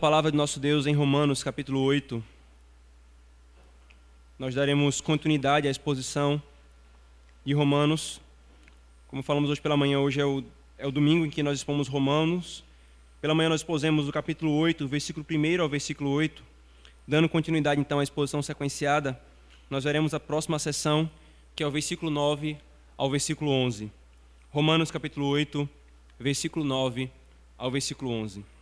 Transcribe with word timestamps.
Palavra 0.00 0.30
de 0.30 0.36
nosso 0.36 0.60
Deus 0.60 0.86
em 0.86 0.94
Romanos, 0.94 1.42
capítulo 1.42 1.80
8. 1.80 2.22
Nós 4.38 4.54
daremos 4.54 5.00
continuidade 5.00 5.66
à 5.66 5.70
exposição 5.72 6.40
de 7.44 7.52
Romanos. 7.52 8.20
Como 9.08 9.24
falamos 9.24 9.50
hoje 9.50 9.60
pela 9.60 9.76
manhã, 9.76 9.98
hoje 9.98 10.20
é 10.20 10.24
o, 10.24 10.44
é 10.78 10.86
o 10.86 10.92
domingo 10.92 11.26
em 11.26 11.30
que 11.30 11.42
nós 11.42 11.58
expomos 11.58 11.88
Romanos. 11.88 12.62
Pela 13.20 13.34
manhã 13.34 13.48
nós 13.48 13.58
expusemos 13.60 14.06
o 14.06 14.12
capítulo 14.12 14.52
8, 14.52 14.86
versículo 14.86 15.26
1 15.28 15.62
ao 15.62 15.68
versículo 15.68 16.10
8. 16.10 16.44
Dando 17.04 17.28
continuidade 17.28 17.80
então 17.80 17.98
à 17.98 18.04
exposição 18.04 18.40
sequenciada, 18.40 19.20
nós 19.68 19.82
veremos 19.82 20.14
a 20.14 20.20
próxima 20.20 20.60
sessão, 20.60 21.10
que 21.56 21.62
é 21.64 21.66
o 21.66 21.72
versículo 21.72 22.08
9 22.08 22.56
ao 22.96 23.10
versículo 23.10 23.50
11. 23.50 23.90
Romanos 24.52 24.92
capítulo 24.92 25.26
8, 25.26 25.68
versículo 26.20 26.64
9 26.64 27.10
ao 27.58 27.68
versículo 27.68 28.12
11. 28.12 28.57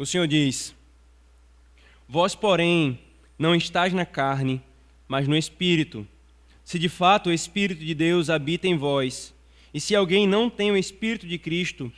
O 0.00 0.06
Senhor 0.06 0.26
diz: 0.26 0.74
Vós, 2.08 2.34
porém, 2.34 2.98
não 3.38 3.54
estáis 3.54 3.92
na 3.92 4.06
carne, 4.06 4.62
mas 5.06 5.28
no 5.28 5.36
Espírito. 5.36 6.08
Se 6.64 6.78
de 6.78 6.88
fato 6.88 7.28
o 7.28 7.32
Espírito 7.34 7.84
de 7.84 7.94
Deus 7.94 8.30
habita 8.30 8.66
em 8.66 8.78
vós, 8.78 9.34
e 9.74 9.78
se 9.78 9.94
alguém 9.94 10.26
não 10.26 10.48
tem 10.48 10.70
o 10.72 10.76
Espírito 10.78 11.26
de 11.26 11.36
Cristo, 11.36 11.92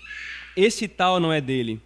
esse 0.56 0.88
tal 0.88 1.20
não 1.20 1.32
é 1.32 1.40
dele. 1.40 1.80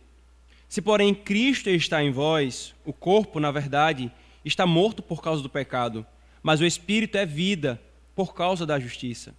Se, 0.71 0.81
porém, 0.81 1.15
Cristo 1.15 1.69
está 1.69 2.03
em 2.03 2.11
vós, 2.11 2.75
o 2.83 2.95
corpo, 2.95 3.39
na 3.39 3.51
verdade, 3.51 4.11
está 4.43 4.67
morto 4.67 5.03
por 5.03 5.21
causa 5.21 5.43
do 5.43 5.51
pecado, 5.51 6.07
mas 6.43 6.63
o 6.63 6.65
Espírito 6.65 7.19
é 7.19 7.27
vida 7.27 7.79
por 8.15 8.33
causa 8.33 8.65
da 8.65 8.81
justiça. 8.81 9.35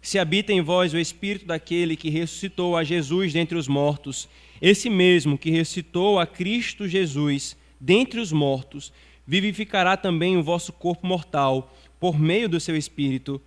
Se 0.00 0.18
habita 0.18 0.52
em 0.52 0.60
vós 0.60 0.94
o 0.94 0.98
Espírito 0.98 1.46
daquele 1.46 1.96
que 1.96 2.10
ressuscitou 2.10 2.76
a 2.76 2.84
Jesus 2.84 3.32
dentre 3.32 3.58
os 3.58 3.68
mortos, 3.68 4.28
esse 4.60 4.88
mesmo 4.88 5.36
que 5.36 5.50
ressuscitou 5.50 6.18
a 6.18 6.26
Cristo 6.26 6.88
Jesus 6.88 7.56
dentre 7.80 8.20
os 8.20 8.32
mortos, 8.32 8.92
vivificará 9.26 9.96
também 9.96 10.36
o 10.36 10.42
vosso 10.42 10.72
corpo 10.72 11.06
mortal, 11.06 11.74
por 12.00 12.18
meio 12.18 12.48
do 12.48 12.58
seu 12.58 12.76
Espírito 12.76 13.40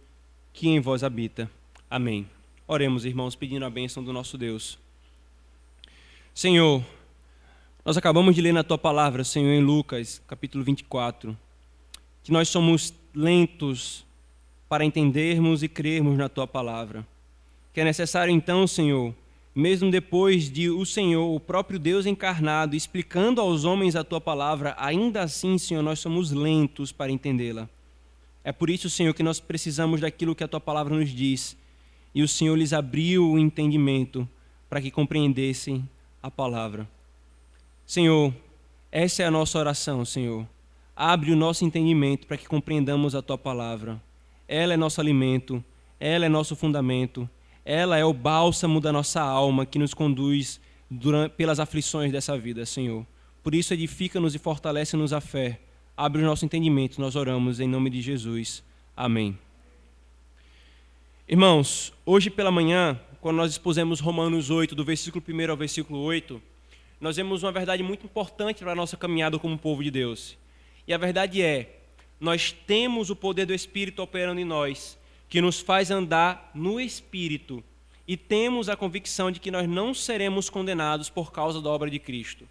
que 0.54 0.68
em 0.68 0.80
vós 0.80 1.04
habita. 1.04 1.50
Amém. 1.90 2.28
Oremos, 2.68 3.06
irmãos, 3.06 3.36
pedindo 3.36 3.66
a 3.66 3.70
bênção 3.70 4.04
do 4.04 4.14
nosso 4.14 4.38
Deus. 4.38 4.78
Senhor, 6.34 6.84
nós 7.84 7.98
acabamos 7.98 8.36
de 8.36 8.42
ler 8.42 8.54
na 8.54 8.64
tua 8.64 8.78
palavra, 8.78 9.24
Senhor, 9.24 9.52
em 9.52 9.62
Lucas, 9.62 10.22
capítulo 10.28 10.64
24, 10.64 11.38
que 12.24 12.32
nós 12.32 12.48
somos 12.48 12.94
lentos 13.14 14.06
para 14.72 14.86
entendermos 14.86 15.64
e 15.64 15.68
crermos 15.68 16.18
na 16.18 16.30
tua 16.30 16.48
palavra. 16.48 17.06
Que 17.74 17.82
é 17.82 17.84
necessário 17.84 18.34
então, 18.34 18.66
Senhor, 18.66 19.14
mesmo 19.54 19.92
depois 19.92 20.50
de 20.50 20.70
o 20.70 20.86
Senhor, 20.86 21.36
o 21.36 21.42
próprio 21.42 21.78
Deus 21.78 22.06
encarnado, 22.06 22.74
explicando 22.74 23.42
aos 23.42 23.66
homens 23.66 23.98
a 23.98 24.04
tua 24.06 24.22
palavra, 24.22 24.74
ainda 24.80 25.24
assim, 25.24 25.58
Senhor, 25.58 25.84
nós 25.84 26.00
somos 26.00 26.32
lentos 26.32 26.94
para 26.94 27.12
entendê-la. 27.12 27.68
É 28.46 28.54
por 28.54 28.70
isso, 28.70 28.90
Senhor, 28.90 29.14
que 29.14 29.22
nós 29.22 29.42
precisamos 29.42 30.00
daquilo 30.00 30.34
que 30.34 30.44
a 30.46 30.48
tua 30.48 30.62
palavra 30.62 30.96
nos 30.96 31.10
diz. 31.10 31.58
E 32.16 32.24
o 32.24 32.28
Senhor 32.28 32.56
lhes 32.56 32.72
abriu 32.72 33.30
o 33.30 33.38
entendimento 33.38 34.26
para 34.70 34.80
que 34.80 34.90
compreendessem 34.90 35.86
a 36.24 36.32
palavra. 36.32 36.88
Senhor, 37.86 38.34
essa 38.90 39.22
é 39.22 39.26
a 39.26 39.32
nossa 39.32 39.60
oração, 39.60 40.06
Senhor. 40.06 40.48
Abre 40.96 41.34
o 41.34 41.36
nosso 41.36 41.66
entendimento 41.66 42.26
para 42.26 42.38
que 42.38 42.48
compreendamos 42.48 43.16
a 43.16 43.22
tua 43.22 43.38
palavra. 43.38 44.02
Ela 44.52 44.74
é 44.74 44.78
nosso 44.78 45.00
alimento, 45.00 45.64
ela 46.00 46.26
é 46.26 46.30
nosso 46.30 46.56
fundamento 46.56 47.30
ela 47.64 47.98
é 47.98 48.04
o 48.04 48.14
bálsamo 48.14 48.80
da 48.80 48.92
nossa 48.92 49.22
alma 49.22 49.66
que 49.66 49.78
nos 49.78 49.94
conduz 49.94 50.60
durante, 50.90 51.34
pelas 51.34 51.60
aflições 51.60 52.12
dessa 52.12 52.38
vida, 52.38 52.66
Senhor. 52.66 53.06
Por 53.44 53.54
isso, 53.56 53.74
edifica-nos 53.74 54.36
e 54.36 54.40
fortalece-nos 54.40 55.14
a 55.14 55.22
fé. 55.22 55.60
Abre 55.96 56.22
o 56.22 56.26
nosso 56.26 56.46
entendimento, 56.46 57.00
nós 57.00 57.16
oramos 57.16 57.60
em 57.60 57.68
nome 57.68 57.90
de 57.90 58.02
Jesus. 58.02 58.64
Amém. 58.96 59.38
Irmãos, 61.28 61.94
hoje 62.06 62.30
pela 62.30 62.52
manhã, 62.52 63.00
quando 63.20 63.38
nós 63.38 63.52
expusemos 63.52 64.00
Romanos 64.00 64.50
8, 64.50 64.76
do 64.76 64.84
versículo 64.84 65.24
1 65.28 65.52
ao 65.52 65.58
versículo 65.58 66.00
8, 66.00 66.42
nós 67.00 67.16
vemos 67.16 67.44
uma 67.44 67.52
verdade 67.52 67.84
muito 67.84 68.06
importante 68.06 68.60
para 68.60 68.72
a 68.72 68.76
nossa 68.76 68.98
caminhada 68.98 69.38
como 69.40 69.58
povo 69.58 69.84
de 69.84 69.92
Deus. 69.92 70.38
E 70.88 70.94
a 70.94 70.98
verdade 70.98 71.42
é: 71.42 71.81
nós 72.22 72.52
temos 72.52 73.10
o 73.10 73.16
poder 73.16 73.48
do 73.48 73.54
Espírito 73.54 74.04
operando 74.04 74.40
em 74.40 74.46
nós 74.46 74.96
que 75.28 75.42
nos 75.42 75.60
faz 75.60 75.90
andar 75.90 76.52
no 76.54 76.80
Espírito 76.80 77.64
e 78.08 78.16
temos 78.16 78.70
a 78.70 78.76
convicção 78.76 79.32
de 79.32 79.40
que 79.40 79.50
nós 79.50 79.68
não 79.68 79.92
seremos 79.92 80.48
condenados 80.48 81.10
por 81.10 81.32
causa 81.32 81.60
da 81.60 81.70
obra 81.70 81.90
de 81.90 81.98
Cristo. 81.98 82.48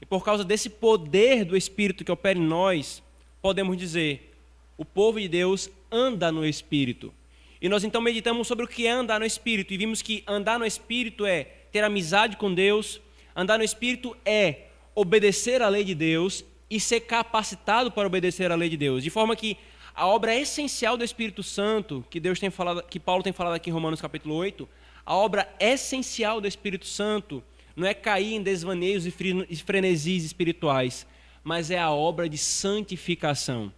E 0.00 0.06
por 0.06 0.24
causa 0.24 0.44
desse 0.44 0.70
poder 0.70 1.44
do 1.44 1.56
Espírito 1.56 2.04
que 2.04 2.12
opera 2.12 2.38
em 2.38 2.42
nós, 2.42 3.02
podemos 3.42 3.76
dizer: 3.76 4.34
o 4.76 4.84
povo 4.84 5.20
de 5.20 5.26
Deus 5.26 5.68
anda 5.90 6.30
no 6.30 6.46
Espírito. 6.46 7.12
E 7.60 7.68
nós 7.68 7.82
então 7.82 8.00
meditamos 8.00 8.46
sobre 8.46 8.66
o 8.66 8.68
que 8.68 8.86
é 8.86 8.90
andar 8.92 9.18
no 9.18 9.26
Espírito 9.26 9.74
e 9.74 9.76
vimos 9.76 10.00
que 10.00 10.22
andar 10.28 10.60
no 10.60 10.66
Espírito 10.66 11.26
é 11.26 11.42
ter 11.72 11.82
amizade 11.82 12.36
com 12.36 12.54
Deus, 12.54 13.00
andar 13.34 13.58
no 13.58 13.64
Espírito 13.64 14.16
é 14.24 14.66
obedecer 14.94 15.60
à 15.60 15.68
lei 15.68 15.82
de 15.82 15.94
Deus 15.94 16.44
e 16.70 16.78
ser 16.78 17.00
capacitado 17.00 17.90
para 17.90 18.06
obedecer 18.06 18.52
à 18.52 18.54
lei 18.54 18.68
de 18.68 18.76
Deus, 18.76 19.02
de 19.02 19.10
forma 19.10 19.34
que 19.34 19.56
a 19.94 20.06
obra 20.06 20.34
essencial 20.34 20.96
do 20.96 21.04
Espírito 21.04 21.42
Santo, 21.42 22.04
que 22.08 22.20
Deus 22.20 22.38
tem 22.38 22.50
falado, 22.50 22.82
que 22.84 23.00
Paulo 23.00 23.22
tem 23.22 23.32
falado 23.32 23.54
aqui 23.54 23.70
em 23.70 23.72
Romanos 23.72 24.00
capítulo 24.00 24.34
8, 24.36 24.68
a 25.04 25.14
obra 25.14 25.48
essencial 25.58 26.40
do 26.40 26.46
Espírito 26.46 26.86
Santo 26.86 27.42
não 27.74 27.86
é 27.86 27.94
cair 27.94 28.34
em 28.34 28.42
desvaneios 28.42 29.06
e 29.06 29.56
frenesis 29.56 30.24
espirituais, 30.24 31.06
mas 31.42 31.70
é 31.70 31.78
a 31.78 31.90
obra 31.90 32.28
de 32.28 32.36
santificação. 32.36 33.72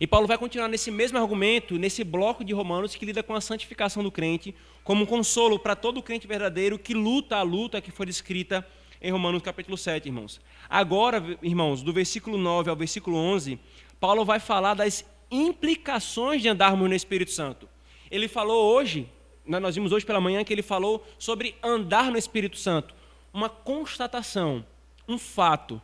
E 0.00 0.06
Paulo 0.06 0.26
vai 0.26 0.38
continuar 0.38 0.68
nesse 0.68 0.90
mesmo 0.90 1.18
argumento, 1.18 1.78
nesse 1.78 2.04
bloco 2.04 2.44
de 2.44 2.52
Romanos 2.52 2.94
que 2.94 3.06
lida 3.06 3.22
com 3.22 3.34
a 3.34 3.40
santificação 3.40 4.02
do 4.02 4.12
crente, 4.12 4.54
como 4.84 5.02
um 5.02 5.06
consolo 5.06 5.58
para 5.58 5.74
todo 5.74 6.02
crente 6.02 6.26
verdadeiro 6.26 6.78
que 6.78 6.94
luta 6.94 7.36
a 7.36 7.42
luta 7.42 7.80
que 7.80 7.90
foi 7.90 8.06
descrita 8.06 8.66
em 9.00 9.10
Romanos 9.10 9.42
capítulo 9.42 9.76
7, 9.78 10.06
irmãos. 10.06 10.40
Agora, 10.68 11.38
irmãos, 11.42 11.82
do 11.82 11.92
versículo 11.92 12.36
9 12.36 12.68
ao 12.68 12.76
versículo 12.76 13.16
11, 13.16 13.58
Paulo 13.98 14.24
vai 14.24 14.38
falar 14.38 14.74
das 14.74 15.04
implicações 15.30 16.42
de 16.42 16.48
andarmos 16.48 16.88
no 16.88 16.94
Espírito 16.94 17.30
Santo. 17.30 17.68
Ele 18.10 18.28
falou 18.28 18.74
hoje, 18.74 19.08
né, 19.46 19.58
nós 19.58 19.74
vimos 19.74 19.92
hoje 19.92 20.04
pela 20.04 20.20
manhã 20.20 20.44
que 20.44 20.52
ele 20.52 20.62
falou 20.62 21.06
sobre 21.18 21.54
andar 21.62 22.10
no 22.10 22.18
Espírito 22.18 22.58
Santo, 22.58 22.94
uma 23.32 23.48
constatação, 23.48 24.64
um 25.08 25.18
fato. 25.18 25.80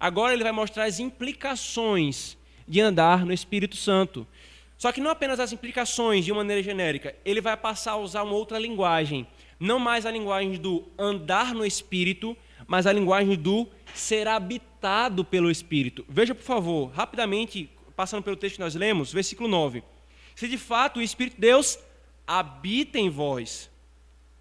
Agora 0.00 0.32
ele 0.32 0.42
vai 0.42 0.52
mostrar 0.52 0.84
as 0.84 0.98
implicações 0.98 2.36
de 2.66 2.80
andar 2.80 3.24
no 3.24 3.32
Espírito 3.32 3.76
Santo. 3.76 4.26
Só 4.76 4.90
que 4.92 5.00
não 5.00 5.10
apenas 5.10 5.40
as 5.40 5.52
implicações 5.52 6.24
de 6.24 6.32
uma 6.32 6.38
maneira 6.38 6.62
genérica, 6.62 7.14
ele 7.24 7.40
vai 7.40 7.56
passar 7.56 7.92
a 7.92 7.96
usar 7.96 8.22
uma 8.22 8.34
outra 8.34 8.58
linguagem, 8.58 9.26
não 9.58 9.78
mais 9.78 10.06
a 10.06 10.10
linguagem 10.10 10.52
do 10.52 10.86
andar 10.96 11.52
no 11.52 11.66
Espírito, 11.66 12.36
mas 12.66 12.86
a 12.86 12.92
linguagem 12.92 13.36
do 13.36 13.68
ser 13.94 14.28
habitado 14.28 15.24
pelo 15.24 15.50
Espírito. 15.50 16.04
Veja, 16.08 16.34
por 16.34 16.44
favor, 16.44 16.90
rapidamente, 16.90 17.70
passando 17.96 18.22
pelo 18.22 18.36
texto 18.36 18.56
que 18.56 18.60
nós 18.60 18.74
lemos, 18.74 19.12
versículo 19.12 19.48
9. 19.48 19.82
Se 20.34 20.48
de 20.48 20.58
fato 20.58 21.00
o 21.00 21.02
Espírito 21.02 21.34
de 21.34 21.40
Deus 21.40 21.78
habita 22.26 22.98
em 22.98 23.08
vós, 23.08 23.70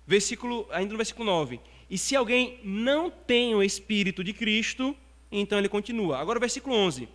versículo, 0.05 0.67
ainda 0.71 0.91
no 0.91 0.97
versículo 0.97 1.25
9. 1.25 1.59
E 1.89 1.97
se 1.97 2.15
alguém 2.15 2.59
não 2.63 3.09
tem 3.09 3.55
o 3.55 3.63
Espírito 3.63 4.23
de 4.23 4.33
Cristo, 4.33 4.95
então 5.31 5.57
ele 5.57 5.69
continua. 5.69 6.19
Agora 6.19 6.37
o 6.37 6.41
versículo 6.41 6.75
11. 6.75 7.07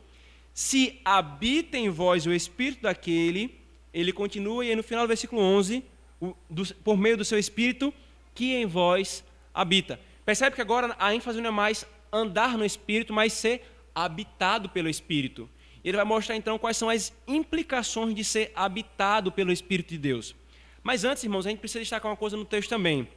Se 0.55 1.01
habita 1.05 1.79
em 1.79 1.89
vós 1.89 2.27
o 2.27 2.33
Espírito 2.33 2.83
daquele, 2.83 3.59
ele 3.93 4.13
continua, 4.13 4.65
e 4.65 4.71
aí 4.71 4.77
no 4.77 4.83
final 4.83 5.05
do 5.05 5.09
versículo 5.09 5.41
11, 5.41 5.85
o, 6.21 6.35
do, 6.49 6.75
por 6.77 6.97
meio 6.97 7.17
do 7.17 7.25
seu 7.25 7.39
Espírito, 7.39 7.93
que 8.35 8.55
em 8.55 8.67
vós 8.67 9.25
habita. 9.53 9.99
Percebe 10.25 10.57
que 10.57 10.63
agora 10.63 10.95
a 10.99 11.15
ênfase 11.15 11.41
não 11.41 11.49
é 11.49 11.53
mais 11.53 11.87
andar 12.13 12.57
no 12.57 12.65
Espírito, 12.65 13.13
mas 13.13 13.33
ser 13.33 13.63
habitado 13.95 14.69
pelo 14.69 14.89
Espírito. 14.89 15.49
Ele 15.85 15.97
vai 15.97 16.07
mostrar 16.07 16.37
então 16.37 16.59
quais 16.59 16.77
são 16.77 16.89
as 16.89 17.13
implicações 17.27 18.15
de 18.15 18.23
ser 18.23 18.53
habitado 18.55 19.33
pelo 19.33 19.53
Espírito 19.53 19.91
de 19.91 19.99
Deus. 19.99 20.35
Mas 20.83 21.05
antes, 21.05 21.25
irmãos, 21.25 21.47
a 21.47 21.51
gente 21.51 21.59
precisa 21.59 21.81
destacar 21.81 22.11
uma 22.11 22.17
coisa 22.17 22.37
no 22.37 22.45
texto 22.45 22.69
também. 22.69 23.09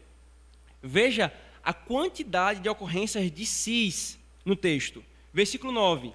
Veja 0.82 1.32
a 1.64 1.74
quantidade 1.74 2.60
de 2.60 2.70
ocorrências 2.70 3.32
de 3.32 3.46
sis 3.46 4.20
no 4.44 4.56
texto. 4.56 5.04
Versículo 5.34 5.72
9. 5.72 6.14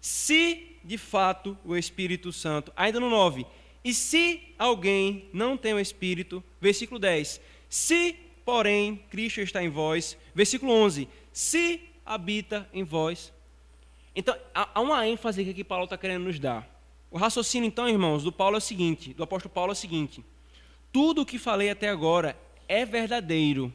Se 0.00 0.76
de 0.86 0.96
fato 0.96 1.58
o 1.64 1.76
Espírito 1.76 2.32
Santo, 2.32 2.72
ainda 2.76 3.00
no 3.00 3.10
9. 3.10 3.44
E 3.84 3.92
se 3.92 4.54
alguém 4.58 5.28
não 5.32 5.56
tem 5.56 5.74
o 5.74 5.80
Espírito, 5.80 6.42
versículo 6.60 6.98
10. 6.98 7.40
Se, 7.68 8.16
porém, 8.46 8.96
Cristo 9.10 9.42
está 9.42 9.62
em 9.62 9.68
vós, 9.68 10.16
versículo 10.34 10.72
11. 10.72 11.06
Se 11.30 11.80
habita 12.06 12.66
em 12.72 12.82
vós 12.82 13.36
então, 14.16 14.34
há 14.54 14.80
uma 14.80 15.06
ênfase 15.06 15.44
que 15.52 15.62
Paulo 15.62 15.84
está 15.84 15.98
querendo 15.98 16.24
nos 16.24 16.38
dar. 16.38 16.66
O 17.10 17.18
raciocínio, 17.18 17.68
então, 17.68 17.86
irmãos, 17.86 18.24
do 18.24 18.32
Paulo 18.32 18.54
é 18.54 18.58
o 18.58 18.62
seguinte, 18.62 19.12
do 19.12 19.22
apóstolo 19.22 19.52
Paulo 19.52 19.72
é 19.72 19.74
o 19.74 19.76
seguinte: 19.76 20.24
tudo 20.90 21.20
o 21.20 21.26
que 21.26 21.38
falei 21.38 21.68
até 21.68 21.90
agora 21.90 22.34
é 22.66 22.86
verdadeiro, 22.86 23.70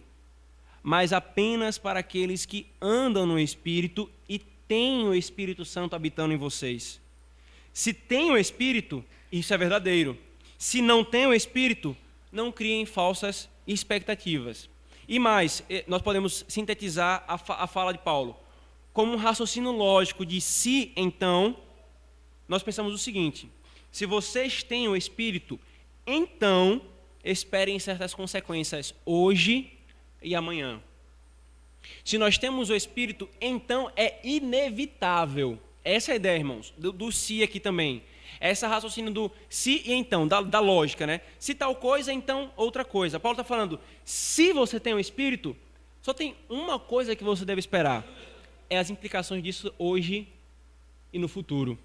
mas 0.82 1.14
apenas 1.14 1.78
para 1.78 2.00
aqueles 2.00 2.44
que 2.44 2.66
andam 2.82 3.28
no 3.28 3.40
Espírito 3.40 4.10
e 4.28 4.40
têm 4.40 5.04
o 5.04 5.14
Espírito 5.14 5.64
Santo 5.64 5.96
habitando 5.96 6.34
em 6.34 6.38
vocês. 6.38 7.00
Se 7.72 7.94
tem 7.94 8.32
o 8.32 8.38
Espírito, 8.38 9.06
isso 9.32 9.54
é 9.54 9.58
verdadeiro. 9.60 10.18
Se 10.58 10.82
não 10.82 11.04
tem 11.04 11.28
o 11.28 11.34
Espírito, 11.36 11.96
não 12.32 12.52
criem 12.52 12.84
falsas 12.88 13.48
expectativas. 13.68 14.70
E 15.08 15.20
mais, 15.20 15.64
eh, 15.70 15.84
nós 15.88 16.02
podemos 16.02 16.46
sintetizar 16.48 17.24
a, 17.28 17.38
fa 17.38 17.56
a 17.56 17.68
fala 17.68 17.92
de 17.92 18.00
Paulo 18.00 18.38
como 18.94 19.14
um 19.14 19.18
raciocínio 19.18 19.72
lógico 19.72 20.26
de 20.26 20.42
se 20.42 20.92
então, 20.96 21.56
nós 22.48 22.64
pensamos 22.64 22.94
o 22.94 22.98
seguinte: 22.98 23.50
se 23.92 24.06
vocês 24.06 24.64
têm 24.64 24.88
o 24.88 24.96
Espírito, 24.96 25.60
então 26.06 26.82
esperem 27.24 27.80
certas 27.80 28.14
consequências 28.14 28.94
hoje 29.06 29.72
e 30.22 30.36
amanhã. 30.36 30.82
Se 32.04 32.18
nós 32.18 32.38
temos 32.38 32.70
o 32.70 32.76
Espírito, 32.76 33.30
então 33.40 33.92
é 33.96 34.20
inevitável. 34.24 35.60
Essa 35.84 36.12
é 36.12 36.14
a 36.14 36.16
ideia, 36.16 36.38
irmãos, 36.38 36.74
do, 36.78 36.92
do 36.92 37.12
se 37.12 37.42
aqui 37.42 37.60
também. 37.60 38.04
Essa 38.40 38.68
raciocínio 38.68 39.12
do 39.12 39.32
se 39.50 39.84
e 39.86 39.94
então, 39.94 40.28
da, 40.28 40.42
da 40.42 40.60
lógica, 40.60 41.06
né? 41.06 41.22
Se 41.38 41.54
tal 41.54 41.76
coisa, 41.76 42.12
então 42.12 42.52
outra 42.56 42.84
coisa. 42.84 43.20
Paulo 43.20 43.34
está 43.34 43.44
falando, 43.44 43.80
se 44.04 44.54
você 44.54 44.80
tem 44.80 44.94
o 44.94 45.00
Espírito, 45.00 45.56
só 46.02 46.14
tem 46.14 46.36
uma 46.50 46.80
coisa 46.80 47.16
que 47.16 47.24
você 47.24 47.46
deve 47.46 47.60
esperar: 47.60 48.06
é 48.70 48.78
as 48.78 48.90
implicações 48.90 49.44
disso 49.44 49.74
hoje 49.78 50.28
e 51.14 51.20
no 51.20 51.28
futuro. 51.28 51.78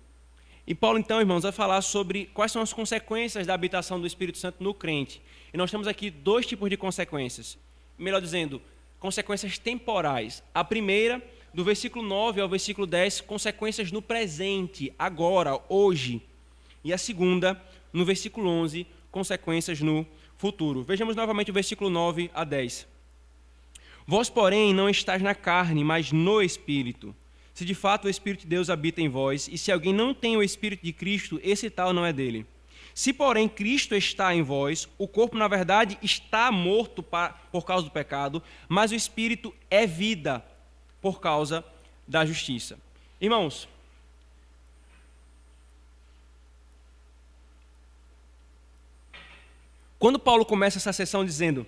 E 0.66 0.75
Paulo, 0.75 0.98
então, 0.98 1.20
irmãos, 1.20 1.44
vai 1.44 1.52
falar 1.52 1.81
sobre 1.81 2.26
quais 2.34 2.50
são 2.50 2.60
as 2.60 2.72
consequências 2.72 3.46
da 3.46 3.54
habitação 3.54 4.00
do 4.00 4.06
Espírito 4.06 4.38
Santo 4.38 4.62
no 4.62 4.75
crente. 4.75 5.22
E 5.54 5.56
nós 5.56 5.70
temos 5.70 5.87
aqui 5.87 6.10
dois 6.10 6.44
tipos 6.44 6.69
de 6.69 6.76
consequências. 6.76 7.56
Melhor 7.96 8.20
dizendo, 8.20 8.60
consequências 8.98 9.58
temporais. 9.58 10.43
A 10.52 10.64
primeira, 10.64 11.22
do 11.54 11.62
versículo 11.62 12.04
9 12.04 12.40
ao 12.40 12.48
versículo 12.48 12.84
10, 12.84 13.20
consequências 13.20 13.93
no 13.93 14.02
presente, 14.02 14.93
agora, 14.98 15.60
hoje. 15.69 16.20
E 16.87 16.93
a 16.93 16.99
segunda, 16.99 17.61
no 17.93 18.05
versículo 18.05 18.49
11, 18.49 18.87
consequências 19.11 19.81
no 19.81 20.06
futuro. 20.37 20.83
Vejamos 20.85 21.17
novamente 21.17 21.50
o 21.50 21.55
versículo 21.55 21.91
9 21.91 22.31
a 22.33 22.44
10. 22.44 22.87
Vós, 24.06 24.31
porém, 24.31 24.73
não 24.73 24.88
estáis 24.88 25.21
na 25.21 25.35
carne, 25.35 25.83
mas 25.83 26.12
no 26.12 26.41
Espírito 26.41 27.15
se 27.56 27.65
de 27.65 27.75
fato 27.75 28.05
o 28.05 28.11
Espírito 28.11 28.43
de 28.43 28.49
Deus 28.49 28.69
habita 28.69 29.00
em 29.00 29.09
vós, 29.09 29.49
e 29.50 29.56
se 29.56 29.73
alguém 29.73 29.91
não 29.91 30.12
tem 30.12 30.37
o 30.37 30.43
Espírito 30.43 30.85
de 30.85 30.93
Cristo, 30.93 31.41
esse 31.43 31.71
tal 31.71 31.91
não 31.91 32.05
é 32.05 32.12
dele. 32.12 32.44
Se, 32.94 33.15
porém, 33.15 33.49
Cristo 33.49 33.94
está 33.94 34.35
em 34.35 34.43
vós, 34.43 34.87
o 34.99 35.09
corpo, 35.09 35.39
na 35.39 35.49
verdade, 35.49 35.99
está 36.03 36.53
morto 36.53 37.03
por 37.03 37.65
causa 37.65 37.87
do 37.87 37.91
pecado, 37.91 38.43
mas 38.69 38.93
o 38.93 38.94
Espírito 38.94 39.55
é 39.71 39.87
vida 39.87 40.44
por 41.00 41.19
causa 41.19 41.65
da 42.06 42.27
justiça. 42.27 42.79
Irmãos, 43.19 43.67
quando 49.98 50.19
Paulo 50.19 50.44
começa 50.44 50.78
essa 50.78 50.93
sessão 50.93 51.25
dizendo: 51.25 51.66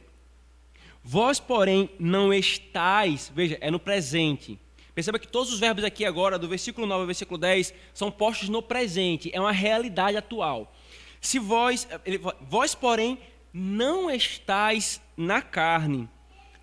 Vós, 1.02 1.40
porém, 1.40 1.90
não 1.98 2.32
estáis, 2.32 3.32
veja, 3.34 3.58
é 3.60 3.70
no 3.70 3.78
presente 3.78 4.58
Perceba 4.98 5.16
que 5.16 5.28
todos 5.28 5.52
os 5.52 5.60
verbos 5.60 5.84
aqui 5.84 6.04
agora, 6.04 6.36
do 6.36 6.48
versículo 6.48 6.84
9 6.84 7.02
ao 7.02 7.06
versículo 7.06 7.38
10, 7.38 7.72
são 7.94 8.10
postos 8.10 8.48
no 8.48 8.60
presente, 8.60 9.30
é 9.32 9.40
uma 9.40 9.52
realidade 9.52 10.16
atual. 10.16 10.75
Se 11.20 11.38
vós, 11.38 11.86
vós 12.40 12.75
porém, 12.75 13.16
não 13.52 14.10
estáis 14.10 15.00
na 15.16 15.40
carne, 15.40 16.08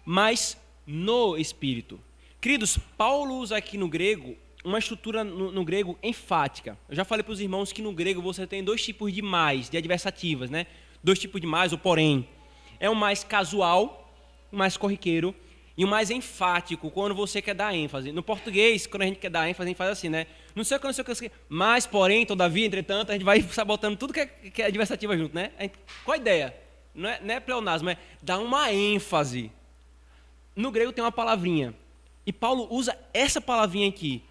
mas 0.04 0.58
no 0.86 1.38
espírito. 1.38 1.98
Queridos, 2.42 2.78
Paulo 2.98 3.36
usa 3.36 3.56
aqui 3.56 3.78
no 3.78 3.88
grego 3.88 4.36
uma 4.66 4.80
estrutura 4.80 5.24
no, 5.24 5.50
no 5.54 5.64
grego 5.64 5.98
enfática. 6.04 6.78
Eu 6.90 6.96
já 6.98 7.06
falei 7.06 7.24
para 7.24 7.32
os 7.32 7.40
irmãos 7.40 7.72
que 7.72 7.82
no 7.82 7.94
grego 7.94 8.22
você 8.22 8.46
tem 8.46 8.62
dois 8.62 8.84
tipos 8.84 9.14
de 9.14 9.22
mais, 9.22 9.70
de 9.70 9.78
adversativas, 9.78 10.50
né? 10.50 10.68
Dois 11.06 11.20
tipos 11.20 11.40
de 11.40 11.46
mais, 11.46 11.72
ou 11.72 11.78
porém. 11.78 12.28
É 12.80 12.90
o 12.90 12.96
mais 12.96 13.24
casual, 13.24 14.12
o 14.52 14.58
mais 14.58 14.76
corriqueiro, 14.76 15.36
e 15.78 15.86
o 15.86 15.88
mais 15.88 16.10
enfático, 16.10 16.90
quando 16.90 17.14
você 17.14 17.44
quer 17.44 17.54
dar 17.54 17.76
ênfase. 17.76 18.12
No 18.12 18.24
português, 18.24 18.88
quando 18.88 19.04
a 19.04 19.06
gente 19.06 19.20
quer 19.20 19.30
dar 19.30 19.48
ênfase, 19.48 19.68
a 19.68 19.70
gente 19.70 19.78
faz 19.78 19.92
assim, 19.92 20.10
né? 20.10 20.26
Não 20.56 20.64
sei 20.64 20.78
o 20.78 20.80
que, 20.80 20.88
não 20.88 20.94
sei 20.94 21.04
o 21.04 21.06
que, 21.06 21.32
mas, 21.48 21.86
porém, 21.86 22.26
todavia, 22.26 22.66
entretanto, 22.66 23.12
a 23.12 23.14
gente 23.14 23.24
vai 23.24 23.40
sabotando 23.54 23.96
tudo 23.96 24.14
que 24.14 24.22
é, 24.22 24.26
que 24.26 24.64
é 24.64 24.66
adversativa 24.66 25.16
junto, 25.16 25.36
né? 25.36 25.52
Gente, 25.60 25.76
qual 26.04 26.16
a 26.16 26.18
ideia? 26.18 26.58
Não 26.96 27.08
é, 27.08 27.20
não 27.22 27.36
é 27.36 27.40
pleonasmo, 27.40 27.88
é 27.88 28.00
dar 28.20 28.40
uma 28.40 28.74
ênfase. 28.74 29.52
No 30.56 30.72
grego 30.72 30.92
tem 30.92 31.04
uma 31.04 31.12
palavrinha. 31.12 31.76
E 32.26 32.34
Paulo 32.34 32.68
usa 32.72 32.98
essa 33.14 33.40
palavrinha 33.40 33.88
aqui. 33.88 34.24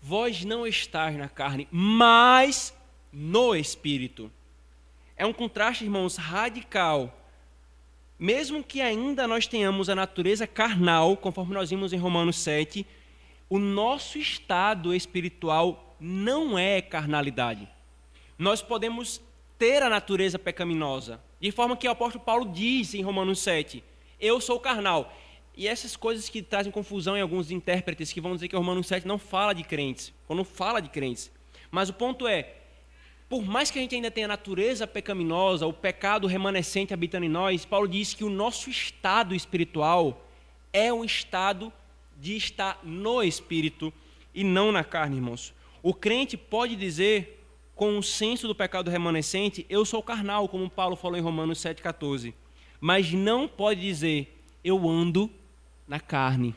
Vós 0.00 0.46
não 0.46 0.66
estáis 0.66 1.18
na 1.18 1.28
carne, 1.28 1.68
mas 1.70 2.74
no 3.12 3.54
Espírito. 3.54 4.32
É 5.16 5.24
um 5.24 5.32
contraste, 5.32 5.84
irmãos, 5.84 6.16
radical 6.16 7.12
mesmo 8.18 8.64
que 8.64 8.80
ainda 8.80 9.28
nós 9.28 9.46
tenhamos 9.46 9.90
a 9.90 9.94
natureza 9.94 10.46
carnal, 10.46 11.16
conforme 11.16 11.52
nós 11.52 11.68
vimos 11.68 11.92
em 11.92 11.98
Romanos 11.98 12.36
7, 12.36 12.86
o 13.48 13.58
nosso 13.58 14.18
estado 14.18 14.94
espiritual 14.94 15.96
não 16.00 16.58
é 16.58 16.80
carnalidade. 16.80 17.68
Nós 18.38 18.62
podemos 18.62 19.20
ter 19.58 19.82
a 19.82 19.90
natureza 19.90 20.38
pecaminosa, 20.38 21.20
de 21.38 21.50
forma 21.50 21.76
que 21.76 21.86
o 21.86 21.90
apóstolo 21.90 22.24
Paulo 22.24 22.50
diz 22.50 22.94
em 22.94 23.02
Romanos 23.02 23.40
7, 23.40 23.84
eu 24.18 24.40
sou 24.40 24.58
carnal. 24.58 25.14
E 25.54 25.68
essas 25.68 25.94
coisas 25.96 26.28
que 26.28 26.42
trazem 26.42 26.72
confusão 26.72 27.16
em 27.16 27.20
alguns 27.20 27.50
intérpretes 27.50 28.12
que 28.12 28.20
vão 28.20 28.34
dizer 28.34 28.48
que 28.48 28.56
Romanos 28.56 28.86
7 28.86 29.06
não 29.06 29.18
fala 29.18 29.54
de 29.54 29.62
crentes, 29.62 30.12
ou 30.26 30.34
não 30.34 30.44
fala 30.44 30.80
de 30.80 30.88
crentes. 30.88 31.30
Mas 31.70 31.90
o 31.90 31.94
ponto 31.94 32.26
é, 32.26 32.54
por 33.28 33.44
mais 33.44 33.70
que 33.70 33.78
a 33.78 33.82
gente 33.82 33.94
ainda 33.94 34.10
tenha 34.10 34.26
a 34.26 34.28
natureza 34.28 34.86
pecaminosa, 34.86 35.66
o 35.66 35.72
pecado 35.72 36.26
remanescente 36.26 36.94
habitando 36.94 37.26
em 37.26 37.28
nós, 37.28 37.64
Paulo 37.64 37.88
diz 37.88 38.14
que 38.14 38.22
o 38.22 38.30
nosso 38.30 38.70
estado 38.70 39.34
espiritual 39.34 40.24
é 40.72 40.92
um 40.92 41.04
estado 41.04 41.72
de 42.16 42.36
estar 42.36 42.78
no 42.84 43.22
espírito 43.22 43.92
e 44.32 44.44
não 44.44 44.70
na 44.70 44.84
carne, 44.84 45.16
irmãos. 45.16 45.52
O 45.82 45.92
crente 45.92 46.36
pode 46.36 46.76
dizer, 46.76 47.42
com 47.74 47.98
o 47.98 48.02
senso 48.02 48.46
do 48.46 48.54
pecado 48.54 48.90
remanescente, 48.90 49.66
eu 49.68 49.84
sou 49.84 50.02
carnal, 50.02 50.48
como 50.48 50.70
Paulo 50.70 50.94
falou 50.94 51.18
em 51.18 51.22
Romanos 51.22 51.58
7,14. 51.58 52.32
Mas 52.80 53.12
não 53.12 53.48
pode 53.48 53.80
dizer, 53.80 54.40
eu 54.62 54.88
ando 54.88 55.30
na 55.88 55.98
carne. 55.98 56.54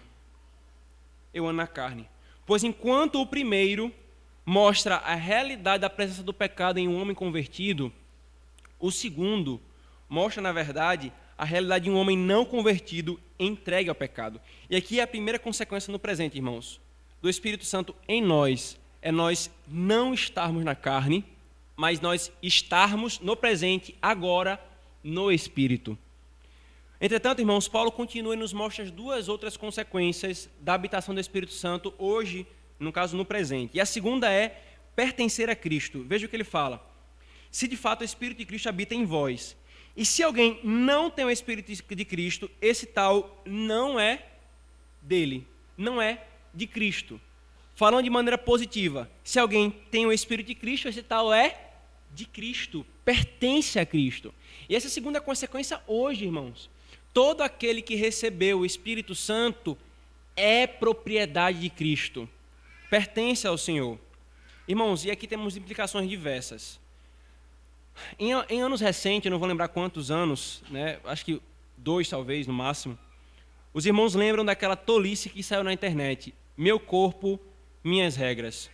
Eu 1.33 1.45
ando 1.45 1.57
na 1.57 1.67
carne. 1.67 2.07
Pois 2.45 2.63
enquanto 2.63 3.21
o 3.21 3.25
primeiro 3.25 3.91
mostra 4.45 4.95
a 4.95 5.15
realidade 5.15 5.81
da 5.81 5.89
presença 5.89 6.23
do 6.23 6.33
pecado 6.33 6.77
em 6.77 6.87
um 6.87 6.99
homem 6.99 7.15
convertido, 7.15 7.91
o 8.79 8.91
segundo 8.91 9.61
mostra, 10.07 10.41
na 10.41 10.51
verdade, 10.51 11.11
a 11.37 11.45
realidade 11.45 11.85
de 11.85 11.91
um 11.91 11.97
homem 11.97 12.17
não 12.17 12.43
convertido 12.43 13.19
entregue 13.39 13.89
ao 13.89 13.95
pecado. 13.95 14.41
E 14.69 14.75
aqui 14.75 14.99
é 14.99 15.03
a 15.03 15.07
primeira 15.07 15.39
consequência 15.39 15.91
no 15.91 15.99
presente, 15.99 16.35
irmãos, 16.35 16.81
do 17.21 17.29
Espírito 17.29 17.65
Santo 17.65 17.95
em 18.07 18.21
nós, 18.21 18.77
é 19.01 19.11
nós 19.11 19.49
não 19.67 20.13
estarmos 20.13 20.63
na 20.65 20.75
carne, 20.75 21.23
mas 21.75 22.01
nós 22.01 22.31
estarmos 22.41 23.19
no 23.19 23.35
presente, 23.35 23.95
agora, 24.01 24.61
no 25.01 25.31
Espírito. 25.31 25.97
Entretanto, 26.99 27.39
irmãos, 27.39 27.69
Paulo 27.69 27.91
continua 27.91 28.33
e 28.33 28.37
nos 28.37 28.51
mostra 28.51 28.83
as 28.83 28.91
duas 28.91 29.29
outras 29.29 29.55
consequências 29.55 30.49
da 30.59 30.73
habitação 30.73 31.15
do 31.15 31.21
Espírito 31.21 31.53
Santo 31.53 31.93
hoje 31.97 32.45
no 32.79 32.91
caso 32.91 33.17
no 33.17 33.25
presente. 33.25 33.77
E 33.77 33.81
a 33.81 33.85
segunda 33.85 34.31
é 34.31 34.63
pertencer 34.95 35.49
a 35.49 35.55
Cristo. 35.55 36.03
Veja 36.07 36.25
o 36.25 36.29
que 36.29 36.35
ele 36.35 36.43
fala. 36.43 36.85
Se 37.51 37.67
de 37.67 37.75
fato 37.75 38.01
o 38.01 38.05
Espírito 38.05 38.37
de 38.37 38.45
Cristo 38.45 38.69
habita 38.69 38.95
em 38.95 39.05
vós. 39.05 39.57
E 39.95 40.05
se 40.05 40.23
alguém 40.23 40.59
não 40.63 41.09
tem 41.09 41.25
o 41.25 41.31
Espírito 41.31 41.71
de 41.73 42.05
Cristo, 42.05 42.49
esse 42.61 42.85
tal 42.85 43.41
não 43.45 43.99
é 43.99 44.25
dele, 45.01 45.45
não 45.77 46.01
é 46.01 46.23
de 46.53 46.65
Cristo. 46.65 47.19
Falando 47.75 48.03
de 48.03 48.09
maneira 48.09 48.37
positiva, 48.37 49.09
se 49.23 49.39
alguém 49.39 49.71
tem 49.89 50.05
o 50.05 50.11
Espírito 50.11 50.47
de 50.47 50.55
Cristo, 50.55 50.87
esse 50.87 51.01
tal 51.01 51.33
é 51.33 51.69
de 52.13 52.25
Cristo, 52.25 52.85
pertence 53.03 53.79
a 53.79 53.85
Cristo. 53.85 54.33
E 54.67 54.75
essa 54.75 54.87
é 54.87 54.89
a 54.89 54.91
segunda 54.91 55.19
consequência 55.19 55.81
hoje, 55.87 56.25
irmãos. 56.25 56.69
Todo 57.13 57.41
aquele 57.41 57.81
que 57.81 57.95
recebeu 57.95 58.59
o 58.59 58.65
Espírito 58.65 59.15
Santo 59.15 59.77
é 60.35 60.67
propriedade 60.67 61.59
de 61.59 61.69
Cristo 61.69 62.29
pertence 62.89 63.45
ao 63.47 63.57
Senhor. 63.57 63.97
Irmãos, 64.67 65.05
e 65.05 65.11
aqui 65.11 65.27
temos 65.27 65.55
implicações 65.55 66.09
diversas. 66.09 66.79
Em, 68.17 68.31
em 68.49 68.61
anos 68.61 68.81
recentes, 68.81 69.29
não 69.29 69.39
vou 69.39 69.47
lembrar 69.47 69.67
quantos 69.67 70.09
anos, 70.09 70.63
né, 70.69 70.99
acho 71.03 71.25
que 71.25 71.41
dois 71.77 72.09
talvez 72.09 72.47
no 72.47 72.53
máximo, 72.53 72.97
os 73.73 73.85
irmãos 73.85 74.15
lembram 74.15 74.43
daquela 74.43 74.75
tolice 74.75 75.29
que 75.29 75.43
saiu 75.43 75.63
na 75.63 75.73
internet: 75.73 76.33
meu 76.57 76.79
corpo, 76.79 77.39
minhas 77.83 78.15
regras. 78.15 78.69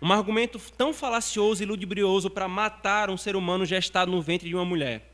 Um 0.00 0.12
argumento 0.12 0.60
tão 0.76 0.94
falacioso 0.94 1.62
e 1.62 1.66
ludibrioso 1.66 2.30
para 2.30 2.46
matar 2.46 3.10
um 3.10 3.16
ser 3.16 3.34
humano 3.34 3.66
gestado 3.66 4.10
no 4.10 4.22
ventre 4.22 4.48
de 4.48 4.54
uma 4.54 4.64
mulher. 4.64 5.12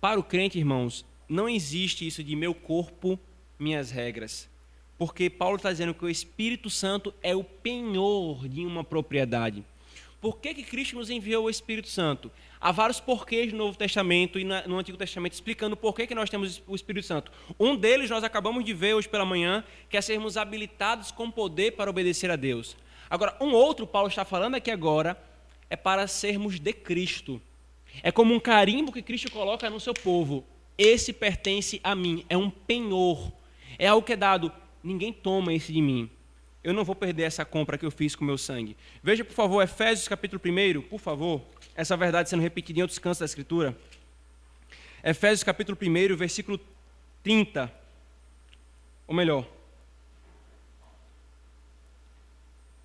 Para 0.00 0.20
o 0.20 0.22
crente, 0.22 0.58
irmãos, 0.58 1.04
não 1.28 1.48
existe 1.48 2.06
isso 2.06 2.22
de 2.22 2.36
meu 2.36 2.54
corpo, 2.54 3.18
minhas 3.58 3.90
regras. 3.90 4.48
Porque 4.98 5.30
Paulo 5.30 5.56
está 5.56 5.70
dizendo 5.70 5.94
que 5.94 6.04
o 6.04 6.10
Espírito 6.10 6.68
Santo 6.68 7.14
é 7.22 7.34
o 7.34 7.44
penhor 7.44 8.48
de 8.48 8.66
uma 8.66 8.82
propriedade. 8.82 9.64
Por 10.20 10.38
que, 10.38 10.52
que 10.52 10.64
Cristo 10.64 10.96
nos 10.96 11.08
enviou 11.08 11.44
o 11.44 11.50
Espírito 11.50 11.88
Santo? 11.88 12.30
Há 12.60 12.72
vários 12.72 12.98
porquês 12.98 13.52
no 13.52 13.58
Novo 13.58 13.78
Testamento 13.78 14.36
e 14.36 14.44
no 14.44 14.76
Antigo 14.76 14.98
Testamento 14.98 15.34
explicando 15.34 15.76
por 15.76 15.94
que, 15.94 16.08
que 16.08 16.14
nós 16.14 16.28
temos 16.28 16.60
o 16.66 16.74
Espírito 16.74 17.06
Santo. 17.06 17.30
Um 17.58 17.76
deles 17.76 18.10
nós 18.10 18.24
acabamos 18.24 18.64
de 18.64 18.74
ver 18.74 18.94
hoje 18.94 19.08
pela 19.08 19.24
manhã, 19.24 19.62
que 19.88 19.96
é 19.96 20.00
sermos 20.00 20.36
habilitados 20.36 21.12
com 21.12 21.30
poder 21.30 21.72
para 21.72 21.88
obedecer 21.88 22.28
a 22.32 22.36
Deus. 22.36 22.76
Agora, 23.08 23.36
um 23.40 23.52
outro, 23.52 23.86
Paulo 23.86 24.08
está 24.08 24.24
falando 24.24 24.56
aqui 24.56 24.72
agora, 24.72 25.16
é 25.70 25.76
para 25.76 26.08
sermos 26.08 26.58
de 26.58 26.72
Cristo. 26.72 27.40
É 28.02 28.10
como 28.10 28.34
um 28.34 28.40
carimbo 28.40 28.92
que 28.92 29.02
Cristo 29.02 29.30
coloca 29.30 29.70
no 29.70 29.78
seu 29.78 29.94
povo. 29.94 30.44
Esse 30.76 31.12
pertence 31.12 31.80
a 31.84 31.94
mim, 31.94 32.24
é 32.28 32.36
um 32.36 32.50
penhor. 32.50 33.32
É 33.78 33.86
algo 33.86 34.04
que 34.04 34.14
é 34.14 34.16
dado, 34.16 34.52
ninguém 34.82 35.12
toma 35.12 35.52
esse 35.52 35.72
de 35.72 35.80
mim. 35.80 36.10
Eu 36.62 36.72
não 36.72 36.84
vou 36.84 36.94
perder 36.94 37.22
essa 37.22 37.44
compra 37.44 37.78
que 37.78 37.86
eu 37.86 37.90
fiz 37.90 38.14
com 38.14 38.24
meu 38.24 38.36
sangue. 38.36 38.76
Veja, 39.02 39.24
por 39.24 39.34
favor, 39.34 39.62
Efésios 39.62 40.08
capítulo 40.08 40.40
1, 40.44 40.82
por 40.82 40.98
favor, 40.98 41.42
essa 41.74 41.96
verdade 41.96 42.28
sendo 42.28 42.42
repetida 42.42 42.80
em 42.80 42.82
outros 42.82 42.98
cantos 42.98 43.20
da 43.20 43.24
Escritura. 43.24 43.78
Efésios 45.02 45.44
capítulo 45.44 45.78
1, 45.80 46.16
versículo 46.16 46.60
30. 47.22 47.72
Ou 49.06 49.14
melhor, 49.14 49.46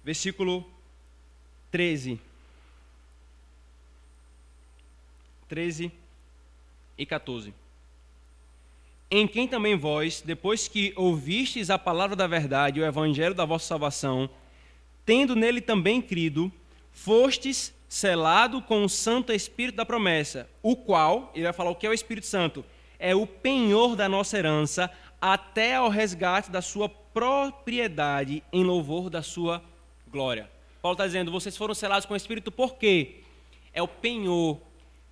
versículo 0.04 0.70
13. 1.72 2.20
13 5.50 5.92
e 6.98 7.06
14 7.06 7.63
em 9.16 9.28
quem 9.28 9.48
também 9.48 9.76
vós, 9.76 10.24
depois 10.26 10.68
que 10.68 10.92
ouvistes 10.96 11.70
a 11.70 11.78
palavra 11.78 12.16
da 12.16 12.26
verdade, 12.26 12.80
o 12.80 12.84
evangelho 12.84 13.36
da 13.36 13.46
vossa 13.46 13.68
salvação, 13.68 14.28
tendo 15.06 15.36
nele 15.36 15.62
também 15.62 16.02
crido, 16.02 16.52
fostes 16.92 17.72
selado 17.88 18.60
com 18.60 18.84
o 18.84 18.90
Santo 18.90 19.32
Espírito 19.32 19.76
da 19.76 19.86
promessa, 19.86 20.50
o 20.64 20.76
qual, 20.76 21.32
ele 21.36 21.44
vai 21.44 21.54
falar 21.54 21.70
o 21.70 21.76
que 21.76 21.86
é 21.86 21.90
o 21.92 21.94
Espírito 21.94 22.26
Santo, 22.26 22.66
é 22.98 23.14
o 23.14 23.28
penhor 23.28 23.96
da 23.96 24.10
nossa 24.10 24.36
herança 24.36 24.90
até 25.22 25.76
ao 25.76 25.90
resgate 25.90 26.50
da 26.50 26.60
sua 26.60 26.90
propriedade 26.90 28.42
em 28.52 28.64
louvor 28.64 29.12
da 29.12 29.22
sua 29.22 29.64
glória. 30.08 30.50
Paulo 30.82 30.96
está 30.96 31.06
dizendo, 31.06 31.32
vocês 31.32 31.56
foram 31.56 31.76
selados 31.76 32.08
com 32.08 32.16
o 32.16 32.18
Espírito 32.18 32.52
por 32.52 32.78
quê? 32.78 33.22
É 33.72 33.82
o 33.84 33.88
penhor 33.88 34.60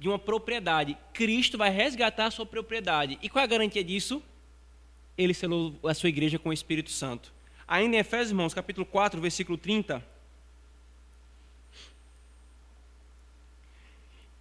de 0.02 0.10
uma 0.10 0.18
propriedade. 0.18 0.98
Cristo 1.14 1.60
vai 1.60 1.70
resgatar 1.70 2.26
a 2.26 2.32
sua 2.32 2.44
propriedade. 2.44 3.20
E 3.22 3.30
qual 3.30 3.40
é 3.40 3.44
a 3.44 3.48
garantia 3.48 3.84
disso? 3.84 4.20
Ele 5.16 5.32
selou 5.32 5.76
a 5.84 5.94
sua 5.94 6.10
igreja 6.10 6.40
com 6.40 6.50
o 6.50 6.54
Espírito 6.54 6.90
Santo. 6.90 7.32
Ainda 7.68 7.98
em 7.98 8.00
Efésios, 8.00 8.32
irmãos, 8.32 8.52
capítulo 8.52 8.84
4, 8.84 9.22
versículo 9.22 9.60
30. 9.60 10.04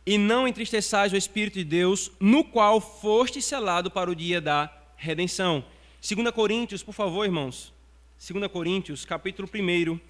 E 0.07 0.17
não 0.17 0.49
entristeçais 0.49 1.13
o 1.13 1.17
Espírito 1.17 1.59
de 1.59 1.65
Deus, 1.65 2.11
no 2.19 2.43
qual 2.43 2.81
foste 2.81 3.43
selado 3.43 3.91
para 3.91 4.11
o 4.11 4.15
dia 4.15 4.41
da 4.41 4.75
redenção. 4.97 5.63
2 6.01 6.31
Coríntios, 6.31 6.83
por 6.83 6.95
favor, 6.95 7.27
irmãos. 7.27 7.71
2 8.19 8.51
Coríntios, 8.51 9.05
capítulo 9.05 9.47
1, 9.47 10.01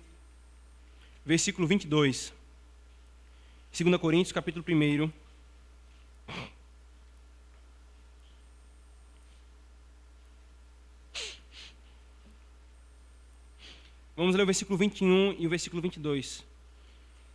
versículo 1.26 1.66
22. 1.66 2.32
2 3.76 3.96
Coríntios, 3.96 4.30
capítulo 4.30 4.64
1, 4.64 5.12
Vamos 14.20 14.36
ler 14.36 14.42
o 14.42 14.46
versículo 14.46 14.76
21 14.76 15.36
e 15.38 15.46
o 15.46 15.48
versículo 15.48 15.80
22. 15.80 16.44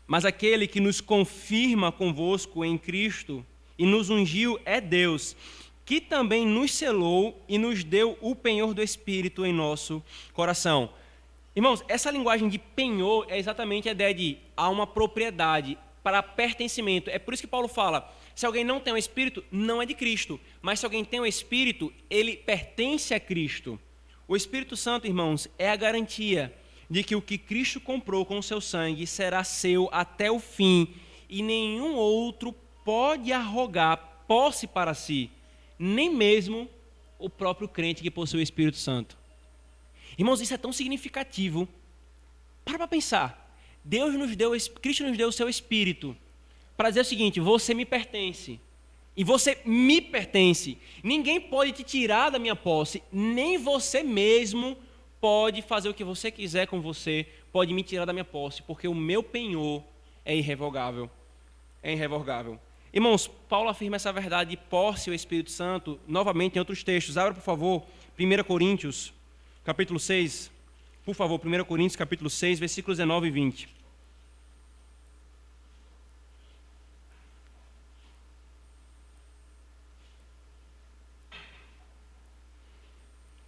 Mas 0.06 0.24
aquele 0.24 0.68
que 0.68 0.80
nos 0.80 1.02
confirma 1.02 1.92
convosco 1.92 2.64
em 2.64 2.78
Cristo 2.78 3.44
e 3.76 3.88
nos 3.88 4.12
ungiu 4.12 4.60
é 4.64 4.80
Deus, 4.80 5.36
que 5.84 6.00
também 6.00 6.46
nos 6.46 6.72
selou 6.72 7.44
e 7.50 7.58
nos 7.58 7.84
deu 7.84 8.16
o 8.22 8.36
penhor 8.36 8.76
do 8.76 8.84
Espírito 8.84 9.44
em 9.44 9.52
nosso 9.52 10.00
coração. 10.32 10.92
Irmãos, 11.56 11.84
essa 11.88 12.12
linguagem 12.12 12.48
de 12.48 12.60
penhor 12.60 13.26
é 13.30 13.40
exatamente 13.40 13.90
a 13.90 13.92
ideia 13.92 14.14
de 14.14 14.38
há 14.56 14.70
uma 14.70 14.86
propriedade 14.86 15.80
para 16.04 16.22
pertencimento. 16.22 17.10
É 17.10 17.18
por 17.18 17.34
isso 17.34 17.42
que 17.42 17.48
Paulo 17.48 17.68
fala: 17.68 18.14
se 18.36 18.46
alguém 18.46 18.64
não 18.64 18.80
tem 18.80 18.94
o 18.94 18.98
Espírito, 18.98 19.44
não 19.52 19.82
é 19.82 19.88
de 19.88 19.96
Cristo. 19.96 20.40
Mas 20.62 20.82
se 20.82 20.86
alguém 20.86 21.04
tem 21.04 21.20
o 21.20 21.26
Espírito, 21.26 21.92
ele 22.12 22.38
pertence 22.38 23.12
a 23.12 23.20
Cristo. 23.20 23.80
O 24.28 24.36
Espírito 24.36 24.78
Santo, 24.78 25.08
irmãos, 25.08 25.48
é 25.58 25.68
a 25.68 25.76
garantia 25.76 26.54
de 26.90 27.04
que 27.04 27.16
o 27.16 27.22
que 27.22 27.38
Cristo 27.38 27.80
comprou 27.80 28.26
com 28.26 28.38
o 28.38 28.44
seu 28.44 28.62
sangue 28.62 29.08
será 29.08 29.44
seu 29.44 29.90
até 29.92 30.32
o 30.32 30.40
fim, 30.40 30.94
e 31.30 31.42
nenhum 31.42 31.96
outro 31.96 32.54
pode 32.84 33.32
arrogar 33.32 34.24
posse 34.28 34.68
para 34.68 34.94
si, 34.94 35.30
nem 35.78 36.10
mesmo 36.10 36.70
o 37.18 37.30
próprio 37.30 37.68
crente 37.68 38.04
que 38.04 38.12
possui 38.12 38.40
o 38.40 38.44
Espírito 38.44 38.78
Santo. 38.78 39.18
Irmãos, 40.18 40.42
isso 40.42 40.54
é 40.54 40.58
tão 40.58 40.72
significativo. 40.72 41.68
Para 42.64 42.78
para 42.78 42.88
pensar. 42.88 43.46
Deus 43.84 44.14
nos 44.16 44.36
deu, 44.36 44.52
Cristo 44.82 45.04
nos 45.04 45.18
deu 45.18 45.28
o 45.28 45.32
seu 45.32 45.48
Espírito 45.48 46.16
para 46.76 46.90
dizer 46.90 47.02
o 47.02 47.06
seguinte: 47.06 47.40
você 47.40 47.74
me 47.74 47.86
pertence. 47.86 48.60
E 49.18 49.24
você 49.24 49.58
me 49.66 50.02
pertence. 50.02 50.78
Ninguém 51.02 51.40
pode 51.40 51.72
te 51.72 51.84
tirar 51.84 52.30
da 52.30 52.40
minha 52.40 52.56
posse, 52.56 53.02
nem 53.12 53.58
você 53.58 54.04
mesmo 54.04 54.78
pode 55.26 55.64
fazer 55.64 55.90
o 55.90 55.94
que 55.96 56.04
você 56.04 56.30
quiser 56.30 56.68
com 56.68 56.80
você, 56.80 57.26
pode 57.52 57.74
me 57.74 57.82
tirar 57.82 58.06
da 58.06 58.14
minha 58.14 58.24
posse, 58.24 58.62
porque 58.62 58.88
o 58.88 58.94
meu 58.94 59.24
penhor 59.24 59.82
é 60.24 60.36
irrevogável. 60.36 61.10
É 61.82 61.94
irrevogável. 61.94 62.60
Irmãos, 62.94 63.26
Paulo 63.50 63.68
afirma 63.68 63.96
essa 63.96 64.14
verdade 64.14 64.52
de 64.52 64.58
posse 64.58 65.10
ao 65.10 65.16
Espírito 65.16 65.50
Santo 65.50 66.00
novamente 66.08 66.58
em 66.58 66.60
outros 66.60 66.84
textos. 66.84 67.18
Abra, 67.18 67.34
por 67.34 67.42
favor, 67.42 67.84
1 68.20 68.44
Coríntios, 68.44 69.12
capítulo 69.64 70.00
6. 70.00 70.52
Por 71.04 71.16
favor, 71.16 71.42
1 71.44 71.64
Coríntios, 71.64 71.96
capítulo 71.96 72.30
6, 72.30 72.60
versículos 72.60 73.00
19 73.00 73.28
e 73.28 73.32
20. 73.32 73.75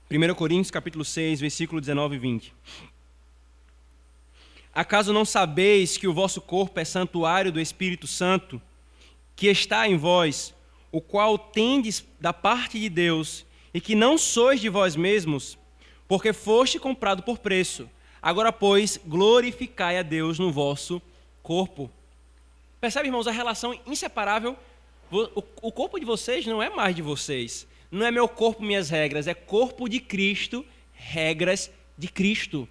1 0.10 0.36
Coríntios 0.36 0.72
capítulo 0.72 1.04
6, 1.04 1.42
versículo 1.42 1.82
19 1.82 2.16
e 2.16 2.20
20. 2.20 2.54
Acaso 4.74 5.12
não 5.12 5.26
sabeis 5.26 5.98
que 5.98 6.08
o 6.08 6.14
vosso 6.14 6.40
corpo 6.40 6.80
é 6.80 6.86
santuário 6.86 7.52
do 7.52 7.60
Espírito 7.60 8.08
Santo, 8.08 8.62
que 9.36 9.48
está 9.48 9.86
em 9.86 9.98
vós, 9.98 10.54
o 10.94 11.02
qual 11.02 11.38
tendes 11.38 12.06
da 12.22 12.32
parte 12.32 12.80
de 12.80 12.88
Deus, 12.88 13.46
e 13.74 13.82
que 13.82 13.96
não 13.96 14.18
sois 14.18 14.62
de 14.62 14.70
vós 14.70 14.96
mesmos, 14.96 15.58
porque 16.08 16.32
foste 16.32 16.80
comprado 16.80 17.22
por 17.22 17.40
preço. 17.40 17.90
Agora, 18.22 18.54
pois, 18.54 18.98
glorificai 19.06 19.98
a 19.98 20.04
Deus 20.04 20.40
no 20.40 20.54
vosso 20.54 21.02
corpo. 21.44 21.92
Percebe, 22.80 23.10
irmãos, 23.10 23.28
a 23.28 23.32
relação 23.32 23.78
inseparável? 23.86 24.56
O 25.12 25.72
corpo 25.72 26.00
de 26.00 26.06
vocês 26.06 26.46
não 26.46 26.64
é 26.64 26.70
mais 26.70 26.96
de 26.96 27.02
vocês 27.02 27.68
não 27.92 28.06
é 28.06 28.12
meu 28.12 28.28
corpo, 28.28 28.64
minhas 28.64 28.90
regras, 28.90 29.28
é 29.28 29.34
corpo 29.34 29.88
de 29.88 30.00
Cristo, 30.00 30.66
regras 30.94 31.72
de 31.98 32.08
Cristo. 32.08 32.68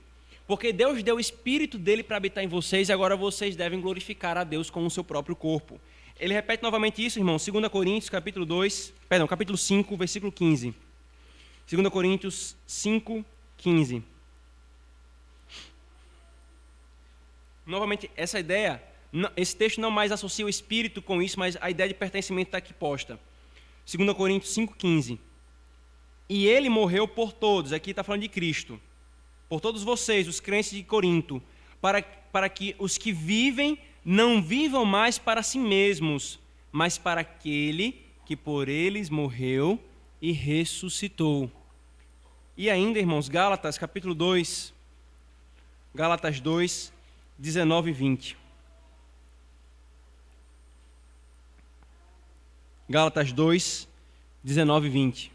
Porque 0.46 0.72
Deus 0.72 1.02
deu 1.02 1.16
o 1.16 1.20
Espírito 1.20 1.78
dele 1.78 2.02
para 2.02 2.16
habitar 2.16 2.44
em 2.44 2.48
vocês 2.48 2.88
e 2.88 2.92
agora 2.92 3.16
vocês 3.16 3.56
devem 3.56 3.80
glorificar 3.80 4.36
a 4.36 4.44
Deus 4.44 4.70
com 4.70 4.86
o 4.86 4.90
seu 4.90 5.02
próprio 5.02 5.34
corpo. 5.34 5.80
Ele 6.18 6.32
repete 6.32 6.62
novamente 6.62 7.04
isso, 7.04 7.18
irmão, 7.18 7.36
2 7.36 7.68
Coríntios, 7.68 8.08
capítulo 8.08 8.46
2, 8.46 8.92
perdão, 9.08 9.26
capítulo 9.26 9.58
5, 9.58 9.96
versículo 9.96 10.30
15. 10.30 10.74
2 11.70 11.88
Coríntios 11.88 12.56
5, 12.66 13.24
15. 13.58 14.02
Novamente, 17.66 18.08
essa 18.16 18.38
ideia, 18.38 18.80
esse 19.36 19.56
texto 19.56 19.80
não 19.80 19.90
mais 19.90 20.12
associa 20.12 20.46
o 20.46 20.48
Espírito 20.48 21.02
com 21.02 21.20
isso, 21.20 21.38
mas 21.38 21.58
a 21.60 21.68
ideia 21.68 21.88
de 21.88 21.94
pertencimento 21.94 22.48
está 22.48 22.58
aqui 22.58 22.72
posta. 22.72 23.18
2 23.86 24.12
Coríntios 24.14 24.52
5,15. 24.54 25.18
E 26.28 26.46
ele 26.46 26.68
morreu 26.68 27.06
por 27.06 27.32
todos, 27.32 27.72
aqui 27.72 27.90
está 27.90 28.02
falando 28.02 28.22
de 28.22 28.28
Cristo, 28.28 28.80
por 29.48 29.60
todos 29.60 29.84
vocês, 29.84 30.26
os 30.26 30.40
crentes 30.40 30.72
de 30.72 30.82
Corinto, 30.82 31.40
para, 31.80 32.02
para 32.02 32.48
que 32.48 32.74
os 32.80 32.98
que 32.98 33.12
vivem 33.12 33.78
não 34.04 34.42
vivam 34.42 34.84
mais 34.84 35.18
para 35.18 35.42
si 35.42 35.58
mesmos, 35.58 36.40
mas 36.72 36.98
para 36.98 37.20
aquele 37.20 38.02
que 38.24 38.36
por 38.36 38.68
eles 38.68 39.08
morreu 39.08 39.80
e 40.20 40.32
ressuscitou. 40.32 41.50
E 42.56 42.68
ainda, 42.68 42.98
irmãos, 42.98 43.28
Gálatas 43.28 43.78
capítulo 43.78 44.14
2, 44.14 44.74
Gálatas 45.94 46.40
2, 46.40 46.92
19 47.38 47.90
e 47.90 47.92
20. 47.92 48.45
Gálatas 52.88 53.32
2, 53.32 53.88
19 54.44 54.86
e 54.86 54.90
20. 54.90 55.32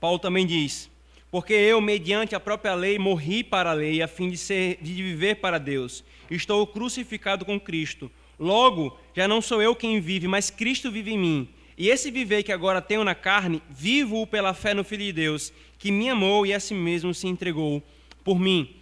Paulo 0.00 0.18
também 0.18 0.46
diz: 0.46 0.90
Porque 1.30 1.52
eu, 1.52 1.82
mediante 1.82 2.34
a 2.34 2.40
própria 2.40 2.74
lei, 2.74 2.98
morri 2.98 3.44
para 3.44 3.70
a 3.70 3.74
lei, 3.74 4.00
a 4.00 4.08
fim 4.08 4.30
de, 4.30 4.38
ser, 4.38 4.78
de 4.80 4.94
viver 4.94 5.36
para 5.36 5.58
Deus. 5.58 6.02
Estou 6.30 6.66
crucificado 6.66 7.44
com 7.44 7.60
Cristo. 7.60 8.10
Logo, 8.38 8.98
já 9.14 9.28
não 9.28 9.42
sou 9.42 9.60
eu 9.60 9.76
quem 9.76 10.00
vive, 10.00 10.26
mas 10.26 10.50
Cristo 10.50 10.90
vive 10.90 11.12
em 11.12 11.18
mim. 11.18 11.48
E 11.76 11.90
esse 11.90 12.10
viver 12.10 12.42
que 12.42 12.52
agora 12.52 12.80
tenho 12.80 13.04
na 13.04 13.14
carne, 13.14 13.62
vivo-o 13.68 14.26
pela 14.26 14.54
fé 14.54 14.72
no 14.72 14.82
Filho 14.82 15.04
de 15.04 15.12
Deus, 15.12 15.52
que 15.78 15.92
me 15.92 16.08
amou 16.08 16.46
e 16.46 16.54
a 16.54 16.58
si 16.58 16.74
mesmo 16.74 17.12
se 17.12 17.28
entregou 17.28 17.82
por 18.24 18.38
mim. 18.38 18.74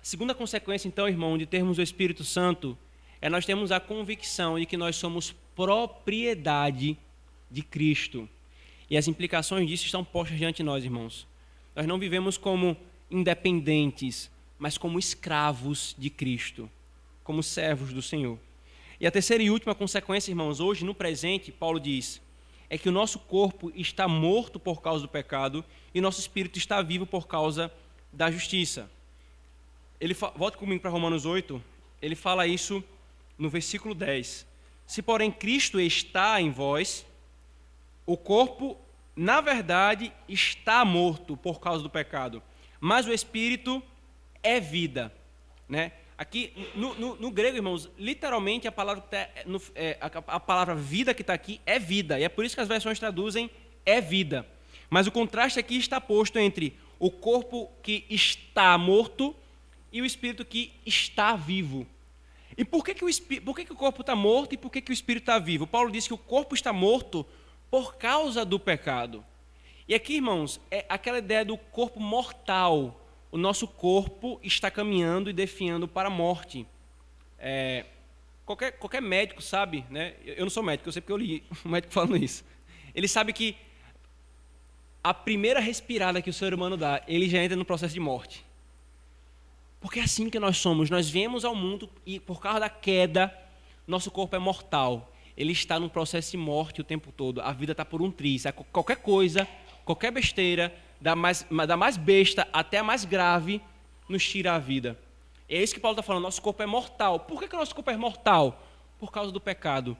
A 0.00 0.04
segunda 0.04 0.34
consequência, 0.34 0.88
então, 0.88 1.06
irmão, 1.06 1.36
de 1.36 1.44
termos 1.44 1.76
o 1.76 1.82
Espírito 1.82 2.24
Santo, 2.24 2.76
é 3.20 3.28
nós 3.28 3.44
termos 3.44 3.70
a 3.70 3.78
convicção 3.78 4.58
de 4.58 4.64
que 4.64 4.76
nós 4.76 4.96
somos 4.96 5.34
propriedade 5.54 6.96
de 7.50 7.62
Cristo. 7.62 8.28
E 8.90 8.96
as 8.96 9.08
implicações 9.08 9.68
disso 9.68 9.84
estão 9.84 10.04
postas 10.04 10.38
diante 10.38 10.58
de 10.58 10.62
nós, 10.62 10.84
irmãos. 10.84 11.26
Nós 11.74 11.86
não 11.86 11.98
vivemos 11.98 12.36
como 12.36 12.76
independentes, 13.10 14.30
mas 14.58 14.76
como 14.76 14.98
escravos 14.98 15.94
de 15.98 16.10
Cristo, 16.10 16.70
como 17.22 17.42
servos 17.42 17.92
do 17.92 18.02
Senhor. 18.02 18.38
E 19.00 19.06
a 19.06 19.10
terceira 19.10 19.42
e 19.42 19.50
última 19.50 19.74
consequência, 19.74 20.30
irmãos, 20.30 20.58
hoje 20.58 20.84
no 20.84 20.94
presente, 20.94 21.52
Paulo 21.52 21.78
diz, 21.78 22.20
é 22.68 22.76
que 22.76 22.88
o 22.88 22.92
nosso 22.92 23.18
corpo 23.18 23.72
está 23.74 24.08
morto 24.08 24.58
por 24.58 24.82
causa 24.82 25.02
do 25.02 25.08
pecado 25.08 25.64
e 25.94 26.00
nosso 26.00 26.20
espírito 26.20 26.58
está 26.58 26.82
vivo 26.82 27.06
por 27.06 27.26
causa 27.26 27.72
da 28.12 28.30
justiça. 28.30 28.90
Ele 30.00 30.14
volta 30.14 30.58
comigo 30.58 30.80
para 30.80 30.90
Romanos 30.90 31.24
8, 31.24 31.62
ele 32.02 32.14
fala 32.14 32.46
isso 32.46 32.82
no 33.38 33.48
versículo 33.48 33.94
10. 33.94 34.46
Se 34.86 35.02
porém 35.02 35.30
Cristo 35.30 35.80
está 35.80 36.40
em 36.40 36.50
vós, 36.50 37.06
o 38.08 38.16
corpo, 38.16 38.74
na 39.14 39.42
verdade, 39.42 40.10
está 40.26 40.82
morto 40.82 41.36
por 41.36 41.60
causa 41.60 41.82
do 41.82 41.90
pecado, 41.90 42.42
mas 42.80 43.06
o 43.06 43.12
espírito 43.12 43.82
é 44.42 44.58
vida. 44.58 45.12
Né? 45.68 45.92
Aqui, 46.16 46.54
no, 46.74 46.94
no, 46.94 47.16
no 47.16 47.30
grego, 47.30 47.58
irmãos, 47.58 47.90
literalmente 47.98 48.66
a 48.66 48.72
palavra, 48.72 49.02
tá, 49.02 49.28
no, 49.44 49.60
é, 49.74 49.98
a, 50.00 50.06
a 50.06 50.40
palavra 50.40 50.74
vida 50.74 51.12
que 51.12 51.20
está 51.20 51.34
aqui 51.34 51.60
é 51.66 51.78
vida, 51.78 52.18
e 52.18 52.24
é 52.24 52.30
por 52.30 52.46
isso 52.46 52.54
que 52.54 52.62
as 52.62 52.66
versões 52.66 52.98
traduzem 52.98 53.50
é 53.84 54.00
vida. 54.00 54.48
Mas 54.88 55.06
o 55.06 55.12
contraste 55.12 55.60
aqui 55.60 55.76
está 55.76 56.00
posto 56.00 56.38
entre 56.38 56.74
o 56.98 57.10
corpo 57.10 57.70
que 57.82 58.06
está 58.08 58.78
morto 58.78 59.36
e 59.92 60.00
o 60.00 60.06
espírito 60.06 60.46
que 60.46 60.72
está 60.86 61.36
vivo. 61.36 61.86
E 62.56 62.64
por 62.64 62.82
que, 62.82 62.94
que, 62.94 63.04
o, 63.04 63.08
por 63.42 63.54
que, 63.54 63.66
que 63.66 63.72
o 63.72 63.76
corpo 63.76 64.00
está 64.00 64.16
morto 64.16 64.54
e 64.54 64.56
por 64.56 64.72
que, 64.72 64.80
que 64.80 64.92
o 64.92 64.94
espírito 64.94 65.24
está 65.24 65.38
vivo? 65.38 65.66
Paulo 65.66 65.92
diz 65.92 66.06
que 66.06 66.14
o 66.14 66.18
corpo 66.18 66.54
está 66.54 66.72
morto 66.72 67.26
por 67.70 67.96
causa 67.96 68.44
do 68.44 68.58
pecado. 68.58 69.24
E 69.86 69.94
aqui, 69.94 70.16
irmãos, 70.16 70.60
é 70.70 70.84
aquela 70.88 71.18
ideia 71.18 71.44
do 71.44 71.56
corpo 71.56 72.00
mortal. 72.00 73.00
O 73.30 73.38
nosso 73.38 73.66
corpo 73.66 74.38
está 74.42 74.70
caminhando 74.70 75.30
e 75.30 75.32
definhando 75.32 75.88
para 75.88 76.08
a 76.08 76.10
morte. 76.10 76.66
É, 77.38 77.86
qualquer, 78.44 78.72
qualquer 78.72 79.00
médico 79.00 79.42
sabe, 79.42 79.84
né? 79.88 80.14
Eu 80.24 80.44
não 80.44 80.50
sou 80.50 80.62
médico, 80.62 80.88
eu 80.88 80.92
sei 80.92 81.02
porque 81.02 81.12
eu 81.12 81.16
li 81.16 81.44
um 81.64 81.70
médico 81.70 81.92
falando 81.92 82.16
isso. 82.16 82.44
Ele 82.94 83.08
sabe 83.08 83.32
que 83.32 83.56
a 85.02 85.14
primeira 85.14 85.60
respirada 85.60 86.20
que 86.20 86.30
o 86.30 86.32
ser 86.32 86.52
humano 86.52 86.76
dá, 86.76 87.02
ele 87.06 87.28
já 87.28 87.42
entra 87.42 87.56
no 87.56 87.64
processo 87.64 87.94
de 87.94 88.00
morte. 88.00 88.44
Porque 89.80 90.00
é 90.00 90.02
assim 90.02 90.28
que 90.28 90.38
nós 90.38 90.58
somos. 90.58 90.90
Nós 90.90 91.08
viemos 91.08 91.44
ao 91.44 91.54
mundo 91.54 91.88
e, 92.04 92.18
por 92.18 92.40
causa 92.40 92.60
da 92.60 92.68
queda, 92.68 93.32
nosso 93.86 94.10
corpo 94.10 94.34
é 94.34 94.38
mortal 94.38 95.12
ele 95.38 95.52
está 95.52 95.78
num 95.78 95.88
processo 95.88 96.32
de 96.32 96.36
morte 96.36 96.80
o 96.80 96.84
tempo 96.84 97.12
todo. 97.12 97.40
A 97.40 97.52
vida 97.52 97.70
está 97.70 97.84
por 97.84 98.02
um 98.02 98.10
triz. 98.10 98.42
Qualquer 98.72 98.96
coisa, 98.96 99.46
qualquer 99.84 100.10
besteira, 100.10 100.74
da 101.00 101.14
mais, 101.14 101.46
da 101.64 101.76
mais 101.76 101.96
besta 101.96 102.48
até 102.52 102.78
a 102.78 102.82
mais 102.82 103.04
grave, 103.04 103.62
nos 104.08 104.28
tira 104.28 104.56
a 104.56 104.58
vida. 104.58 104.98
É 105.48 105.62
isso 105.62 105.72
que 105.72 105.78
Paulo 105.78 105.94
está 105.94 106.02
falando. 106.02 106.24
Nosso 106.24 106.42
corpo 106.42 106.60
é 106.60 106.66
mortal. 106.66 107.20
Por 107.20 107.38
que, 107.38 107.46
que 107.46 107.54
o 107.54 107.58
nosso 107.58 107.72
corpo 107.72 107.88
é 107.88 107.96
mortal? 107.96 108.66
Por 108.98 109.12
causa 109.12 109.30
do 109.30 109.40
pecado. 109.40 109.96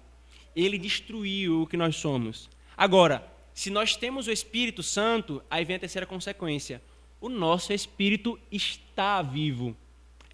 Ele 0.57 0.77
destruiu 0.77 1.63
o 1.63 1.67
que 1.69 1.77
nós 1.77 1.95
somos. 1.95 2.51
Agora, 2.77 3.25
se 3.55 3.71
nós 3.71 3.95
temos 3.95 4.27
o 4.27 4.33
Espírito 4.33 4.83
Santo, 4.83 5.41
aí 5.49 5.65
vem 5.65 5.77
a 5.77 5.79
terceira 5.79 6.05
consequência. 6.05 6.83
O 7.21 7.29
nosso 7.29 7.73
espírito 7.73 8.37
está 8.51 9.23
vivo. 9.23 9.77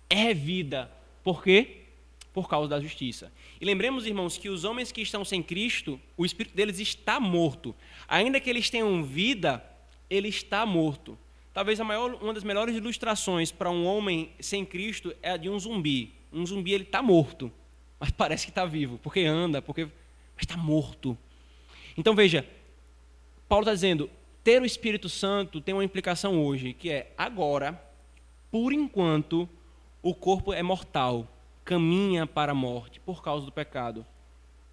É 0.09 0.33
vida. 0.33 0.91
Por 1.23 1.43
quê? 1.43 1.84
Por 2.35 2.49
causa 2.49 2.69
da 2.69 2.81
justiça. 2.81 3.33
E 3.59 3.65
lembremos, 3.65 4.07
irmãos, 4.07 4.37
que 4.37 4.51
os 4.51 4.65
homens 4.65 4.93
que 4.93 5.01
estão 5.01 5.25
sem 5.25 5.43
Cristo, 5.43 5.99
o 6.19 6.27
espírito 6.27 6.55
deles 6.55 6.79
está 6.79 7.19
morto. 7.19 7.75
Ainda 8.07 8.39
que 8.39 8.51
eles 8.51 8.69
tenham 8.69 9.03
vida, 9.03 9.65
ele 10.11 10.29
está 10.29 10.67
morto. 10.67 11.17
Talvez 11.55 11.81
a 11.81 11.85
maior, 11.85 12.15
uma 12.21 12.35
das 12.35 12.45
melhores 12.45 12.77
ilustrações 12.77 13.53
para 13.53 13.71
um 13.71 13.87
homem 13.87 14.33
sem 14.41 14.67
Cristo 14.67 15.15
é 15.23 15.31
a 15.31 15.37
de 15.37 15.49
um 15.49 15.59
zumbi. 15.59 16.13
Um 16.33 16.45
zumbi 16.45 16.73
ele 16.73 16.83
está 16.83 17.01
morto, 17.01 17.51
mas 17.99 18.11
parece 18.13 18.45
que 18.45 18.51
está 18.51 18.67
vivo, 18.67 18.99
porque 18.99 19.21
anda, 19.21 19.63
porque 19.63 19.85
mas 20.35 20.43
está 20.43 20.57
morto. 20.57 21.17
Então 21.97 22.15
veja, 22.15 22.45
Paulo 23.49 23.63
está 23.63 23.73
dizendo, 23.73 24.11
ter 24.43 24.61
o 24.61 24.67
Espírito 24.67 25.09
Santo 25.09 25.61
tem 25.61 25.73
uma 25.73 25.85
implicação 25.85 26.45
hoje, 26.45 26.73
que 26.73 26.91
é 26.91 27.13
agora, 27.17 27.81
por 28.51 28.73
enquanto, 28.73 29.49
o 30.03 30.15
corpo 30.15 30.53
é 30.53 30.63
mortal, 30.63 31.29
caminha 31.65 32.27
para 32.27 32.53
a 32.53 32.55
morte 32.55 33.01
por 33.01 33.23
causa 33.23 33.47
do 33.47 33.53
pecado. 33.53 34.05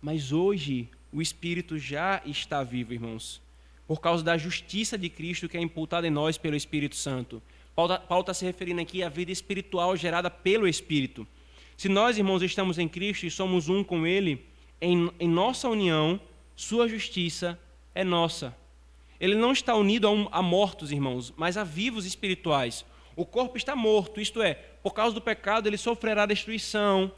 Mas 0.02 0.32
hoje 0.32 0.90
o 1.12 1.22
Espírito 1.22 1.78
já 1.78 2.22
está 2.26 2.64
vivo, 2.64 2.94
irmãos, 2.94 3.42
por 3.88 4.02
causa 4.02 4.24
da 4.24 4.38
justiça 4.38 4.98
de 4.98 5.10
Cristo 5.10 5.48
que 5.48 5.58
é 5.58 5.62
imputada 5.62 6.08
em 6.08 6.12
nós 6.12 6.38
pelo 6.38 6.56
Espírito 6.56 6.96
Santo. 6.96 7.42
Paulo 7.76 7.94
está 7.94 8.24
tá 8.24 8.34
se 8.34 8.46
referindo 8.46 8.82
aqui 8.82 9.04
à 9.04 9.10
vida 9.10 9.32
espiritual 9.32 9.96
gerada 9.96 10.30
pelo 10.30 10.68
Espírito. 10.68 11.26
Se 11.78 11.88
nós, 11.90 12.18
irmãos, 12.18 12.42
estamos 12.44 12.78
em 12.78 12.88
Cristo 12.88 13.26
e 13.26 13.32
somos 13.32 13.70
um 13.70 13.84
com 13.84 14.06
Ele, 14.06 14.46
em, 14.80 15.10
em 15.20 15.30
nossa 15.30 15.70
união, 15.70 16.20
Sua 16.56 16.88
justiça 16.88 17.60
é 17.96 18.04
nossa. 18.04 18.56
Ele 19.20 19.36
não 19.36 19.52
está 19.52 19.76
unido 19.76 20.08
a, 20.08 20.12
um, 20.12 20.28
a 20.32 20.42
mortos, 20.42 20.92
irmãos, 20.92 21.34
mas 21.38 21.58
a 21.58 21.64
vivos 21.64 22.06
espirituais. 22.06 22.86
O 23.16 23.26
corpo 23.26 23.58
está 23.58 23.76
morto, 23.76 24.22
isto 24.22 24.42
é, 24.42 24.54
por 24.54 24.94
causa 24.94 25.14
do 25.14 25.22
pecado, 25.22 25.68
ele 25.68 25.78
sofrerá 25.78 26.26
destruição 26.26 27.12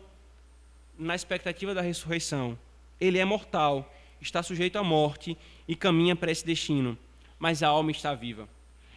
na 0.97 1.15
expectativa 1.15 1.73
da 1.73 1.81
ressurreição. 1.81 2.57
Ele 2.99 3.19
é 3.19 3.25
mortal, 3.25 3.91
está 4.21 4.41
sujeito 4.41 4.77
à 4.77 4.83
morte 4.83 5.37
e 5.67 5.75
caminha 5.75 6.15
para 6.15 6.31
esse 6.31 6.45
destino, 6.45 6.97
mas 7.37 7.61
a 7.61 7.67
alma 7.67 7.91
está 7.91 8.13
viva. 8.13 8.47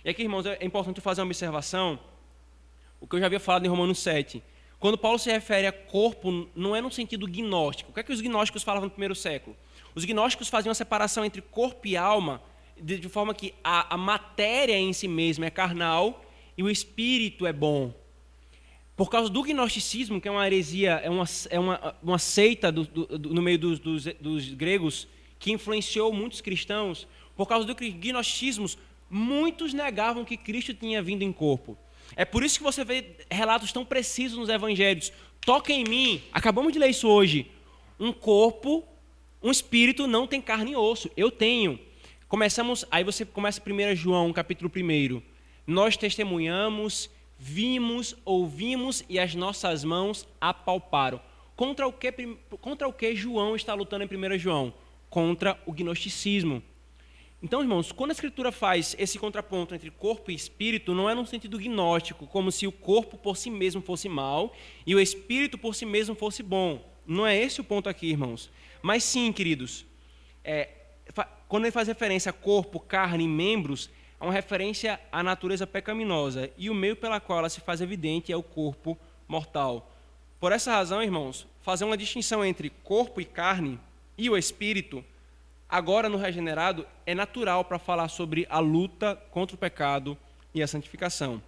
E 0.05 0.09
aqui, 0.09 0.23
irmãos, 0.23 0.47
é 0.47 0.65
importante 0.65 1.01
fazer 1.01 1.21
uma 1.21 1.27
observação, 1.27 1.99
o 3.01 3.07
que 3.07 3.17
eu 3.17 3.21
já 3.21 3.27
havia 3.27 3.41
falado 3.41 3.67
em 3.67 3.69
Romanos 3.69 3.99
7. 3.99 4.43
Quando 4.79 4.97
Paulo 4.99 5.19
se 5.19 5.31
refere 5.31 5.67
a 5.67 5.73
corpo, 5.73 6.49
não 6.55 6.77
é 6.77 6.81
no 6.81 6.91
sentido 6.91 7.27
gnóstico. 7.27 7.91
O 7.91 7.95
que 7.95 8.01
é 8.01 8.03
que 8.03 8.13
os 8.13 8.21
gnósticos 8.21 8.63
falavam 8.63 8.87
no 8.87 8.91
primeiro 8.91 9.15
século? 9.15 9.57
Os 9.95 10.05
gnósticos 10.05 10.49
faziam 10.49 10.71
a 10.71 10.75
separação 10.75 11.25
entre 11.25 11.41
corpo 11.41 11.87
e 11.87 11.97
alma, 11.97 12.43
de, 12.81 13.09
forma 13.09 13.35
que 13.35 13.55
a, 13.65 13.95
a 13.95 13.97
matéria 13.97 14.77
em 14.77 14.93
si 14.93 15.09
mesma 15.09 15.47
é 15.47 15.51
carnal 15.51 16.23
e 16.57 16.63
o 16.63 16.71
espírito 16.71 17.47
é 17.47 17.53
bom. 17.53 17.93
Por 18.97 19.11
causa 19.11 19.29
do 19.29 19.43
gnosticismo, 19.43 20.21
que 20.21 20.27
é 20.27 20.31
uma 20.31 20.47
heresia, 20.47 20.93
é 21.05 21.11
uma, 21.11 21.25
é 21.51 21.61
uma, 21.61 21.97
uma 22.03 22.19
seita 22.19 22.73
do, 22.73 22.85
do, 22.85 23.19
do, 23.19 23.35
no 23.35 23.43
meio 23.43 23.59
dos, 23.59 23.79
dos, 23.79 24.05
dos 24.21 24.55
gregos, 24.55 25.07
que 25.39 25.53
influenciou 25.53 26.13
muitos 26.13 26.41
cristãos, 26.41 27.07
por 27.37 27.47
causa 27.47 27.67
do 27.67 27.75
gnosticismo, 27.75 28.67
muitos 29.11 29.75
negavam 29.75 30.25
que 30.25 30.37
Cristo 30.37 30.73
tinha 30.73 31.03
vindo 31.03 31.23
em 31.23 31.33
corpo. 31.33 31.77
É 32.15 32.25
por 32.25 32.43
isso 32.43 32.59
que 32.59 32.65
você 32.65 32.85
vê 32.85 33.17
relatos 33.31 33.71
tão 33.71 33.85
precisos 33.85 34.39
nos 34.39 34.49
evangelhos. 34.49 35.13
Toca 35.41 35.73
em 35.73 35.85
mim, 35.85 36.23
acabamos 36.33 36.73
de 36.73 36.79
ler 36.79 36.91
isso 36.91 37.07
hoje. 37.07 37.51
Um 38.01 38.13
corpo, 38.13 38.83
um 39.43 39.51
espírito 39.51 40.07
não 40.07 40.27
tem 40.27 40.41
carne 40.41 40.73
e 40.73 40.77
osso. 40.77 41.11
Eu 41.17 41.31
tenho. 41.31 41.79
Começamos, 42.29 42.85
aí 42.91 43.05
você 43.05 43.25
começa 43.25 43.61
1 43.61 43.95
João, 43.95 44.33
capítulo 44.33 44.71
1. 44.75 45.36
Nós 45.67 45.97
testemunhamos 45.97 47.11
vimos, 47.39 48.17
ouvimos 48.25 49.05
e 49.09 49.19
as 49.19 49.35
nossas 49.35 49.85
mãos 49.85 50.27
apalparam. 50.41 51.21
Contra 51.55 51.87
o 51.87 51.93
que, 51.93 52.13
contra 52.61 52.89
o 52.89 52.93
que 52.93 53.15
João 53.15 53.57
está 53.57 53.75
lutando 53.75 54.05
em 54.05 54.35
1 54.35 54.39
João? 54.39 54.75
Contra 55.09 55.61
o 55.67 55.73
gnosticismo. 55.73 56.63
Então, 57.43 57.61
irmãos, 57.61 57.93
quando 57.93 58.11
a 58.11 58.13
Escritura 58.13 58.51
faz 58.51 58.97
esse 58.99 59.19
contraponto 59.19 59.75
entre 59.75 59.91
corpo 59.91 60.31
e 60.31 60.35
espírito, 60.35 60.95
não 60.95 61.09
é 61.09 61.15
num 61.15 61.27
sentido 61.27 61.59
gnóstico, 61.59 62.27
como 62.27 62.51
se 62.51 62.67
o 62.67 62.73
corpo 62.73 63.17
por 63.17 63.37
si 63.37 63.51
mesmo 63.51 63.81
fosse 63.81 64.09
mal 64.09 64.55
e 64.87 64.95
o 64.95 65.01
espírito 65.01 65.57
por 65.57 65.75
si 65.75 65.85
mesmo 65.85 66.15
fosse 66.15 66.43
bom. 66.43 66.83
Não 67.07 67.27
é 67.27 67.37
esse 67.37 67.61
o 67.61 67.65
ponto 67.65 67.89
aqui, 67.89 68.09
irmãos. 68.09 68.51
Mas 68.83 69.05
sim, 69.05 69.33
queridos, 69.33 69.87
é, 70.43 70.71
quando 71.47 71.65
ele 71.65 71.73
faz 71.73 71.89
referência 71.89 72.31
a 72.31 72.33
corpo, 72.33 72.81
carne 72.81 73.25
e 73.25 73.29
membros, 73.29 73.91
é 74.21 74.25
uma 74.25 74.33
referência 74.33 74.99
à 75.13 75.23
natureza 75.23 75.67
pecaminosa 75.67 76.51
e 76.57 76.71
o 76.71 76.75
meio 76.75 76.97
pela 76.97 77.21
qual 77.21 77.41
ela 77.41 77.49
se 77.49 77.61
faz 77.61 77.81
evidente 77.81 78.33
é 78.33 78.37
o 78.37 78.43
corpo 78.43 78.99
mortal. 79.29 79.91
Por 80.41 80.53
essa 80.53 80.73
razão, 80.73 81.03
irmãos, 81.03 81.47
fazer 81.63 81.85
uma 81.85 81.97
distinção 81.97 82.45
entre 82.45 82.71
corpo 82.71 83.21
e 83.21 83.25
carne 83.25 83.79
e 84.17 84.31
o 84.31 84.37
espírito, 84.37 85.05
agora 85.69 86.09
no 86.09 86.17
regenerado, 86.17 86.87
é 87.05 87.15
natural 87.15 87.65
para 87.65 87.79
falar 87.79 88.09
sobre 88.09 88.47
a 88.49 88.59
luta 88.59 89.17
contra 89.31 89.55
o 89.55 89.59
pecado 89.59 90.17
e 90.55 90.63
a 90.63 90.67
santificação. 90.67 91.43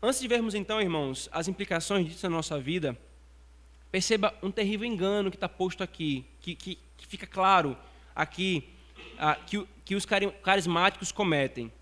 Antes 0.00 0.20
de 0.20 0.28
vermos 0.28 0.54
então, 0.54 0.80
irmãos, 0.80 1.28
as 1.32 1.46
implicações 1.46 2.06
disso 2.06 2.28
na 2.28 2.36
nossa 2.36 2.58
vida, 2.58 2.98
perceba 3.90 4.34
um 4.42 4.50
terrível 4.50 4.86
engano 4.86 5.30
que 5.30 5.36
está 5.36 5.48
posto 5.48 5.82
aqui, 5.82 6.24
que, 6.40 6.54
que, 6.54 6.78
que, 6.96 7.06
fica 7.06 7.26
claro 7.26 7.76
aqui, 8.14 8.68
ah, 9.18 9.36
que, 9.36 9.66
que 9.84 9.94
os 9.94 10.06
carismáticos 10.06 11.12
cometem. 11.12 11.72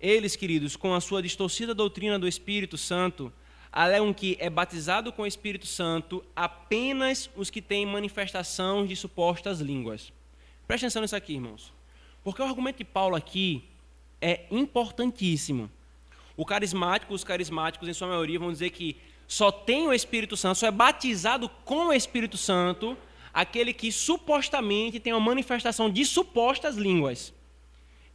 Eles, 0.00 0.36
queridos, 0.36 0.76
com 0.76 0.94
a 0.94 1.00
sua 1.00 1.22
distorcida 1.22 1.74
doutrina 1.74 2.18
do 2.18 2.28
Espírito 2.28 2.76
Santo, 2.76 3.32
alegam 3.72 4.12
que 4.12 4.36
é 4.38 4.48
batizado 4.48 5.12
com 5.12 5.22
o 5.22 5.26
Espírito 5.26 5.66
Santo 5.66 6.24
apenas 6.36 7.28
os 7.36 7.50
que 7.50 7.60
têm 7.60 7.84
manifestação 7.84 8.86
de 8.86 8.94
supostas 8.94 9.60
línguas. 9.60 10.12
Preste 10.66 10.84
atenção 10.84 11.02
nisso 11.02 11.16
aqui, 11.16 11.34
irmãos. 11.34 11.72
Porque 12.22 12.40
o 12.40 12.44
argumento 12.44 12.78
de 12.78 12.84
Paulo 12.84 13.16
aqui 13.16 13.64
é 14.20 14.46
importantíssimo. 14.50 15.70
O 16.36 16.44
carismático, 16.44 17.12
os 17.12 17.24
carismáticos, 17.24 17.88
em 17.88 17.92
sua 17.92 18.08
maioria, 18.08 18.38
vão 18.38 18.52
dizer 18.52 18.70
que 18.70 18.96
só 19.26 19.50
tem 19.50 19.86
o 19.86 19.92
Espírito 19.92 20.36
Santo, 20.36 20.58
só 20.58 20.66
é 20.66 20.70
batizado 20.70 21.48
com 21.64 21.88
o 21.88 21.92
Espírito 21.92 22.36
Santo 22.36 22.96
aquele 23.34 23.72
que 23.72 23.90
supostamente 23.90 25.00
tem 25.00 25.12
uma 25.12 25.18
manifestação 25.18 25.90
de 25.90 26.04
supostas 26.04 26.76
línguas. 26.76 27.34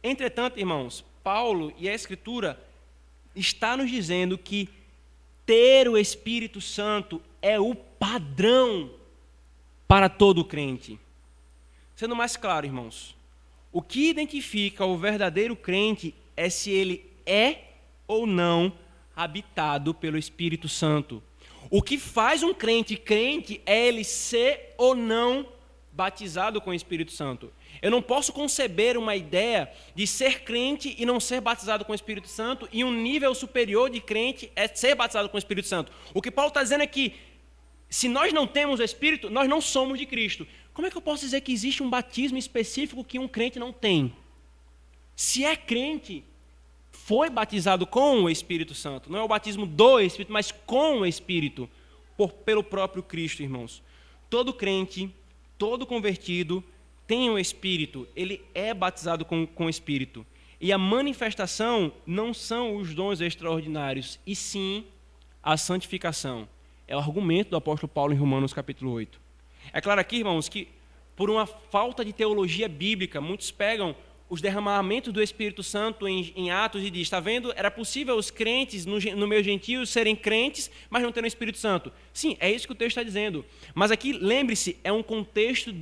Entretanto, 0.02 0.58
irmãos, 0.58 1.04
Paulo 1.22 1.72
e 1.78 1.86
a 1.86 1.94
Escritura 1.94 2.58
está 3.36 3.76
nos 3.76 3.90
dizendo 3.90 4.38
que 4.38 4.68
ter 5.44 5.88
o 5.88 5.98
Espírito 5.98 6.60
Santo 6.60 7.20
é 7.42 7.60
o 7.60 7.74
padrão 7.74 8.90
para 9.86 10.08
todo 10.08 10.44
crente. 10.44 10.98
Sendo 11.94 12.16
mais 12.16 12.36
claro, 12.36 12.64
irmãos, 12.64 13.14
o 13.70 13.82
que 13.82 14.08
identifica 14.08 14.86
o 14.86 14.96
verdadeiro 14.96 15.54
crente 15.54 16.14
é 16.34 16.48
se 16.48 16.70
ele 16.70 17.04
é 17.26 17.64
ou 18.06 18.26
não 18.26 18.72
habitado 19.14 19.92
pelo 19.92 20.16
Espírito 20.16 20.68
Santo. 20.68 21.22
O 21.70 21.80
que 21.80 21.96
faz 21.96 22.42
um 22.42 22.52
crente 22.52 22.96
crente 22.96 23.62
é 23.64 23.86
ele 23.86 24.02
ser 24.02 24.74
ou 24.76 24.94
não 24.94 25.46
batizado 25.92 26.60
com 26.60 26.70
o 26.70 26.74
Espírito 26.74 27.12
Santo. 27.12 27.52
Eu 27.80 27.90
não 27.90 28.02
posso 28.02 28.32
conceber 28.32 28.98
uma 28.98 29.14
ideia 29.14 29.70
de 29.94 30.06
ser 30.06 30.42
crente 30.42 30.96
e 30.98 31.06
não 31.06 31.20
ser 31.20 31.40
batizado 31.40 31.84
com 31.84 31.92
o 31.92 31.94
Espírito 31.94 32.26
Santo, 32.26 32.68
e 32.72 32.82
um 32.82 32.92
nível 32.92 33.34
superior 33.34 33.88
de 33.88 34.00
crente 34.00 34.50
é 34.56 34.66
ser 34.66 34.94
batizado 34.94 35.28
com 35.28 35.36
o 35.36 35.38
Espírito 35.38 35.68
Santo. 35.68 35.92
O 36.12 36.20
que 36.20 36.30
Paulo 36.30 36.48
está 36.48 36.62
dizendo 36.62 36.82
é 36.82 36.86
que, 36.86 37.14
se 37.88 38.08
nós 38.08 38.32
não 38.32 38.46
temos 38.46 38.80
o 38.80 38.82
Espírito, 38.82 39.30
nós 39.30 39.48
não 39.48 39.60
somos 39.60 39.98
de 39.98 40.06
Cristo. 40.06 40.46
Como 40.74 40.86
é 40.86 40.90
que 40.90 40.96
eu 40.96 41.02
posso 41.02 41.24
dizer 41.24 41.40
que 41.40 41.52
existe 41.52 41.82
um 41.82 41.90
batismo 41.90 42.38
específico 42.38 43.04
que 43.04 43.18
um 43.18 43.28
crente 43.28 43.58
não 43.58 43.72
tem? 43.72 44.12
Se 45.14 45.44
é 45.44 45.54
crente, 45.54 46.24
foi 47.10 47.28
batizado 47.28 47.88
com 47.88 48.22
o 48.22 48.30
Espírito 48.30 48.72
Santo. 48.72 49.10
Não 49.10 49.18
é 49.18 49.22
o 49.24 49.26
batismo 49.26 49.66
do 49.66 49.98
Espírito, 49.98 50.32
mas 50.32 50.52
com 50.52 51.00
o 51.00 51.04
Espírito, 51.06 51.68
por, 52.16 52.32
pelo 52.32 52.62
próprio 52.62 53.02
Cristo, 53.02 53.42
irmãos. 53.42 53.82
Todo 54.28 54.54
crente, 54.54 55.12
todo 55.58 55.84
convertido 55.84 56.62
tem 57.08 57.28
o 57.28 57.36
Espírito, 57.36 58.06
ele 58.14 58.40
é 58.54 58.72
batizado 58.72 59.24
com, 59.24 59.44
com 59.44 59.66
o 59.66 59.68
Espírito. 59.68 60.24
E 60.60 60.72
a 60.72 60.78
manifestação 60.78 61.92
não 62.06 62.32
são 62.32 62.76
os 62.76 62.94
dons 62.94 63.20
extraordinários, 63.20 64.20
e 64.24 64.36
sim 64.36 64.84
a 65.42 65.56
santificação. 65.56 66.48
É 66.86 66.94
o 66.94 67.00
argumento 67.00 67.50
do 67.50 67.56
apóstolo 67.56 67.90
Paulo 67.92 68.14
em 68.14 68.16
Romanos 68.16 68.52
capítulo 68.52 68.92
8. 68.92 69.20
É 69.72 69.80
claro 69.80 70.00
aqui, 70.00 70.18
irmãos, 70.18 70.48
que 70.48 70.68
por 71.16 71.28
uma 71.28 71.44
falta 71.44 72.04
de 72.04 72.12
teologia 72.12 72.68
bíblica, 72.68 73.20
muitos 73.20 73.50
pegam 73.50 73.96
os 74.30 74.40
derramamentos 74.40 75.12
do 75.12 75.20
Espírito 75.20 75.60
Santo 75.60 76.06
em, 76.06 76.32
em 76.36 76.50
Atos 76.52 76.84
e 76.84 76.88
diz: 76.88 77.02
está 77.02 77.18
vendo? 77.18 77.52
Era 77.56 77.70
possível 77.70 78.14
os 78.14 78.30
crentes 78.30 78.86
no, 78.86 78.98
no 79.16 79.26
meio 79.26 79.42
gentil 79.42 79.84
serem 79.84 80.14
crentes, 80.14 80.70
mas 80.88 81.02
não 81.02 81.10
terem 81.10 81.26
o 81.26 81.28
Espírito 81.28 81.58
Santo. 81.58 81.92
Sim, 82.14 82.36
é 82.38 82.50
isso 82.50 82.66
que 82.66 82.72
o 82.72 82.76
texto 82.76 82.90
está 82.98 83.02
dizendo. 83.02 83.44
Mas 83.74 83.90
aqui, 83.90 84.12
lembre-se, 84.12 84.78
é 84.84 84.92
um 84.92 85.02
contexto 85.02 85.72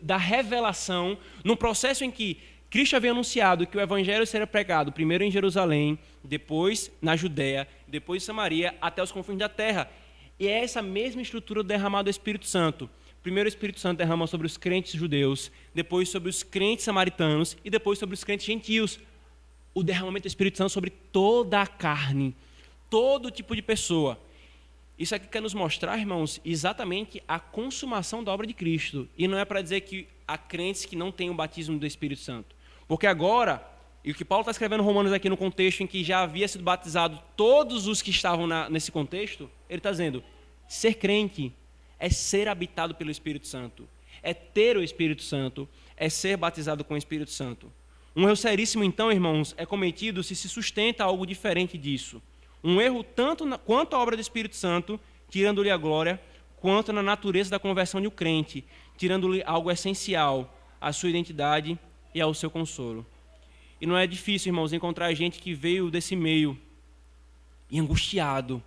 da 0.00 0.16
revelação, 0.16 1.18
num 1.44 1.54
processo 1.54 2.02
em 2.02 2.10
que 2.10 2.38
Cristo 2.70 2.96
havia 2.96 3.10
anunciado 3.10 3.66
que 3.66 3.76
o 3.76 3.80
evangelho 3.80 4.26
seria 4.26 4.46
pregado 4.46 4.90
primeiro 4.90 5.22
em 5.22 5.30
Jerusalém, 5.30 5.98
depois 6.24 6.90
na 7.02 7.14
Judéia, 7.14 7.68
depois 7.86 8.22
em 8.22 8.26
Samaria, 8.26 8.74
até 8.80 9.02
os 9.02 9.12
confins 9.12 9.38
da 9.38 9.48
terra. 9.50 9.90
E 10.40 10.46
é 10.46 10.64
essa 10.64 10.80
mesma 10.80 11.20
estrutura 11.20 11.62
do 11.62 11.66
derramado 11.66 12.04
do 12.04 12.10
Espírito 12.10 12.46
Santo. 12.46 12.88
Primeiro 13.28 13.46
o 13.46 13.52
Espírito 13.52 13.78
Santo 13.78 13.98
derrama 13.98 14.26
sobre 14.26 14.46
os 14.46 14.56
crentes 14.56 14.98
judeus, 14.98 15.52
depois 15.74 16.08
sobre 16.08 16.30
os 16.30 16.42
crentes 16.42 16.86
samaritanos 16.86 17.58
e 17.62 17.68
depois 17.68 17.98
sobre 17.98 18.14
os 18.14 18.24
crentes 18.24 18.46
gentios. 18.46 18.98
O 19.74 19.82
derramamento 19.82 20.22
do 20.22 20.28
Espírito 20.28 20.56
Santo 20.56 20.70
sobre 20.70 20.88
toda 20.88 21.60
a 21.60 21.66
carne, 21.66 22.34
todo 22.88 23.30
tipo 23.30 23.54
de 23.54 23.60
pessoa. 23.60 24.18
Isso 24.98 25.14
aqui 25.14 25.28
quer 25.28 25.42
nos 25.42 25.52
mostrar, 25.52 25.98
irmãos, 25.98 26.40
exatamente 26.42 27.22
a 27.28 27.38
consumação 27.38 28.24
da 28.24 28.32
obra 28.32 28.46
de 28.46 28.54
Cristo. 28.54 29.06
E 29.14 29.28
não 29.28 29.36
é 29.36 29.44
para 29.44 29.60
dizer 29.60 29.82
que 29.82 30.08
há 30.26 30.38
crentes 30.38 30.86
que 30.86 30.96
não 30.96 31.12
têm 31.12 31.28
o 31.28 31.34
batismo 31.34 31.78
do 31.78 31.84
Espírito 31.84 32.22
Santo. 32.22 32.56
Porque 32.88 33.06
agora, 33.06 33.62
e 34.02 34.10
o 34.10 34.14
que 34.14 34.24
Paulo 34.24 34.40
está 34.40 34.52
escrevendo 34.52 34.82
Romanos 34.82 35.12
aqui 35.12 35.28
no 35.28 35.36
contexto 35.36 35.82
em 35.82 35.86
que 35.86 36.02
já 36.02 36.22
havia 36.22 36.48
sido 36.48 36.64
batizado 36.64 37.22
todos 37.36 37.86
os 37.86 38.00
que 38.00 38.10
estavam 38.10 38.46
na, 38.46 38.70
nesse 38.70 38.90
contexto, 38.90 39.50
ele 39.68 39.80
está 39.80 39.90
dizendo: 39.90 40.24
ser 40.66 40.94
crente 40.94 41.52
é 41.98 42.08
ser 42.10 42.48
habitado 42.48 42.94
pelo 42.94 43.10
Espírito 43.10 43.46
Santo, 43.46 43.88
é 44.22 44.32
ter 44.32 44.76
o 44.76 44.82
Espírito 44.82 45.22
Santo, 45.22 45.68
é 45.96 46.08
ser 46.08 46.36
batizado 46.36 46.84
com 46.84 46.94
o 46.94 46.98
Espírito 46.98 47.30
Santo. 47.30 47.72
Um 48.14 48.24
erro 48.24 48.36
seríssimo, 48.36 48.82
então, 48.84 49.12
irmãos, 49.12 49.54
é 49.56 49.64
cometido 49.64 50.22
se 50.22 50.34
se 50.34 50.48
sustenta 50.48 51.04
algo 51.04 51.26
diferente 51.26 51.78
disso. 51.78 52.20
Um 52.62 52.80
erro 52.80 53.04
tanto 53.04 53.46
na, 53.46 53.58
quanto 53.58 53.94
à 53.94 53.98
obra 54.00 54.16
do 54.16 54.20
Espírito 54.20 54.56
Santo, 54.56 54.98
tirando-lhe 55.30 55.70
a 55.70 55.76
glória, 55.76 56.20
quanto 56.56 56.92
na 56.92 57.02
natureza 57.02 57.50
da 57.50 57.58
conversão 57.58 58.00
de 58.00 58.08
um 58.08 58.10
crente, 58.10 58.64
tirando-lhe 58.96 59.42
algo 59.44 59.70
essencial, 59.70 60.56
a 60.80 60.92
sua 60.92 61.10
identidade 61.10 61.78
e 62.14 62.20
ao 62.20 62.34
seu 62.34 62.50
consolo. 62.50 63.06
E 63.80 63.86
não 63.86 63.96
é 63.96 64.06
difícil, 64.06 64.50
irmãos, 64.50 64.72
encontrar 64.72 65.12
gente 65.14 65.38
que 65.38 65.54
veio 65.54 65.90
desse 65.90 66.16
meio 66.16 66.58
e 67.70 67.78
angustiado. 67.78 68.62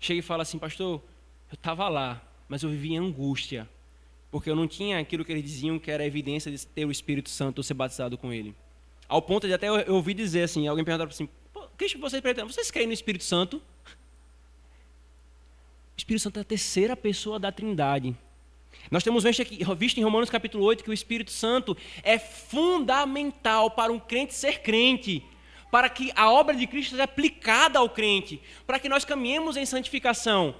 Chega 0.00 0.20
e 0.20 0.22
fala 0.22 0.42
assim, 0.42 0.58
pastor, 0.58 1.02
eu 1.50 1.54
estava 1.54 1.88
lá, 1.88 2.22
mas 2.48 2.62
eu 2.62 2.70
vivia 2.70 2.96
em 2.96 2.98
angústia, 2.98 3.68
porque 4.30 4.50
eu 4.50 4.56
não 4.56 4.66
tinha 4.66 4.98
aquilo 4.98 5.24
que 5.24 5.32
eles 5.32 5.44
diziam 5.44 5.78
que 5.78 5.90
era 5.90 6.02
a 6.02 6.06
evidência 6.06 6.50
de 6.50 6.66
ter 6.66 6.84
o 6.84 6.90
Espírito 6.90 7.30
Santo 7.30 7.58
ou 7.58 7.62
ser 7.62 7.74
batizado 7.74 8.18
com 8.18 8.32
ele. 8.32 8.54
Ao 9.08 9.22
ponto 9.22 9.46
de 9.46 9.52
até 9.52 9.68
eu, 9.68 9.76
eu 9.76 9.94
ouvi 9.94 10.14
dizer 10.14 10.42
assim, 10.42 10.66
alguém 10.66 10.84
perguntava 10.84 11.10
assim, 11.10 11.28
que 11.76 11.98
vocês 11.98 12.22
pretendem? 12.22 12.52
Vocês 12.52 12.70
creem 12.70 12.86
no 12.86 12.92
Espírito 12.92 13.24
Santo? 13.24 13.56
O 13.56 13.60
Espírito 15.96 16.22
Santo 16.22 16.38
é 16.38 16.42
a 16.42 16.44
terceira 16.44 16.96
pessoa 16.96 17.38
da 17.38 17.52
Trindade. 17.52 18.16
Nós 18.90 19.02
temos 19.02 19.24
visto, 19.24 19.42
aqui, 19.42 19.60
visto 19.76 19.98
em 19.98 20.04
Romanos 20.04 20.30
capítulo 20.30 20.64
8 20.64 20.84
que 20.84 20.90
o 20.90 20.92
Espírito 20.92 21.30
Santo 21.30 21.76
é 22.02 22.18
fundamental 22.18 23.70
para 23.70 23.92
um 23.92 23.98
crente 23.98 24.34
ser 24.34 24.60
crente, 24.60 25.24
para 25.70 25.88
que 25.88 26.12
a 26.14 26.30
obra 26.30 26.54
de 26.54 26.66
Cristo 26.66 26.90
seja 26.90 27.04
aplicada 27.04 27.78
ao 27.78 27.88
crente, 27.88 28.40
para 28.66 28.78
que 28.78 28.88
nós 28.88 29.04
caminhemos 29.04 29.56
em 29.56 29.64
santificação. 29.64 30.54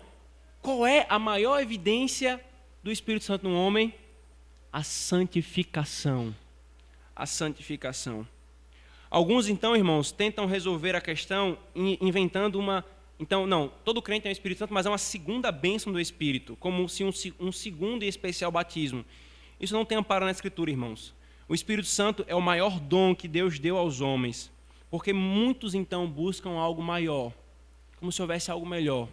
Qual 0.64 0.86
é 0.86 1.04
a 1.10 1.18
maior 1.18 1.60
evidência 1.60 2.42
do 2.82 2.90
Espírito 2.90 3.26
Santo 3.26 3.46
no 3.46 3.54
homem? 3.54 3.92
A 4.72 4.82
santificação. 4.82 6.34
A 7.14 7.26
santificação. 7.26 8.26
Alguns, 9.10 9.46
então, 9.46 9.76
irmãos, 9.76 10.10
tentam 10.10 10.46
resolver 10.46 10.96
a 10.96 11.02
questão 11.02 11.58
inventando 11.74 12.58
uma. 12.58 12.82
Então, 13.20 13.46
não, 13.46 13.70
todo 13.84 14.00
crente 14.00 14.22
tem 14.22 14.30
o 14.30 14.32
Espírito 14.32 14.60
Santo, 14.60 14.72
mas 14.72 14.86
é 14.86 14.88
uma 14.88 14.96
segunda 14.96 15.52
bênção 15.52 15.92
do 15.92 16.00
Espírito, 16.00 16.56
como 16.56 16.88
se 16.88 17.04
um, 17.04 17.10
um 17.38 17.52
segundo 17.52 18.02
e 18.02 18.08
especial 18.08 18.50
batismo. 18.50 19.04
Isso 19.60 19.74
não 19.74 19.84
tem 19.84 19.98
amparo 19.98 20.24
na 20.24 20.30
Escritura, 20.30 20.70
irmãos. 20.70 21.14
O 21.46 21.54
Espírito 21.54 21.88
Santo 21.88 22.24
é 22.26 22.34
o 22.34 22.40
maior 22.40 22.80
dom 22.80 23.14
que 23.14 23.28
Deus 23.28 23.58
deu 23.58 23.76
aos 23.76 24.00
homens, 24.00 24.50
porque 24.90 25.12
muitos, 25.12 25.74
então, 25.74 26.08
buscam 26.08 26.52
algo 26.52 26.82
maior, 26.82 27.34
como 28.00 28.10
se 28.10 28.22
houvesse 28.22 28.50
algo 28.50 28.64
melhor 28.64 29.10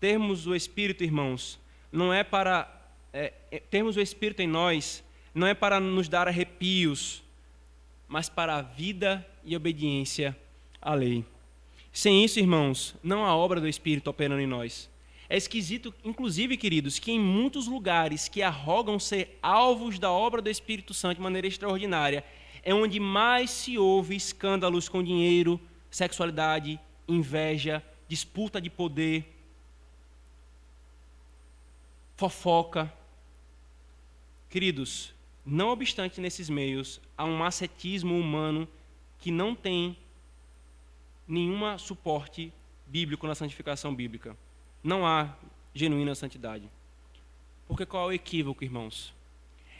termos 0.00 0.46
o 0.46 0.54
Espírito, 0.54 1.04
irmãos, 1.04 1.60
não 1.92 2.12
é 2.12 2.24
para 2.24 2.80
é, 3.12 3.32
é, 3.50 3.58
termos 3.58 3.96
o 3.96 4.00
Espírito 4.00 4.40
em 4.40 4.48
nós, 4.48 5.04
não 5.34 5.46
é 5.46 5.54
para 5.54 5.78
nos 5.78 6.08
dar 6.08 6.26
arrepios, 6.26 7.22
mas 8.08 8.28
para 8.28 8.56
a 8.56 8.62
vida 8.62 9.24
e 9.44 9.54
obediência 9.54 10.36
à 10.80 10.94
lei. 10.94 11.24
Sem 11.92 12.24
isso, 12.24 12.38
irmãos, 12.38 12.94
não 13.02 13.24
há 13.24 13.36
obra 13.36 13.60
do 13.60 13.68
Espírito 13.68 14.08
operando 14.08 14.40
em 14.40 14.46
nós. 14.46 14.88
É 15.28 15.36
esquisito, 15.36 15.94
inclusive, 16.04 16.56
queridos, 16.56 16.98
que 16.98 17.12
em 17.12 17.20
muitos 17.20 17.68
lugares 17.68 18.28
que 18.28 18.42
arrogam 18.42 18.98
ser 18.98 19.38
alvos 19.40 19.98
da 19.98 20.10
obra 20.10 20.42
do 20.42 20.50
Espírito 20.50 20.92
Santo 20.92 21.16
de 21.16 21.22
maneira 21.22 21.46
extraordinária, 21.46 22.24
é 22.64 22.74
onde 22.74 22.98
mais 22.98 23.50
se 23.50 23.78
ouve 23.78 24.16
escândalos 24.16 24.88
com 24.88 25.02
dinheiro, 25.02 25.60
sexualidade, 25.90 26.80
inveja, 27.06 27.82
disputa 28.08 28.60
de 28.60 28.68
poder, 28.68 29.39
fofoca. 32.20 32.92
Queridos, 34.50 35.14
não 35.44 35.70
obstante 35.70 36.20
nesses 36.20 36.50
meios, 36.50 37.00
há 37.16 37.24
um 37.24 37.42
ascetismo 37.42 38.14
humano 38.18 38.68
que 39.18 39.30
não 39.30 39.54
tem 39.54 39.96
nenhum 41.26 41.78
suporte 41.78 42.52
bíblico 42.86 43.26
na 43.26 43.34
santificação 43.34 43.94
bíblica. 43.94 44.36
Não 44.84 45.06
há 45.06 45.34
genuína 45.72 46.14
santidade. 46.14 46.68
Porque 47.66 47.86
qual 47.86 48.04
é 48.04 48.06
o 48.08 48.12
equívoco, 48.12 48.62
irmãos? 48.62 49.14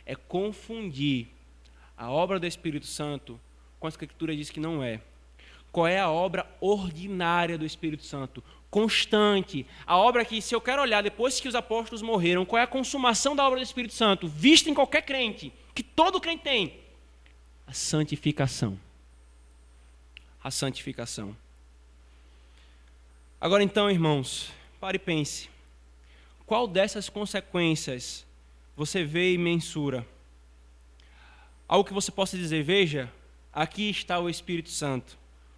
É 0.03 0.15
confundir 0.15 1.27
a 1.95 2.09
obra 2.09 2.39
do 2.39 2.47
Espírito 2.47 2.87
Santo 2.87 3.39
com 3.79 3.85
a 3.85 3.89
Escritura 3.89 4.35
diz 4.35 4.49
que 4.49 4.59
não 4.59 4.83
é. 4.83 4.99
Qual 5.71 5.85
é 5.85 5.99
a 5.99 6.09
obra 6.09 6.49
ordinária 6.59 7.55
do 7.55 7.65
Espírito 7.65 8.03
Santo? 8.03 8.43
Constante. 8.71 9.67
A 9.85 9.97
obra 9.97 10.23
que, 10.23 10.41
se 10.41 10.55
eu 10.55 10.61
quero 10.61 10.81
olhar 10.81 11.03
depois 11.03 11.41
que 11.41 11.47
os 11.49 11.55
apóstolos 11.55 12.01
morreram, 12.01 12.45
qual 12.45 12.59
é 12.59 12.63
a 12.63 12.67
consumação 12.67 13.35
da 13.35 13.45
obra 13.45 13.59
do 13.59 13.63
Espírito 13.63 13.93
Santo? 13.93 14.29
Vista 14.29 14.69
em 14.69 14.73
qualquer 14.73 15.01
crente, 15.01 15.51
que 15.75 15.83
todo 15.83 16.21
crente 16.21 16.43
tem. 16.43 16.79
A 17.67 17.73
santificação. 17.73 18.79
A 20.41 20.49
santificação. 20.49 21.35
Agora 23.41 23.61
então, 23.61 23.91
irmãos, 23.91 24.53
pare 24.79 24.95
e 24.95 24.99
pense. 24.99 25.49
Qual 26.45 26.65
dessas 26.65 27.09
consequências 27.09 28.25
você 28.75 29.03
vê 29.03 29.33
e 29.33 29.37
mensura? 29.37 30.07
Algo 31.67 31.87
que 31.87 31.93
você 31.93 32.11
possa 32.11 32.37
dizer, 32.37 32.63
veja, 32.63 33.11
aqui 33.51 33.89
está 33.89 34.19
o 34.19 34.29
Espírito 34.29 34.69
Santo. 34.69 35.17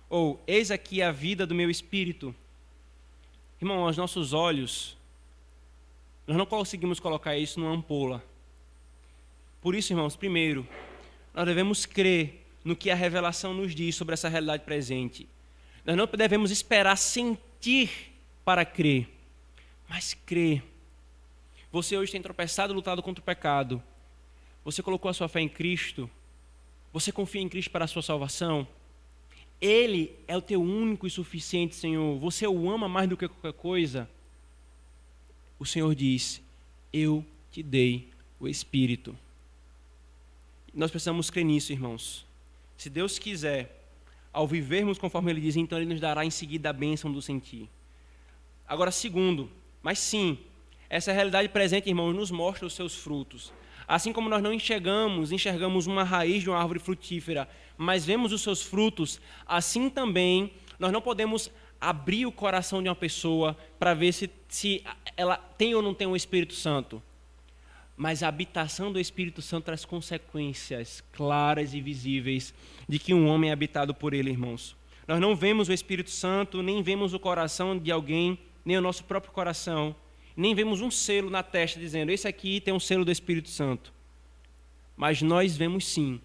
Ou, 0.09 0.41
eis 0.47 0.71
aqui 0.71 1.01
a 1.01 1.11
vida 1.11 1.45
do 1.45 1.53
meu 1.55 1.69
espírito. 1.69 2.33
Irmão, 3.63 3.85
aos 3.85 3.95
nossos 3.95 4.33
olhos, 4.33 4.97
nós 6.27 6.35
não 6.35 6.45
conseguimos 6.45 6.99
colocar 6.99 7.37
isso 7.37 7.61
numa 7.61 7.71
ampola. 7.71 8.21
Por 9.61 9.73
isso, 9.73 9.93
irmãos, 9.93 10.17
primeiro, 10.17 10.67
nós 11.33 11.45
devemos 11.45 11.85
crer 11.85 12.45
no 12.61 12.75
que 12.75 12.91
a 12.91 12.95
revelação 12.95 13.53
nos 13.53 13.73
diz 13.73 13.95
sobre 13.95 14.15
essa 14.15 14.27
realidade 14.27 14.65
presente. 14.65 15.29
Nós 15.85 15.95
não 15.95 16.05
devemos 16.05 16.51
esperar 16.51 16.97
sentir 16.97 18.11
para 18.43 18.65
crer, 18.65 19.07
mas 19.87 20.13
crer. 20.13 20.61
Você 21.71 21.95
hoje 21.95 22.11
tem 22.11 22.21
tropeçado 22.21 22.73
e 22.73 22.75
lutado 22.75 23.01
contra 23.01 23.21
o 23.21 23.25
pecado. 23.25 23.81
Você 24.65 24.83
colocou 24.83 25.07
a 25.07 25.13
sua 25.13 25.29
fé 25.29 25.39
em 25.39 25.47
Cristo. 25.47 26.09
Você 26.91 27.13
confia 27.13 27.41
em 27.41 27.47
Cristo 27.47 27.71
para 27.71 27.85
a 27.85 27.87
sua 27.87 28.01
salvação. 28.01 28.67
Ele 29.63 30.13
é 30.27 30.35
o 30.35 30.41
teu 30.41 30.61
único 30.61 31.07
e 31.07 31.09
suficiente 31.09 31.73
Senhor. 31.73 32.19
Você 32.19 32.45
o 32.45 32.69
ama 32.69 32.89
mais 32.89 33.07
do 33.07 33.15
que 33.15 33.29
qualquer 33.29 33.53
coisa. 33.53 34.09
O 35.57 35.65
Senhor 35.65 35.95
diz: 35.95 36.41
Eu 36.91 37.25
te 37.49 37.63
dei 37.63 38.09
o 38.41 38.49
Espírito. 38.49 39.17
Nós 40.73 40.91
precisamos 40.91 41.29
crer 41.29 41.45
nisso, 41.45 41.71
irmãos. 41.71 42.25
Se 42.75 42.89
Deus 42.89 43.17
quiser, 43.17 43.87
ao 44.33 44.45
vivermos 44.45 44.97
conforme 44.97 45.31
Ele 45.31 45.39
diz, 45.39 45.55
então 45.55 45.77
Ele 45.77 45.93
nos 45.93 46.01
dará 46.01 46.25
em 46.25 46.29
seguida 46.29 46.69
a 46.69 46.73
bênção 46.73 47.09
do 47.09 47.21
sentir. 47.21 47.69
Agora, 48.67 48.91
segundo, 48.91 49.49
mas 49.81 49.97
sim, 49.97 50.37
essa 50.89 51.13
realidade 51.13 51.47
presente, 51.47 51.87
irmãos, 51.87 52.13
nos 52.13 52.31
mostra 52.31 52.65
os 52.65 52.73
seus 52.73 52.97
frutos. 52.97 53.53
Assim 53.87 54.11
como 54.11 54.27
nós 54.27 54.43
não 54.43 54.51
enxergamos, 54.51 55.31
enxergamos 55.31 55.87
uma 55.87 56.03
raiz 56.03 56.43
de 56.43 56.49
uma 56.49 56.57
árvore 56.57 56.79
frutífera, 56.79 57.47
mas 57.77 58.05
vemos 58.05 58.31
os 58.31 58.41
seus 58.41 58.61
frutos, 58.61 59.19
assim 59.45 59.89
também 59.89 60.51
nós 60.79 60.91
não 60.91 61.01
podemos 61.01 61.51
abrir 61.79 62.25
o 62.25 62.31
coração 62.31 62.81
de 62.81 62.89
uma 62.89 62.95
pessoa 62.95 63.57
para 63.77 63.93
ver 63.93 64.13
se, 64.13 64.29
se 64.47 64.83
ela 65.17 65.37
tem 65.37 65.75
ou 65.75 65.81
não 65.81 65.93
tem 65.93 66.07
o 66.07 66.15
Espírito 66.15 66.53
Santo. 66.53 67.01
Mas 67.95 68.23
a 68.23 68.27
habitação 68.27 68.91
do 68.91 68.99
Espírito 68.99 69.41
Santo 69.41 69.65
traz 69.65 69.85
consequências 69.85 71.03
claras 71.11 71.73
e 71.73 71.81
visíveis 71.81 72.53
de 72.87 72.97
que 72.97 73.13
um 73.13 73.27
homem 73.27 73.49
é 73.49 73.53
habitado 73.53 73.93
por 73.93 74.13
ele, 74.13 74.31
irmãos. 74.31 74.75
Nós 75.07 75.19
não 75.19 75.35
vemos 75.35 75.69
o 75.69 75.73
Espírito 75.73 76.09
Santo, 76.09 76.63
nem 76.63 76.81
vemos 76.81 77.13
o 77.13 77.19
coração 77.19 77.77
de 77.77 77.91
alguém, 77.91 78.39
nem 78.65 78.77
o 78.77 78.81
nosso 78.81 79.03
próprio 79.03 79.33
coração, 79.33 79.95
nem 80.35 80.55
vemos 80.55 80.81
um 80.81 80.89
selo 80.89 81.29
na 81.29 81.43
testa 81.43 81.79
dizendo: 81.79 82.11
esse 82.11 82.27
aqui 82.27 82.59
tem 82.59 82.73
um 82.73 82.79
selo 82.79 83.05
do 83.05 83.11
Espírito 83.11 83.49
Santo. 83.49 83.93
Mas 84.95 85.21
nós 85.21 85.55
vemos 85.55 85.85
sim 85.85 86.19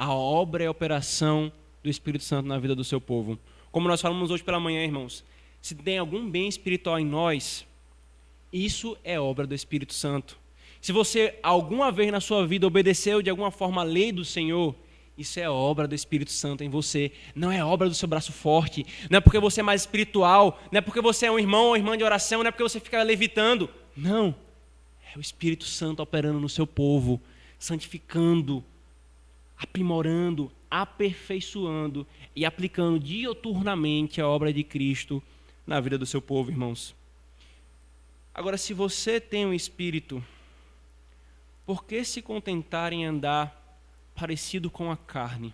a 0.00 0.14
obra 0.14 0.64
e 0.64 0.66
a 0.66 0.70
operação 0.70 1.52
do 1.82 1.90
Espírito 1.90 2.24
Santo 2.24 2.48
na 2.48 2.58
vida 2.58 2.74
do 2.74 2.82
seu 2.82 2.98
povo. 2.98 3.38
Como 3.70 3.86
nós 3.86 4.00
falamos 4.00 4.30
hoje 4.30 4.42
pela 4.42 4.58
manhã, 4.58 4.82
irmãos, 4.82 5.22
se 5.60 5.74
tem 5.74 5.98
algum 5.98 6.26
bem 6.26 6.48
espiritual 6.48 6.98
em 6.98 7.04
nós, 7.04 7.66
isso 8.50 8.96
é 9.04 9.20
obra 9.20 9.46
do 9.46 9.54
Espírito 9.54 9.92
Santo. 9.92 10.38
Se 10.80 10.90
você 10.90 11.38
alguma 11.42 11.92
vez 11.92 12.10
na 12.10 12.18
sua 12.18 12.46
vida 12.46 12.66
obedeceu 12.66 13.20
de 13.20 13.28
alguma 13.28 13.50
forma 13.50 13.82
a 13.82 13.84
lei 13.84 14.10
do 14.10 14.24
Senhor, 14.24 14.74
isso 15.18 15.38
é 15.38 15.50
obra 15.50 15.86
do 15.86 15.94
Espírito 15.94 16.32
Santo 16.32 16.64
em 16.64 16.70
você. 16.70 17.12
Não 17.34 17.52
é 17.52 17.62
obra 17.62 17.86
do 17.86 17.94
seu 17.94 18.08
braço 18.08 18.32
forte. 18.32 18.86
Não 19.10 19.18
é 19.18 19.20
porque 19.20 19.38
você 19.38 19.60
é 19.60 19.62
mais 19.62 19.82
espiritual. 19.82 20.58
Não 20.72 20.78
é 20.78 20.80
porque 20.80 21.02
você 21.02 21.26
é 21.26 21.30
um 21.30 21.38
irmão 21.38 21.66
ou 21.66 21.76
irmã 21.76 21.98
de 21.98 22.02
oração. 22.02 22.42
Não 22.42 22.48
é 22.48 22.50
porque 22.50 22.62
você 22.62 22.80
fica 22.80 23.02
levitando. 23.02 23.68
Não. 23.94 24.34
É 25.14 25.18
o 25.18 25.20
Espírito 25.20 25.66
Santo 25.66 26.02
operando 26.02 26.40
no 26.40 26.48
seu 26.48 26.66
povo, 26.66 27.20
santificando, 27.58 28.64
aprimorando, 29.60 30.50
aperfeiçoando 30.70 32.06
e 32.34 32.46
aplicando 32.46 32.98
dioturnamente 32.98 34.18
a 34.18 34.26
obra 34.26 34.52
de 34.52 34.64
Cristo 34.64 35.22
na 35.66 35.78
vida 35.80 35.98
do 35.98 36.06
seu 36.06 36.22
povo, 36.22 36.50
irmãos. 36.50 36.94
Agora, 38.32 38.56
se 38.56 38.72
você 38.72 39.20
tem 39.20 39.44
um 39.44 39.52
espírito, 39.52 40.24
por 41.66 41.84
que 41.84 42.02
se 42.04 42.22
contentar 42.22 42.92
em 42.94 43.04
andar 43.04 43.78
parecido 44.14 44.70
com 44.70 44.90
a 44.90 44.96
carne? 44.96 45.52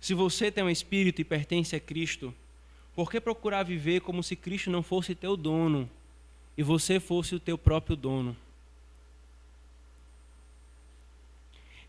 Se 0.00 0.14
você 0.14 0.50
tem 0.50 0.64
um 0.64 0.70
espírito 0.70 1.20
e 1.20 1.24
pertence 1.24 1.76
a 1.76 1.80
Cristo, 1.80 2.34
por 2.96 3.08
que 3.08 3.20
procurar 3.20 3.62
viver 3.62 4.00
como 4.00 4.24
se 4.24 4.34
Cristo 4.34 4.70
não 4.70 4.82
fosse 4.82 5.14
teu 5.14 5.36
dono 5.36 5.88
e 6.58 6.64
você 6.64 6.98
fosse 6.98 7.36
o 7.36 7.40
teu 7.40 7.56
próprio 7.56 7.94
dono? 7.94 8.36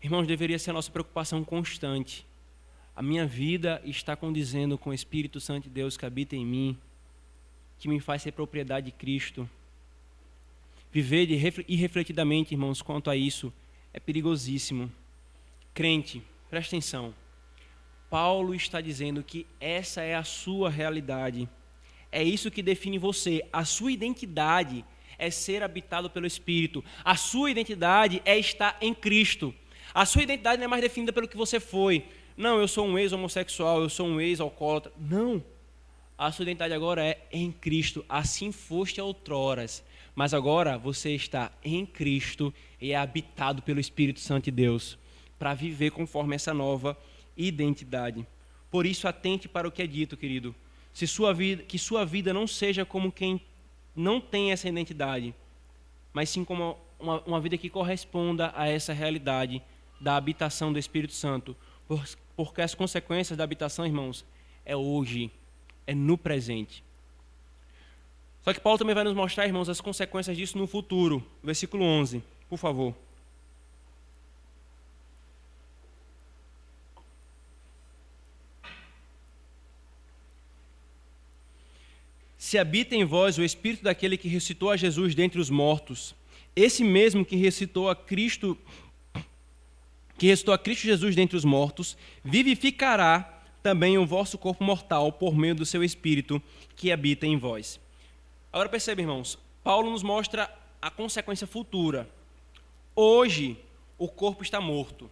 Irmãos, 0.04 0.26
deveria 0.26 0.58
ser 0.58 0.68
a 0.68 0.74
nossa 0.74 0.90
preocupação 0.90 1.42
constante. 1.42 2.26
A 2.94 3.00
minha 3.00 3.26
vida 3.26 3.80
está 3.86 4.14
condizendo 4.14 4.76
com 4.76 4.90
o 4.90 4.92
Espírito 4.92 5.40
Santo 5.40 5.64
de 5.64 5.70
Deus 5.70 5.96
que 5.96 6.04
habita 6.04 6.36
em 6.36 6.44
mim, 6.44 6.78
que 7.78 7.88
me 7.88 7.98
faz 7.98 8.20
ser 8.20 8.32
propriedade 8.32 8.84
de 8.84 8.92
Cristo. 8.92 9.48
Viver 10.92 11.30
irrefletidamente, 11.66 12.52
irmãos, 12.52 12.82
quanto 12.82 13.08
a 13.08 13.16
isso 13.16 13.50
é 13.94 13.98
perigosíssimo. 13.98 14.92
Crente, 15.72 16.22
presta 16.50 16.76
atenção. 16.76 17.14
Paulo 18.10 18.54
está 18.54 18.82
dizendo 18.82 19.22
que 19.22 19.46
essa 19.58 20.02
é 20.02 20.14
a 20.14 20.22
sua 20.22 20.68
realidade. 20.68 21.48
É 22.12 22.22
isso 22.22 22.50
que 22.50 22.62
define 22.62 22.98
você. 22.98 23.42
A 23.50 23.64
sua 23.64 23.90
identidade 23.90 24.84
é 25.16 25.30
ser 25.30 25.62
habitado 25.62 26.10
pelo 26.10 26.26
Espírito. 26.26 26.84
A 27.02 27.16
sua 27.16 27.50
identidade 27.50 28.20
é 28.26 28.38
estar 28.38 28.76
em 28.82 28.92
Cristo. 28.92 29.54
A 29.94 30.04
sua 30.04 30.24
identidade 30.24 30.58
não 30.58 30.64
é 30.64 30.68
mais 30.68 30.82
definida 30.82 31.12
pelo 31.12 31.28
que 31.28 31.36
você 31.36 31.60
foi. 31.60 32.04
Não, 32.36 32.58
eu 32.58 32.66
sou 32.66 32.84
um 32.84 32.98
ex-homossexual, 32.98 33.80
eu 33.80 33.88
sou 33.88 34.08
um 34.08 34.20
ex-alcoólatra. 34.20 34.92
Não. 34.98 35.42
A 36.18 36.32
sua 36.32 36.42
identidade 36.42 36.74
agora 36.74 37.04
é 37.04 37.20
em 37.30 37.52
Cristo. 37.52 38.04
Assim 38.08 38.50
foste 38.50 39.00
outroras. 39.00 39.84
Mas 40.12 40.34
agora 40.34 40.76
você 40.76 41.14
está 41.14 41.52
em 41.62 41.86
Cristo 41.86 42.52
e 42.80 42.90
é 42.90 42.96
habitado 42.96 43.62
pelo 43.62 43.78
Espírito 43.78 44.18
Santo 44.18 44.46
de 44.46 44.50
Deus 44.50 44.98
para 45.38 45.54
viver 45.54 45.92
conforme 45.92 46.34
essa 46.34 46.52
nova 46.52 46.98
identidade. 47.36 48.26
Por 48.70 48.86
isso, 48.86 49.06
atente 49.06 49.48
para 49.48 49.68
o 49.68 49.72
que 49.72 49.82
é 49.82 49.86
dito, 49.86 50.16
querido. 50.16 50.54
Se 50.92 51.06
sua 51.06 51.32
vida, 51.32 51.62
que 51.62 51.78
sua 51.78 52.04
vida 52.04 52.32
não 52.32 52.46
seja 52.46 52.84
como 52.84 53.12
quem 53.12 53.40
não 53.94 54.20
tem 54.20 54.50
essa 54.50 54.68
identidade, 54.68 55.34
mas 56.12 56.28
sim 56.30 56.44
como 56.44 56.76
uma, 56.98 57.20
uma 57.22 57.40
vida 57.40 57.56
que 57.56 57.70
corresponda 57.70 58.52
a 58.56 58.68
essa 58.68 58.92
realidade 58.92 59.62
da 60.04 60.16
habitação 60.16 60.70
do 60.70 60.78
Espírito 60.78 61.14
Santo, 61.14 61.56
porque 62.36 62.60
as 62.60 62.74
consequências 62.74 63.38
da 63.38 63.42
habitação, 63.42 63.86
irmãos, 63.86 64.22
é 64.62 64.76
hoje, 64.76 65.30
é 65.86 65.94
no 65.94 66.18
presente. 66.18 66.84
Só 68.42 68.52
que 68.52 68.60
Paulo 68.60 68.78
também 68.78 68.94
vai 68.94 69.02
nos 69.02 69.14
mostrar, 69.14 69.46
irmãos, 69.46 69.70
as 69.70 69.80
consequências 69.80 70.36
disso 70.36 70.58
no 70.58 70.66
futuro. 70.66 71.24
Versículo 71.42 71.82
11, 71.82 72.22
por 72.50 72.58
favor. 72.58 72.94
Se 82.36 82.58
habita 82.58 82.94
em 82.94 83.06
vós 83.06 83.38
o 83.38 83.42
Espírito 83.42 83.84
daquele 83.84 84.18
que 84.18 84.28
ressuscitou 84.28 84.70
a 84.70 84.76
Jesus 84.76 85.14
dentre 85.14 85.40
os 85.40 85.48
mortos, 85.48 86.14
esse 86.54 86.84
mesmo 86.84 87.24
que 87.24 87.36
ressuscitou 87.36 87.88
a 87.88 87.96
Cristo 87.96 88.56
que 90.16 90.26
restou 90.26 90.54
a 90.54 90.58
Cristo 90.58 90.82
Jesus 90.82 91.14
dentre 91.16 91.36
os 91.36 91.44
mortos, 91.44 91.96
vivificará 92.22 93.42
também 93.62 93.96
o 93.96 94.06
vosso 94.06 94.36
corpo 94.36 94.62
mortal 94.62 95.10
por 95.10 95.34
meio 95.34 95.54
do 95.54 95.64
seu 95.64 95.82
espírito 95.82 96.40
que 96.76 96.92
habita 96.92 97.26
em 97.26 97.36
vós. 97.36 97.80
Agora 98.52 98.68
perceba, 98.68 99.00
irmãos, 99.00 99.38
Paulo 99.62 99.90
nos 99.90 100.02
mostra 100.02 100.52
a 100.80 100.90
consequência 100.90 101.46
futura. 101.46 102.08
Hoje 102.94 103.58
o 103.98 104.06
corpo 104.06 104.42
está 104.42 104.60
morto. 104.60 105.10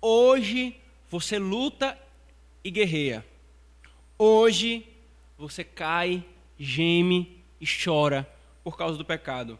Hoje 0.00 0.76
você 1.10 1.38
luta 1.38 1.98
e 2.62 2.70
guerreia. 2.70 3.26
Hoje 4.16 4.86
você 5.36 5.64
cai, 5.64 6.24
geme 6.58 7.42
e 7.60 7.66
chora 7.66 8.28
por 8.62 8.76
causa 8.76 8.96
do 8.96 9.04
pecado. 9.04 9.58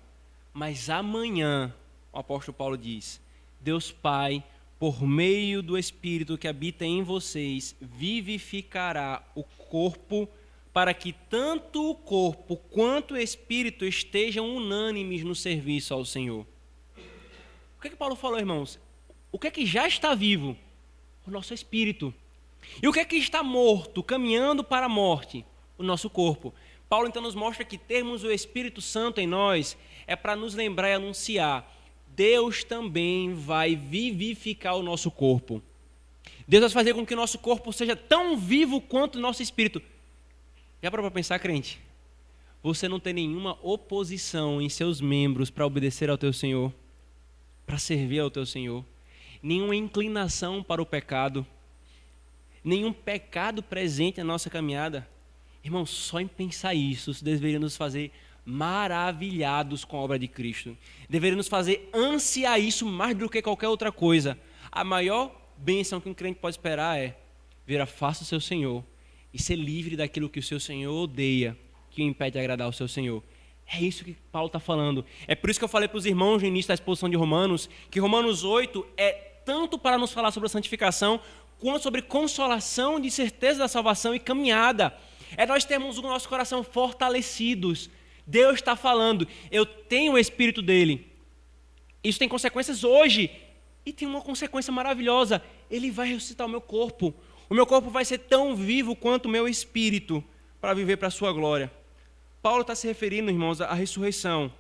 Mas 0.53 0.89
amanhã, 0.89 1.75
o 2.13 2.19
apóstolo 2.19 2.57
Paulo 2.57 2.79
diz: 2.79 3.21
Deus 3.61 3.91
Pai 3.91 4.45
por 4.79 5.03
meio 5.03 5.63
do 5.63 5.79
Espírito 5.79 6.37
que 6.37 6.49
habita 6.49 6.85
em 6.85 7.03
vocês, 7.03 7.77
vivificará 7.81 9.23
o 9.35 9.43
corpo, 9.45 10.29
para 10.73 10.93
que 10.93 11.13
tanto 11.13 11.91
o 11.91 11.95
corpo 11.95 12.57
quanto 12.57 13.15
o 13.15 13.17
Espírito 13.17 13.85
estejam 13.85 14.57
unânimes 14.57 15.23
no 15.23 15.35
serviço 15.35 15.95
ao 15.95 16.05
Senhor. 16.05 16.47
O 17.79 17.81
que, 17.81 17.89
é 17.89 17.91
que 17.91 17.97
Paulo 17.97 18.17
falou, 18.17 18.39
irmãos? 18.39 18.79
O 19.31 19.39
que 19.39 19.47
é 19.47 19.51
que 19.51 19.65
já 19.65 19.87
está 19.87 20.15
vivo? 20.15 20.57
O 21.27 21.31
nosso 21.31 21.55
espírito. 21.55 22.13
E 22.83 22.89
o 22.89 22.93
que 22.93 23.01
é 23.01 23.05
que 23.05 23.17
está 23.17 23.43
morto, 23.43 24.03
caminhando 24.03 24.63
para 24.63 24.87
a 24.87 24.89
morte? 24.89 25.45
O 25.77 25.83
nosso 25.83 26.09
corpo. 26.09 26.55
Paulo 26.89 27.09
então 27.09 27.23
nos 27.23 27.35
mostra 27.35 27.65
que 27.65 27.77
termos 27.77 28.23
o 28.23 28.31
Espírito 28.31 28.81
Santo 28.81 29.21
em 29.21 29.27
nós 29.27 29.77
é 30.07 30.15
para 30.15 30.37
nos 30.37 30.55
lembrar 30.55 30.91
e 30.91 30.95
anunciar 30.95 31.74
Deus 32.15 32.63
também 32.63 33.35
vai 33.35 33.75
vivificar 33.75 34.77
o 34.77 34.83
nosso 34.83 35.11
corpo. 35.11 35.63
Deus 36.47 36.63
vai 36.63 36.71
fazer 36.71 36.95
com 36.95 37.05
que 37.05 37.15
o 37.15 37.17
nosso 37.17 37.39
corpo 37.39 37.73
seja 37.73 37.97
tão 37.97 38.37
vivo 38.37 38.81
quanto 38.81 39.17
o 39.17 39.21
nosso 39.21 39.43
espírito. 39.43 39.83
Já 40.83 40.91
para 40.91 41.11
pensar, 41.11 41.39
crente? 41.39 41.81
Você 42.63 42.89
não 42.89 43.01
tem 43.01 43.13
nenhuma 43.13 43.59
oposição 43.63 44.61
em 44.61 44.69
seus 44.69 45.01
membros 45.01 45.51
para 45.51 45.67
obedecer 45.67 46.09
ao 46.09 46.19
teu 46.19 46.33
Senhor, 46.33 46.73
para 47.67 47.79
servir 47.79 48.21
ao 48.21 48.31
teu 48.31 48.47
Senhor, 48.47 48.85
nenhuma 49.43 49.75
inclinação 49.75 50.63
para 50.63 50.81
o 50.81 50.87
pecado, 50.87 51.47
nenhum 52.63 52.93
pecado 52.93 53.63
presente 53.63 54.19
na 54.19 54.25
nossa 54.25 54.49
caminhada. 54.49 55.09
Irmão, 55.63 55.85
só 55.85 56.21
em 56.21 56.27
pensar 56.27 56.75
isso, 56.75 57.11
isso 57.11 57.25
deveria 57.25 57.59
nos 57.59 57.77
fazer 57.77 58.13
maravilhados 58.45 59.85
com 59.85 59.97
a 59.97 60.01
obra 60.01 60.19
de 60.19 60.29
Cristo. 60.29 60.77
Deveria 61.09 61.37
nos 61.37 61.49
fazer 61.49 61.89
ansiar 61.95 62.61
isso 62.61 62.87
mais 62.87 63.17
do 63.17 63.29
que 63.29 63.41
qualquer 63.41 63.69
outra 63.69 63.91
coisa. 63.91 64.39
A 64.71 64.85
maior 64.85 65.35
bênção 65.57 66.01
que 66.01 66.09
um 66.09 66.15
crente 66.15 66.41
pode 66.41 66.55
esperar 66.55 66.99
é 66.99 67.17
ver 67.67 67.81
a 67.81 67.87
face 67.87 68.21
do 68.21 68.27
seu 68.27 68.41
Senhor 68.41 68.85
e 69.33 69.41
ser 69.41 69.57
livre 69.57 69.97
daquilo 69.97 70.29
que 70.29 70.39
o 70.39 70.43
seu 70.43 70.61
Senhor 70.61 70.95
odeia, 70.95 71.57
que 71.91 72.03
o 72.03 72.05
impede 72.05 72.33
de 72.33 72.39
agradar 72.39 72.67
ao 72.67 72.73
seu 72.73 72.87
Senhor. 72.87 73.23
É 73.67 73.81
isso 73.81 74.05
que 74.05 74.15
Paulo 74.31 74.49
está 74.49 74.61
falando. 74.61 75.05
É 75.27 75.35
por 75.35 75.49
isso 75.49 75.59
que 75.59 75.65
eu 75.65 75.69
falei 75.69 75.89
para 75.89 75.99
os 75.99 76.07
irmãos 76.07 76.43
no 76.43 76.49
início 76.49 76.69
da 76.69 76.75
exposição 76.75 77.09
de 77.09 77.17
Romanos, 77.17 77.69
que 77.91 77.99
Romanos 77.99 78.45
8 78.45 78.87
é 78.97 79.13
tanto 79.45 79.79
para 79.79 79.99
nos 79.99 80.13
falar 80.13 80.31
sobre 80.31 80.47
a 80.47 80.51
santificação, 80.51 81.21
quanto 81.59 81.83
sobre 81.83 82.03
consolação 82.03 83.01
de 83.01 83.11
certeza 83.11 83.61
da 83.61 83.69
salvação 83.69 84.15
e 84.15 84.19
caminhada. 84.19 84.95
É 85.37 85.47
nós 85.47 85.65
termos 85.65 85.99
o 85.99 86.03
nosso 86.03 86.29
coração 86.29 86.63
fortalecidos 86.63 87.91
Deus 88.27 88.55
está 88.55 88.75
falando, 88.77 89.27
eu 89.51 89.67
tenho 89.67 90.13
o 90.13 90.19
Espírito 90.19 90.63
dele. 90.63 91.13
Isso 92.03 92.19
tem 92.19 92.29
consequências 92.29 92.85
hoje. 92.85 93.31
E 93.87 93.93
tem 93.93 94.09
uma 94.09 94.21
consequência 94.21 94.73
maravilhosa: 94.73 95.43
ele 95.71 95.91
vai 95.91 96.09
ressuscitar 96.09 96.47
o 96.47 96.51
meu 96.51 96.61
corpo. 96.61 97.15
O 97.49 97.55
meu 97.55 97.67
corpo 97.67 97.91
vai 97.91 98.05
ser 98.05 98.19
tão 98.19 98.57
vivo 98.57 98.97
quanto 98.97 99.27
o 99.27 99.29
meu 99.29 99.47
espírito 99.47 100.25
para 100.61 100.73
viver 100.73 100.97
para 100.97 101.09
a 101.09 101.11
sua 101.11 101.33
glória. 101.33 101.71
Paulo 102.41 102.63
está 102.63 102.75
se 102.75 102.87
referindo, 102.87 103.31
irmãos, 103.31 103.61
à 103.61 103.75
ressurreição. 103.75 104.53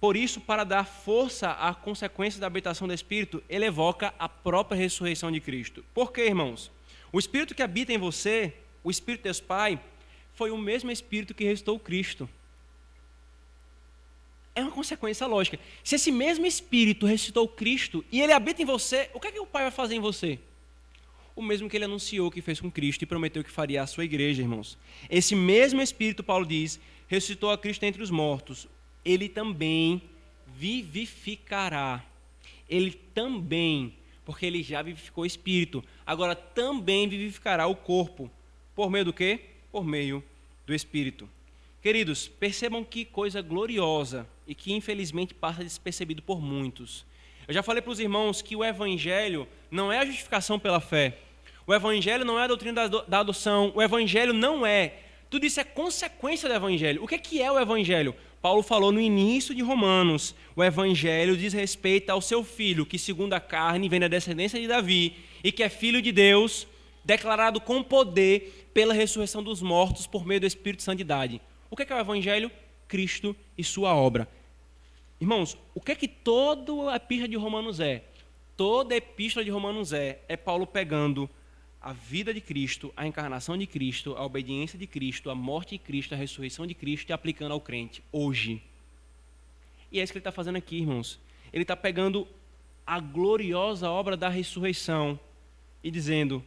Por 0.00 0.16
isso, 0.16 0.40
para 0.40 0.64
dar 0.64 0.84
força 0.84 1.50
à 1.50 1.74
consequência 1.74 2.40
da 2.40 2.46
habitação 2.46 2.86
do 2.86 2.92
Espírito, 2.94 3.42
ele 3.48 3.64
evoca 3.64 4.12
a 4.18 4.28
própria 4.28 4.76
ressurreição 4.76 5.32
de 5.32 5.40
Cristo. 5.40 5.84
Por 5.94 6.12
quê, 6.12 6.26
irmãos? 6.26 6.70
O 7.12 7.18
Espírito 7.18 7.54
que 7.54 7.62
habita 7.62 7.92
em 7.92 7.98
você, 7.98 8.52
o 8.82 8.90
Espírito 8.90 9.20
de 9.20 9.24
Deus 9.24 9.40
Pai, 9.40 9.80
foi 10.34 10.50
o 10.50 10.58
mesmo 10.58 10.90
Espírito 10.90 11.34
que 11.34 11.44
ressuscitou 11.44 11.78
Cristo. 11.78 12.28
É 14.54 14.62
uma 14.62 14.70
consequência 14.70 15.26
lógica. 15.26 15.58
Se 15.82 15.96
esse 15.96 16.12
mesmo 16.12 16.46
Espírito 16.46 17.06
ressuscitou 17.06 17.48
Cristo 17.48 18.04
e 18.12 18.20
ele 18.20 18.32
habita 18.32 18.62
em 18.62 18.64
você, 18.64 19.10
o 19.12 19.18
que 19.18 19.26
é 19.26 19.32
que 19.32 19.40
o 19.40 19.46
Pai 19.46 19.62
vai 19.62 19.72
fazer 19.72 19.96
em 19.96 20.00
você? 20.00 20.38
O 21.34 21.42
mesmo 21.42 21.68
que 21.68 21.76
ele 21.76 21.86
anunciou 21.86 22.30
que 22.30 22.40
fez 22.40 22.60
com 22.60 22.70
Cristo 22.70 23.02
e 23.02 23.06
prometeu 23.06 23.42
que 23.42 23.50
faria 23.50 23.82
à 23.82 23.86
sua 23.86 24.04
igreja, 24.04 24.42
irmãos. 24.42 24.78
Esse 25.10 25.34
mesmo 25.34 25.82
Espírito, 25.82 26.22
Paulo 26.22 26.46
diz, 26.46 26.78
ressuscitou 27.08 27.50
a 27.50 27.58
Cristo 27.58 27.82
entre 27.82 28.00
os 28.00 28.10
mortos. 28.10 28.68
Ele 29.04 29.28
também 29.28 30.00
vivificará. 30.56 32.04
Ele 32.68 32.92
também, 33.12 33.92
porque 34.24 34.46
ele 34.46 34.62
já 34.62 34.82
vivificou 34.82 35.24
o 35.24 35.26
Espírito, 35.26 35.82
agora 36.06 36.36
também 36.36 37.08
vivificará 37.08 37.66
o 37.66 37.74
corpo. 37.74 38.30
Por 38.76 38.88
meio 38.88 39.06
do 39.06 39.12
quê? 39.12 39.40
Por 39.72 39.84
meio 39.84 40.22
do 40.64 40.72
Espírito. 40.72 41.28
Queridos, 41.82 42.28
percebam 42.28 42.84
que 42.84 43.04
coisa 43.04 43.42
gloriosa 43.42 44.26
e 44.46 44.54
que 44.54 44.72
infelizmente 44.72 45.34
passa 45.34 45.62
despercebido 45.62 46.22
por 46.22 46.40
muitos. 46.40 47.04
Eu 47.46 47.54
já 47.54 47.62
falei 47.62 47.82
para 47.82 47.92
os 47.92 48.00
irmãos 48.00 48.40
que 48.40 48.56
o 48.56 48.64
Evangelho 48.64 49.46
não 49.70 49.92
é 49.92 49.98
a 49.98 50.06
justificação 50.06 50.58
pela 50.58 50.80
fé. 50.80 51.18
O 51.66 51.74
Evangelho 51.74 52.24
não 52.24 52.38
é 52.38 52.44
a 52.44 52.46
doutrina 52.46 52.88
da 52.88 53.20
adoção. 53.20 53.72
O 53.74 53.82
Evangelho 53.82 54.32
não 54.32 54.66
é. 54.66 54.94
Tudo 55.30 55.46
isso 55.46 55.60
é 55.60 55.64
consequência 55.64 56.48
do 56.48 56.54
Evangelho. 56.54 57.02
O 57.02 57.06
que 57.06 57.14
é, 57.14 57.18
que 57.18 57.42
é 57.42 57.50
o 57.50 57.58
Evangelho? 57.58 58.14
Paulo 58.40 58.62
falou 58.62 58.92
no 58.92 59.00
início 59.00 59.54
de 59.54 59.62
Romanos. 59.62 60.34
O 60.54 60.62
Evangelho 60.62 61.36
diz 61.36 61.52
respeito 61.52 62.10
ao 62.10 62.20
seu 62.20 62.44
filho, 62.44 62.86
que 62.86 62.98
segundo 62.98 63.32
a 63.32 63.40
carne 63.40 63.88
vem 63.88 64.00
da 64.00 64.08
descendência 64.08 64.60
de 64.60 64.68
Davi 64.68 65.16
e 65.42 65.50
que 65.50 65.62
é 65.62 65.68
filho 65.68 66.00
de 66.00 66.12
Deus, 66.12 66.66
declarado 67.04 67.60
com 67.60 67.82
poder 67.82 68.68
pela 68.72 68.94
ressurreição 68.94 69.42
dos 69.42 69.62
mortos 69.62 70.06
por 70.06 70.26
meio 70.26 70.40
do 70.40 70.46
Espírito 70.46 70.78
de 70.78 70.84
Santidade. 70.84 71.40
O 71.70 71.80
é 71.80 71.84
que 71.84 71.92
é 71.92 71.96
o 71.96 72.00
Evangelho? 72.00 72.50
Cristo 72.86 73.34
e 73.56 73.64
sua 73.64 73.94
obra. 73.94 74.28
Irmãos, 75.24 75.56
o 75.74 75.80
que 75.80 75.92
é 75.92 75.94
que 75.94 76.06
toda 76.06 76.92
a 76.92 76.96
epístola 76.96 77.28
de 77.30 77.36
Romanos 77.38 77.80
é? 77.80 78.04
Toda 78.58 78.92
a 78.92 78.98
epístola 78.98 79.42
de 79.42 79.50
Romanos 79.50 79.90
é, 79.90 80.20
é 80.28 80.36
Paulo 80.36 80.66
pegando 80.66 81.30
a 81.80 81.94
vida 81.94 82.34
de 82.34 82.42
Cristo, 82.42 82.92
a 82.94 83.06
encarnação 83.06 83.56
de 83.56 83.66
Cristo, 83.66 84.14
a 84.18 84.26
obediência 84.26 84.78
de 84.78 84.86
Cristo, 84.86 85.30
a 85.30 85.34
morte 85.34 85.70
de 85.70 85.78
Cristo, 85.78 86.12
a 86.12 86.18
ressurreição 86.18 86.66
de 86.66 86.74
Cristo 86.74 87.08
e 87.08 87.14
aplicando 87.14 87.52
ao 87.52 87.60
crente, 87.62 88.04
hoje. 88.12 88.62
E 89.90 89.98
é 89.98 90.02
isso 90.02 90.12
que 90.12 90.18
ele 90.18 90.20
está 90.20 90.30
fazendo 90.30 90.56
aqui, 90.56 90.76
irmãos. 90.76 91.18
Ele 91.54 91.62
está 91.62 91.74
pegando 91.74 92.28
a 92.86 93.00
gloriosa 93.00 93.88
obra 93.88 94.18
da 94.18 94.28
ressurreição 94.28 95.18
e 95.82 95.90
dizendo, 95.90 96.44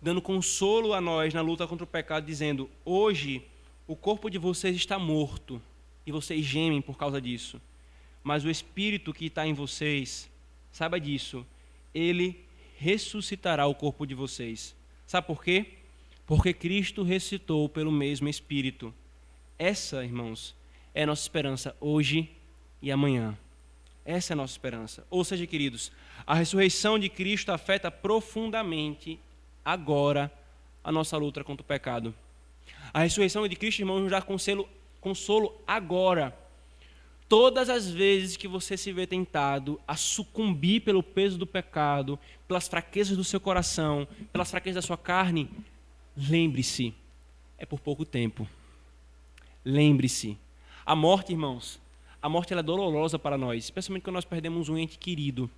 dando 0.00 0.22
consolo 0.22 0.94
a 0.94 1.00
nós 1.00 1.34
na 1.34 1.40
luta 1.40 1.66
contra 1.66 1.82
o 1.82 1.88
pecado, 1.88 2.26
dizendo: 2.26 2.70
hoje 2.84 3.42
o 3.88 3.96
corpo 3.96 4.30
de 4.30 4.38
vocês 4.38 4.76
está 4.76 5.00
morto 5.00 5.60
e 6.06 6.12
vocês 6.12 6.44
gemem 6.44 6.80
por 6.80 6.96
causa 6.96 7.20
disso. 7.20 7.60
Mas 8.22 8.44
o 8.44 8.50
espírito 8.50 9.12
que 9.12 9.26
está 9.26 9.46
em 9.46 9.52
vocês, 9.52 10.30
saiba 10.72 10.98
disso, 10.98 11.46
ele 11.94 12.44
ressuscitará 12.78 13.66
o 13.66 13.74
corpo 13.74 14.06
de 14.06 14.14
vocês. 14.14 14.74
Sabe 15.06 15.26
por 15.26 15.42
quê? 15.42 15.66
Porque 16.26 16.52
Cristo 16.52 17.02
ressuscitou 17.02 17.68
pelo 17.68 17.92
mesmo 17.92 18.28
espírito. 18.28 18.92
Essa, 19.58 20.04
irmãos, 20.04 20.54
é 20.94 21.02
a 21.02 21.06
nossa 21.06 21.22
esperança 21.22 21.76
hoje 21.80 22.30
e 22.80 22.90
amanhã. 22.90 23.38
Essa 24.04 24.32
é 24.32 24.34
a 24.34 24.36
nossa 24.36 24.52
esperança. 24.52 25.06
Ou 25.10 25.24
seja, 25.24 25.46
queridos, 25.46 25.92
a 26.26 26.34
ressurreição 26.34 26.98
de 26.98 27.08
Cristo 27.08 27.50
afeta 27.50 27.90
profundamente 27.90 29.18
agora 29.64 30.30
a 30.82 30.92
nossa 30.92 31.16
luta 31.16 31.42
contra 31.42 31.62
o 31.62 31.66
pecado. 31.66 32.14
A 32.92 33.00
ressurreição 33.00 33.48
de 33.48 33.56
Cristo, 33.56 33.80
irmãos, 33.80 34.00
nos 34.00 34.10
dá 34.10 34.20
consolo, 34.20 34.68
consolo 35.04 35.54
agora. 35.66 36.36
Todas 37.28 37.68
as 37.68 37.88
vezes 37.90 38.36
que 38.36 38.48
você 38.48 38.76
se 38.76 38.90
vê 38.90 39.06
tentado 39.06 39.78
a 39.86 39.96
sucumbir 39.96 40.80
pelo 40.80 41.02
peso 41.02 41.36
do 41.36 41.46
pecado, 41.46 42.18
pelas 42.48 42.66
fraquezas 42.66 43.16
do 43.16 43.22
seu 43.22 43.38
coração, 43.38 44.08
pelas 44.32 44.50
fraquezas 44.50 44.82
da 44.82 44.86
sua 44.86 44.96
carne, 44.96 45.50
lembre-se, 46.16 46.94
é 47.58 47.66
por 47.66 47.80
pouco 47.80 48.04
tempo. 48.04 48.48
Lembre-se. 49.64 50.38
A 50.86 50.96
morte, 50.96 51.32
irmãos, 51.32 51.80
a 52.20 52.28
morte 52.28 52.54
é 52.54 52.62
dolorosa 52.62 53.18
para 53.18 53.36
nós, 53.36 53.64
especialmente 53.64 54.04
quando 54.04 54.14
nós 54.14 54.24
perdemos 54.24 54.68
um 54.68 54.78
ente 54.78 54.98
querido. 54.98 55.50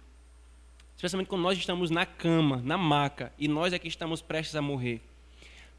Especialmente 0.97 1.29
quando 1.29 1.43
nós 1.43 1.59
estamos 1.59 1.91
na 1.91 2.07
cama, 2.07 2.61
na 2.65 2.79
maca, 2.79 3.33
e 3.39 3.47
nós 3.47 3.73
é 3.73 3.79
que 3.79 3.89
estamos 3.89 4.23
prestes 4.23 4.57
a 4.57 4.63
morrer. 4.63 5.01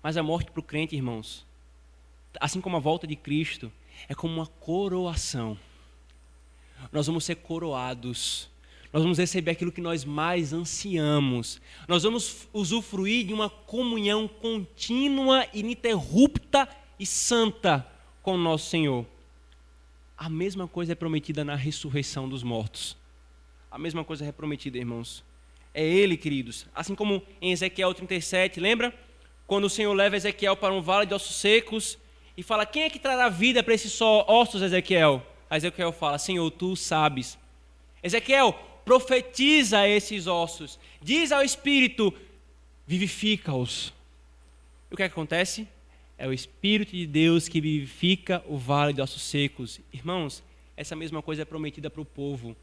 Mas 0.01 0.15
a 0.15 0.23
morte 0.23 0.51
para 0.51 0.59
o 0.59 0.63
crente, 0.63 0.95
irmãos, 0.95 1.45
assim 2.39 2.61
como 2.61 2.77
a 2.77 2.79
volta 2.79 3.07
de 3.07 3.15
Cristo, 3.15 3.71
é 4.07 4.15
como 4.15 4.33
uma 4.33 4.47
coroação. 4.47 5.57
Nós 6.91 7.07
vamos 7.07 7.25
ser 7.25 7.35
coroados. 7.35 8.49
nós 8.93 9.01
vamos 9.03 9.17
receber 9.17 9.51
aquilo 9.51 9.71
que 9.71 9.81
nós 9.81 10.05
mais 10.05 10.53
ansiamos. 10.53 11.61
Nós 11.87 12.03
vamos 12.03 12.47
usufruir 12.53 13.25
de 13.25 13.33
uma 13.33 13.49
comunhão 13.49 14.27
contínua, 14.27 15.45
ininterrupta 15.53 16.67
e 16.99 17.05
santa 17.05 17.85
com 18.21 18.35
o 18.35 18.37
nosso 18.37 18.69
Senhor. 18.69 19.05
A 20.17 20.29
mesma 20.29 20.67
coisa 20.67 20.93
é 20.93 20.95
prometida 20.95 21.43
na 21.43 21.55
ressurreição 21.55 22.27
dos 22.27 22.43
mortos. 22.43 22.97
A 23.69 23.77
mesma 23.77 24.03
coisa 24.03 24.25
é 24.25 24.31
prometida, 24.31 24.77
irmãos. 24.77 25.23
É 25.73 25.85
Ele, 25.85 26.17
queridos. 26.17 26.65
Assim 26.73 26.95
como 26.95 27.21
em 27.41 27.51
Ezequiel 27.51 27.93
37, 27.93 28.59
lembra? 28.59 28.93
Quando 29.45 29.65
o 29.65 29.69
Senhor 29.69 29.93
leva 29.93 30.15
Ezequiel 30.15 30.55
para 30.55 30.73
um 30.73 30.81
vale 30.81 31.05
de 31.05 31.13
ossos 31.13 31.35
secos 31.35 31.99
e 32.37 32.43
fala: 32.43 32.65
Quem 32.65 32.83
é 32.83 32.89
que 32.89 32.99
trará 32.99 33.27
vida 33.27 33.63
para 33.63 33.73
esses 33.73 33.99
ossos, 33.99 34.61
Ezequiel? 34.61 35.25
Ezequiel 35.51 35.91
fala: 35.91 36.19
Senhor, 36.19 36.49
tu 36.51 36.75
sabes. 36.75 37.37
Ezequiel, 38.03 38.53
profetiza 38.85 39.87
esses 39.87 40.27
ossos. 40.27 40.79
Diz 41.01 41.31
ao 41.31 41.41
Espírito: 41.41 42.13
vivifica-os. 42.85 43.91
E 44.89 44.93
o 44.93 44.97
que, 44.97 45.03
é 45.03 45.09
que 45.09 45.13
acontece? 45.13 45.67
É 46.17 46.27
o 46.27 46.33
Espírito 46.33 46.91
de 46.91 47.05
Deus 47.05 47.49
que 47.49 47.59
vivifica 47.59 48.43
o 48.47 48.57
vale 48.57 48.93
de 48.93 49.01
ossos 49.01 49.23
secos. 49.23 49.81
Irmãos, 49.91 50.43
essa 50.75 50.95
mesma 50.95 51.21
coisa 51.21 51.41
é 51.41 51.45
prometida 51.45 51.89
para 51.89 52.01
o 52.01 52.05
povo. 52.05 52.55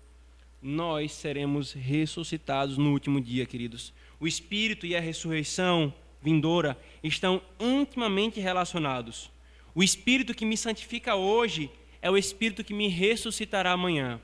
Nós 0.63 1.13
seremos 1.13 1.73
ressuscitados 1.73 2.79
no 2.79 2.93
último 2.93 3.21
dia, 3.21 3.45
queridos. 3.45 3.93
O 4.19 4.27
Espírito 4.27 4.87
e 4.87 4.97
a 4.97 5.01
ressurreição 5.01 5.93
vindoura 6.23 6.79
estão 7.03 7.43
intimamente 7.61 8.41
relacionados. 8.41 9.34
O 9.75 9.83
Espírito 9.83 10.33
que 10.33 10.45
me 10.45 10.57
santifica 10.57 11.17
hoje 11.17 11.69
é 12.01 12.09
o 12.09 12.17
Espírito 12.17 12.63
que 12.63 12.73
me 12.73 12.87
ressuscitará 12.87 13.73
amanhã. 13.73 14.21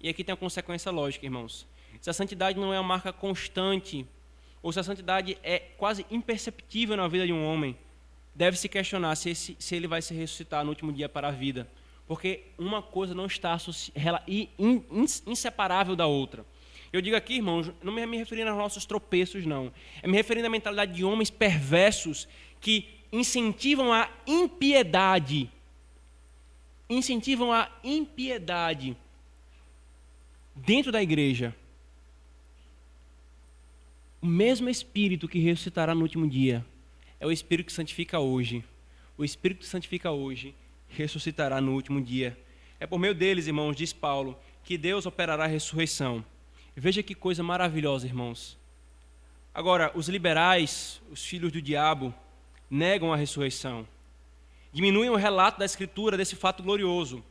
E 0.00 0.08
aqui 0.08 0.24
tem 0.24 0.32
uma 0.32 0.38
consequência 0.38 0.90
lógica, 0.90 1.24
irmãos. 1.24 1.64
Se 2.00 2.10
a 2.10 2.12
santidade 2.12 2.58
não 2.58 2.74
é 2.74 2.80
uma 2.80 2.88
marca 2.88 3.12
constante, 3.12 4.04
ou 4.60 4.72
se 4.72 4.80
a 4.80 4.82
santidade 4.82 5.38
é 5.44 5.60
quase 5.60 6.04
imperceptível 6.10 6.96
na 6.96 7.06
vida 7.06 7.24
de 7.24 7.32
um 7.32 7.44
homem, 7.44 7.76
deve 8.34 8.56
se 8.56 8.68
questionar 8.68 9.14
se, 9.14 9.30
esse, 9.30 9.56
se 9.60 9.76
ele 9.76 9.86
vai 9.86 10.02
se 10.02 10.12
ressuscitar 10.12 10.64
no 10.64 10.70
último 10.70 10.92
dia 10.92 11.08
para 11.08 11.28
a 11.28 11.30
vida. 11.30 11.70
Porque 12.08 12.46
uma 12.58 12.82
coisa 12.82 13.14
não 13.14 13.26
está 13.26 13.56
inseparável 15.24 15.94
da 15.94 16.06
outra. 16.06 16.44
Eu 16.92 17.00
digo 17.00 17.14
aqui, 17.14 17.34
irmãos, 17.34 17.70
não 17.80 17.92
me 17.92 18.16
referindo 18.16 18.50
aos 18.50 18.58
nossos 18.58 18.84
tropeços, 18.84 19.46
não. 19.46 19.72
É 20.02 20.08
me 20.08 20.16
referindo 20.16 20.48
à 20.48 20.50
mentalidade 20.50 20.92
de 20.92 21.04
homens 21.04 21.30
perversos 21.30 22.26
que 22.60 22.99
incentivam 23.12 23.92
a 23.92 24.08
impiedade. 24.26 25.50
Incentivam 26.88 27.52
a 27.52 27.70
impiedade 27.82 28.96
dentro 30.54 30.90
da 30.90 31.02
igreja. 31.02 31.54
O 34.20 34.26
mesmo 34.26 34.68
Espírito 34.68 35.28
que 35.28 35.38
ressuscitará 35.38 35.94
no 35.94 36.02
último 36.02 36.28
dia 36.28 36.64
é 37.18 37.26
o 37.26 37.32
Espírito 37.32 37.66
que 37.66 37.72
santifica 37.72 38.18
hoje. 38.18 38.64
O 39.16 39.24
Espírito 39.24 39.60
que 39.60 39.66
santifica 39.66 40.10
hoje 40.10 40.54
ressuscitará 40.88 41.60
no 41.60 41.72
último 41.72 42.00
dia. 42.00 42.38
É 42.78 42.86
por 42.86 42.98
meio 42.98 43.14
deles, 43.14 43.46
irmãos, 43.46 43.76
diz 43.76 43.92
Paulo, 43.92 44.38
que 44.64 44.76
Deus 44.76 45.06
operará 45.06 45.44
a 45.44 45.48
ressurreição. 45.48 46.24
Veja 46.74 47.02
que 47.02 47.14
coisa 47.14 47.42
maravilhosa, 47.42 48.06
irmãos. 48.06 48.58
Agora, 49.52 49.90
os 49.94 50.08
liberais, 50.08 51.02
os 51.10 51.24
filhos 51.24 51.52
do 51.52 51.60
diabo, 51.60 52.14
negam 52.70 53.12
a 53.12 53.16
ressurreição. 53.16 53.86
Diminuem 54.72 55.10
o 55.10 55.16
relato 55.16 55.58
da 55.58 55.64
Escritura 55.64 56.16
desse 56.16 56.36
fato 56.36 56.62
glorioso. 56.62 57.24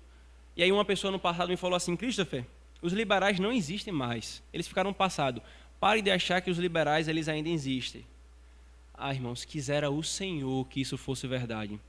E 0.56 0.62
aí 0.62 0.72
uma 0.72 0.84
pessoa 0.84 1.10
no 1.10 1.20
passado 1.20 1.50
me 1.50 1.56
falou 1.56 1.78
assim, 1.78 1.96
Christopher, 1.96 2.46
os 2.82 2.92
liberais 2.92 3.40
não 3.40 3.52
existem 3.52 3.94
mais. 3.94 4.44
Eles 4.52 4.68
ficaram 4.68 4.90
no 4.90 4.96
passado. 4.96 5.42
Pare 5.80 6.02
de 6.02 6.12
achar 6.12 6.42
que 6.42 6.52
os 6.52 6.58
liberais 6.58 7.08
eles 7.08 7.30
ainda 7.30 7.48
existem. 7.48 8.06
Ah, 8.94 9.14
irmãos, 9.14 9.46
quisera 9.46 9.90
o 9.90 10.04
Senhor 10.04 10.68
que 10.68 10.82
isso 10.82 10.98
fosse 10.98 11.26
verdade. 11.26 11.80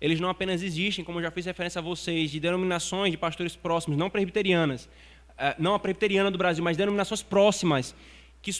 Eles 0.00 0.18
não 0.18 0.28
apenas 0.28 0.62
existem, 0.62 1.04
como 1.04 1.18
eu 1.18 1.22
já 1.22 1.30
fiz 1.30 1.46
referência 1.46 1.78
a 1.78 1.82
vocês, 1.82 2.30
de 2.30 2.40
denominações 2.40 3.12
de 3.12 3.16
pastores 3.16 3.54
próximos, 3.54 3.96
não 3.96 4.10
presbiterianas, 4.10 4.88
eh, 5.38 5.54
não 5.58 5.74
a 5.74 5.78
presbiteriana 5.78 6.30
do 6.30 6.36
Brasil, 6.36 6.64
mas 6.64 6.76
denominações 6.76 7.22
próximas, 7.22 7.94
que 8.42 8.50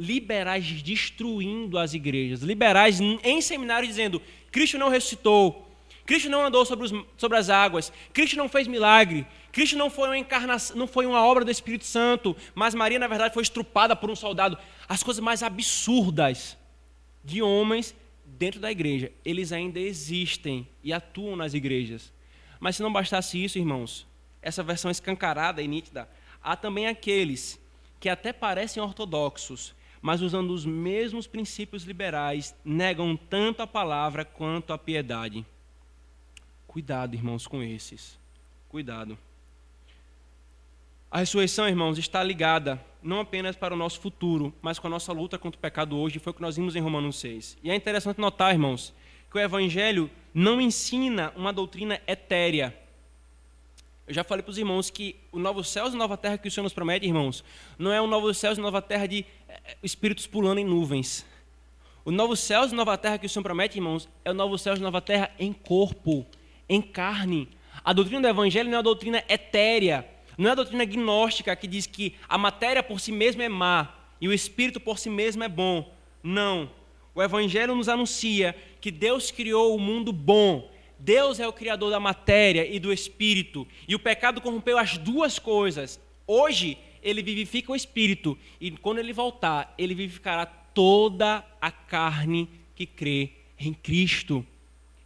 liberais 0.00 0.64
destruindo 0.82 1.78
as 1.78 1.92
igrejas, 1.92 2.40
liberais 2.40 2.98
em 3.00 3.40
seminários 3.42 3.90
dizendo: 3.90 4.22
Cristo 4.50 4.78
não 4.78 4.88
ressuscitou, 4.88 5.70
Cristo 6.06 6.30
não 6.30 6.46
andou 6.46 6.64
sobre, 6.64 6.86
os, 6.86 6.92
sobre 7.18 7.36
as 7.36 7.50
águas, 7.50 7.92
Cristo 8.14 8.36
não 8.36 8.48
fez 8.48 8.66
milagre, 8.66 9.26
Cristo 9.52 9.76
não 9.76 9.90
foi 9.90 10.08
uma 10.08 10.18
encarnação, 10.18 10.74
não 10.74 10.86
foi 10.86 11.04
uma 11.04 11.22
obra 11.22 11.44
do 11.44 11.50
Espírito 11.50 11.84
Santo, 11.84 12.34
mas 12.54 12.74
Maria 12.74 12.98
na 12.98 13.06
verdade 13.06 13.34
foi 13.34 13.42
estrupada 13.42 13.94
por 13.94 14.10
um 14.10 14.16
soldado. 14.16 14.56
As 14.88 15.02
coisas 15.02 15.22
mais 15.22 15.42
absurdas 15.42 16.56
de 17.22 17.42
homens 17.42 17.94
dentro 18.24 18.58
da 18.58 18.72
igreja, 18.72 19.12
eles 19.22 19.52
ainda 19.52 19.78
existem 19.78 20.66
e 20.82 20.94
atuam 20.94 21.36
nas 21.36 21.52
igrejas. 21.52 22.10
Mas 22.58 22.76
se 22.76 22.82
não 22.82 22.92
bastasse 22.92 23.42
isso, 23.42 23.58
irmãos, 23.58 24.06
essa 24.40 24.62
versão 24.62 24.90
escancarada 24.90 25.60
e 25.60 25.68
nítida, 25.68 26.08
há 26.42 26.56
também 26.56 26.86
aqueles 26.86 27.60
que 27.98 28.08
até 28.08 28.32
parecem 28.32 28.82
ortodoxos, 28.82 29.74
mas 30.00 30.22
usando 30.22 30.50
os 30.52 30.64
mesmos 30.64 31.26
princípios 31.26 31.84
liberais, 31.84 32.54
negam 32.64 33.16
tanto 33.16 33.62
a 33.62 33.66
palavra 33.66 34.24
quanto 34.24 34.72
a 34.72 34.78
piedade. 34.78 35.44
Cuidado, 36.66 37.14
irmãos, 37.14 37.46
com 37.46 37.62
esses. 37.62 38.18
Cuidado. 38.68 39.18
A 41.10 41.18
ressurreição, 41.18 41.68
irmãos, 41.68 41.98
está 41.98 42.22
ligada 42.22 42.80
não 43.02 43.20
apenas 43.20 43.56
para 43.56 43.74
o 43.74 43.76
nosso 43.76 44.00
futuro, 44.00 44.54
mas 44.62 44.78
com 44.78 44.86
a 44.86 44.90
nossa 44.90 45.12
luta 45.12 45.38
contra 45.38 45.58
o 45.58 45.60
pecado 45.60 45.96
hoje, 45.96 46.18
foi 46.18 46.30
o 46.30 46.34
que 46.34 46.42
nós 46.42 46.56
vimos 46.56 46.76
em 46.76 46.80
Romanos 46.80 47.18
6. 47.18 47.58
E 47.62 47.70
é 47.70 47.74
interessante 47.74 48.20
notar, 48.20 48.52
irmãos, 48.52 48.94
que 49.30 49.36
o 49.36 49.40
Evangelho 49.40 50.10
não 50.32 50.60
ensina 50.60 51.32
uma 51.36 51.52
doutrina 51.52 52.00
etérea. 52.06 52.76
Eu 54.06 54.14
já 54.14 54.24
falei 54.24 54.42
para 54.42 54.50
os 54.50 54.58
irmãos 54.58 54.90
que 54.90 55.16
o 55.30 55.38
novo 55.38 55.62
céus 55.62 55.94
e 55.94 55.96
nova 55.96 56.16
terra 56.16 56.36
que 56.36 56.48
o 56.48 56.50
Senhor 56.50 56.64
nos 56.64 56.72
promete, 56.72 57.06
irmãos, 57.06 57.44
não 57.78 57.92
é 57.92 58.02
um 58.02 58.06
novo 58.06 58.32
céus 58.34 58.58
e 58.58 58.60
nova 58.60 58.82
terra 58.82 59.06
de 59.06 59.24
espíritos 59.82 60.26
pulando 60.26 60.58
em 60.58 60.64
nuvens. 60.64 61.24
O 62.04 62.10
novo 62.10 62.34
céus 62.34 62.72
e 62.72 62.74
nova 62.74 62.96
terra 62.96 63.18
que 63.18 63.26
o 63.26 63.28
Senhor 63.28 63.42
promete, 63.42 63.78
irmãos, 63.78 64.08
é 64.24 64.30
o 64.30 64.34
novo 64.34 64.56
céus 64.56 64.78
e 64.78 64.82
nova 64.82 65.00
terra 65.00 65.30
em 65.38 65.52
corpo, 65.52 66.26
em 66.68 66.80
carne. 66.80 67.48
A 67.84 67.92
doutrina 67.92 68.22
do 68.22 68.28
Evangelho 68.28 68.68
não 68.68 68.76
é 68.76 68.78
uma 68.78 68.82
doutrina 68.82 69.22
etérea, 69.28 70.08
não 70.36 70.48
é 70.48 70.52
a 70.52 70.56
doutrina 70.56 70.84
gnóstica 70.84 71.54
que 71.54 71.66
diz 71.66 71.86
que 71.86 72.14
a 72.28 72.38
matéria 72.38 72.82
por 72.82 73.00
si 73.00 73.12
mesma 73.12 73.44
é 73.44 73.48
má 73.48 73.94
e 74.20 74.28
o 74.28 74.32
espírito 74.32 74.80
por 74.80 74.98
si 74.98 75.10
mesmo 75.10 75.44
é 75.44 75.48
bom. 75.48 75.92
Não. 76.22 76.70
O 77.14 77.22
Evangelho 77.22 77.74
nos 77.74 77.88
anuncia 77.88 78.56
que 78.80 78.90
Deus 78.90 79.30
criou 79.30 79.74
o 79.74 79.78
mundo 79.78 80.12
bom. 80.12 80.70
Deus 80.98 81.40
é 81.40 81.48
o 81.48 81.52
criador 81.52 81.90
da 81.90 82.00
matéria 82.00 82.66
e 82.66 82.78
do 82.78 82.92
espírito. 82.92 83.66
E 83.88 83.94
o 83.94 83.98
pecado 83.98 84.40
corrompeu 84.40 84.78
as 84.78 84.96
duas 84.98 85.38
coisas. 85.38 86.00
Hoje, 86.26 86.78
ele 87.02 87.22
vivifica 87.22 87.72
o 87.72 87.76
espírito. 87.76 88.36
E 88.60 88.70
quando 88.70 88.98
ele 88.98 89.12
voltar, 89.12 89.74
ele 89.76 89.94
vivificará 89.94 90.46
toda 90.46 91.44
a 91.60 91.70
carne 91.70 92.48
que 92.74 92.86
crê 92.86 93.32
em 93.58 93.72
Cristo. 93.72 94.44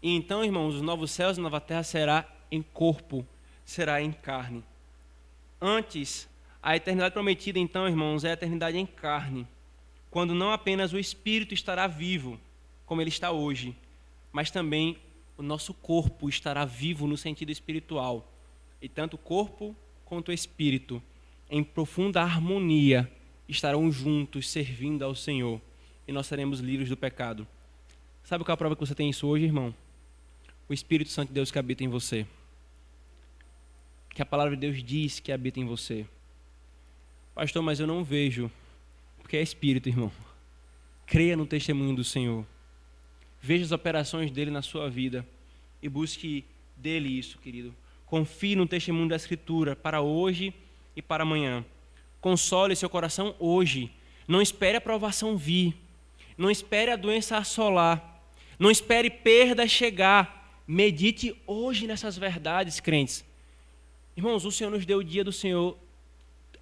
E 0.02 0.14
então, 0.14 0.44
irmãos, 0.44 0.76
os 0.76 0.82
novos 0.82 1.10
céus 1.10 1.38
e 1.38 1.40
nova 1.40 1.60
terra 1.60 1.82
será 1.82 2.28
em 2.50 2.62
corpo, 2.62 3.26
será 3.64 4.02
em 4.02 4.12
carne. 4.12 4.62
Antes, 5.60 6.28
a 6.62 6.76
eternidade 6.76 7.14
prometida, 7.14 7.58
então, 7.58 7.88
irmãos, 7.88 8.24
é 8.24 8.30
a 8.30 8.34
eternidade 8.34 8.76
em 8.76 8.86
carne, 8.86 9.46
quando 10.10 10.34
não 10.34 10.52
apenas 10.52 10.92
o 10.92 10.98
espírito 10.98 11.54
estará 11.54 11.86
vivo, 11.86 12.38
como 12.86 13.00
ele 13.00 13.08
está 13.08 13.32
hoje, 13.32 13.74
mas 14.30 14.50
também 14.50 14.98
o 15.36 15.42
nosso 15.42 15.74
corpo 15.74 16.28
estará 16.28 16.64
vivo 16.64 17.06
no 17.06 17.16
sentido 17.16 17.50
espiritual. 17.50 18.32
E 18.80 18.88
tanto 18.88 19.14
o 19.14 19.18
corpo 19.18 19.74
quanto 20.04 20.28
o 20.28 20.32
espírito, 20.32 21.02
em 21.50 21.62
profunda 21.62 22.22
harmonia, 22.22 23.10
estarão 23.48 23.90
juntos 23.90 24.48
servindo 24.48 25.04
ao 25.04 25.14
Senhor, 25.14 25.60
e 26.06 26.12
nós 26.12 26.26
seremos 26.26 26.60
livres 26.60 26.88
do 26.88 26.96
pecado. 26.96 27.46
Sabe 28.22 28.44
qual 28.44 28.52
é 28.52 28.54
a 28.54 28.56
prova 28.56 28.74
que 28.74 28.86
você 28.86 28.94
tem 28.94 29.10
isso 29.10 29.26
hoje, 29.26 29.44
irmão? 29.44 29.74
O 30.68 30.72
Espírito 30.72 31.10
Santo 31.10 31.28
de 31.28 31.34
Deus 31.34 31.50
que 31.50 31.58
habita 31.58 31.84
em 31.84 31.88
você 31.88 32.26
que 34.14 34.22
a 34.22 34.26
palavra 34.26 34.54
de 34.54 34.60
Deus 34.60 34.82
diz 34.82 35.18
que 35.18 35.32
habita 35.32 35.58
em 35.58 35.64
você. 35.64 36.06
Pastor, 37.34 37.62
mas 37.62 37.80
eu 37.80 37.86
não 37.86 38.04
vejo, 38.04 38.48
porque 39.18 39.36
é 39.36 39.42
espírito, 39.42 39.88
irmão. 39.88 40.10
Creia 41.04 41.36
no 41.36 41.44
testemunho 41.44 41.96
do 41.96 42.04
Senhor. 42.04 42.46
Veja 43.42 43.64
as 43.64 43.72
operações 43.72 44.30
dele 44.30 44.52
na 44.52 44.62
sua 44.62 44.88
vida 44.88 45.26
e 45.82 45.88
busque 45.88 46.44
dele 46.76 47.08
isso, 47.08 47.38
querido. 47.38 47.74
Confie 48.06 48.54
no 48.54 48.68
testemunho 48.68 49.08
da 49.08 49.16
Escritura 49.16 49.74
para 49.74 50.00
hoje 50.00 50.54
e 50.96 51.02
para 51.02 51.22
amanhã. 51.22 51.64
Console 52.20 52.74
seu 52.76 52.88
coração 52.88 53.34
hoje. 53.38 53.90
Não 54.26 54.40
espere 54.40 54.76
a 54.76 54.80
provação 54.80 55.36
vir. 55.36 55.76
Não 56.36 56.50
espere 56.50 56.90
a 56.90 56.96
doença 56.96 57.36
assolar. 57.36 58.22
Não 58.58 58.70
espere 58.70 59.10
perda 59.10 59.66
chegar. 59.66 60.62
Medite 60.66 61.36
hoje 61.46 61.86
nessas 61.86 62.16
verdades, 62.16 62.80
crentes. 62.80 63.24
Irmãos, 64.16 64.44
o 64.44 64.50
Senhor 64.50 64.70
nos 64.70 64.86
deu 64.86 64.98
o 64.98 65.04
dia 65.04 65.24
do 65.24 65.32
Senhor 65.32 65.76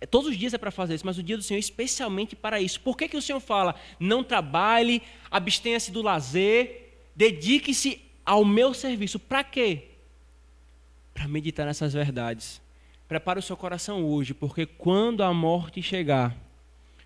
todos 0.07 0.31
os 0.31 0.37
dias 0.37 0.55
é 0.55 0.59
para 0.59 0.71
fazer 0.71 0.95
isso, 0.95 1.07
mas 1.07 1.19
o 1.19 1.23
dia 1.23 1.37
do 1.37 1.43
Senhor 1.43 1.59
é 1.59 1.61
especialmente 1.61 2.35
para 2.35 2.61
isso. 2.61 2.81
Por 2.81 2.97
que, 2.97 3.09
que 3.09 3.17
o 3.17 3.23
Senhor 3.23 3.41
fala, 3.41 3.75
não 3.99 4.25
trabalhe, 4.25 5.03
abstenha-se 5.31 5.91
do 5.91 6.03
lazer, 6.03 6.95
dedique-se 7.15 8.01
ao 8.25 8.45
meu 8.45 8.75
serviço? 8.75 9.19
Para 9.19 9.45
quê? 9.45 9.89
Para 11.15 11.29
meditar 11.29 11.67
nessas 11.67 11.93
verdades. 11.93 12.61
Prepare 13.13 13.41
o 13.41 13.43
seu 13.43 13.59
coração 13.59 14.03
hoje, 14.07 14.33
porque 14.33 14.65
quando 14.65 15.23
a 15.23 15.35
morte 15.35 15.83
chegar, 15.83 16.35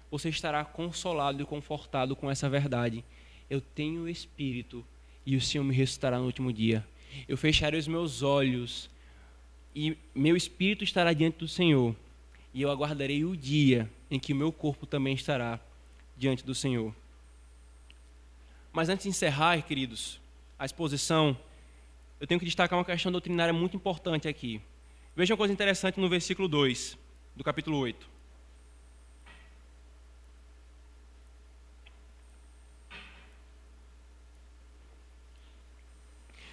você 0.09 0.29
estará 0.29 0.65
consolado 0.65 1.43
e 1.43 1.45
confortado 1.45 2.15
com 2.15 2.31
essa 2.31 2.49
verdade. 2.49 3.05
Eu 3.51 3.61
tenho 3.61 4.03
o 4.03 4.09
Espírito 4.09 4.87
e 5.27 5.35
o 5.35 5.41
Senhor 5.41 5.65
me 5.65 5.75
ressuscitará 5.75 6.21
no 6.21 6.27
último 6.27 6.53
dia. 6.53 6.87
Eu 7.27 7.37
fecharei 7.37 7.81
os 7.81 7.89
meus 7.89 8.23
olhos 8.23 8.89
e 9.75 9.99
meu 10.15 10.37
espírito 10.37 10.85
estará 10.85 11.13
diante 11.13 11.39
do 11.39 11.49
Senhor. 11.49 11.93
E 12.55 12.63
eu 12.63 12.71
aguardarei 12.71 13.25
o 13.25 13.37
dia 13.37 13.91
em 14.09 14.21
que 14.21 14.33
o 14.33 14.37
meu 14.37 14.53
corpo 14.53 14.87
também 14.87 15.15
estará 15.15 15.59
diante 16.17 16.45
do 16.45 16.55
Senhor. 16.55 16.95
Mas 18.73 18.89
antes 18.89 19.03
de 19.03 19.09
encerrar, 19.09 19.61
queridos, 19.63 20.21
a 20.57 20.65
exposição, 20.65 21.37
eu 22.21 22.29
tenho 22.29 22.39
que 22.39 22.47
destacar 22.47 22.79
uma 22.79 22.85
questão 22.85 23.11
doutrinária 23.11 23.53
muito 23.53 23.75
importante 23.75 24.29
aqui. 24.29 24.63
Veja 25.17 25.33
uma 25.33 25.39
coisa 25.39 25.55
interessante 25.55 25.99
no 25.99 26.11
versículo 26.11 26.47
2 26.47 26.99
do 27.35 27.43
capítulo 27.43 27.79
8. 27.79 28.07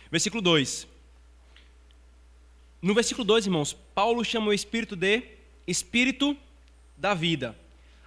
Versículo 0.10 0.42
2. 0.42 0.88
No 2.82 2.94
versículo 2.94 3.26
2, 3.26 3.48
irmãos, 3.48 3.74
Paulo 3.94 4.24
chama 4.24 4.48
o 4.48 4.54
Espírito 4.54 4.96
de 4.96 5.24
Espírito 5.68 6.38
da 6.96 7.14
vida. 7.14 7.60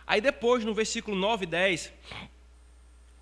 Aí 0.06 0.22
depois, 0.22 0.64
no 0.64 0.72
versículo 0.72 1.14
9 1.18 1.44
e 1.44 1.48
10, 1.48 1.92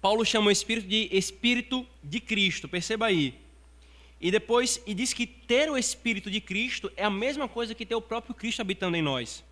Paulo 0.01 0.25
chama 0.25 0.49
o 0.49 0.53
Espírito 0.53 0.87
de 0.87 1.09
Espírito 1.11 1.85
de 2.01 2.21
Cristo. 2.21 2.69
Perceba 2.69 3.07
aí. 3.07 3.44
E 4.25 4.31
depois, 4.31 4.83
e 4.87 4.95
diz 4.95 5.13
que 5.13 5.27
ter 5.27 5.71
o 5.71 5.77
Espírito 5.77 6.31
de 6.31 6.41
Cristo 6.41 6.91
é 6.97 7.05
a 7.05 7.11
mesma 7.11 7.47
coisa 7.47 7.75
que 7.75 7.85
ter 7.85 7.95
o 7.95 8.01
próprio 8.01 8.35
Cristo 8.35 8.63
habitando 8.63 8.97
em 8.97 9.03
nós. 9.03 9.45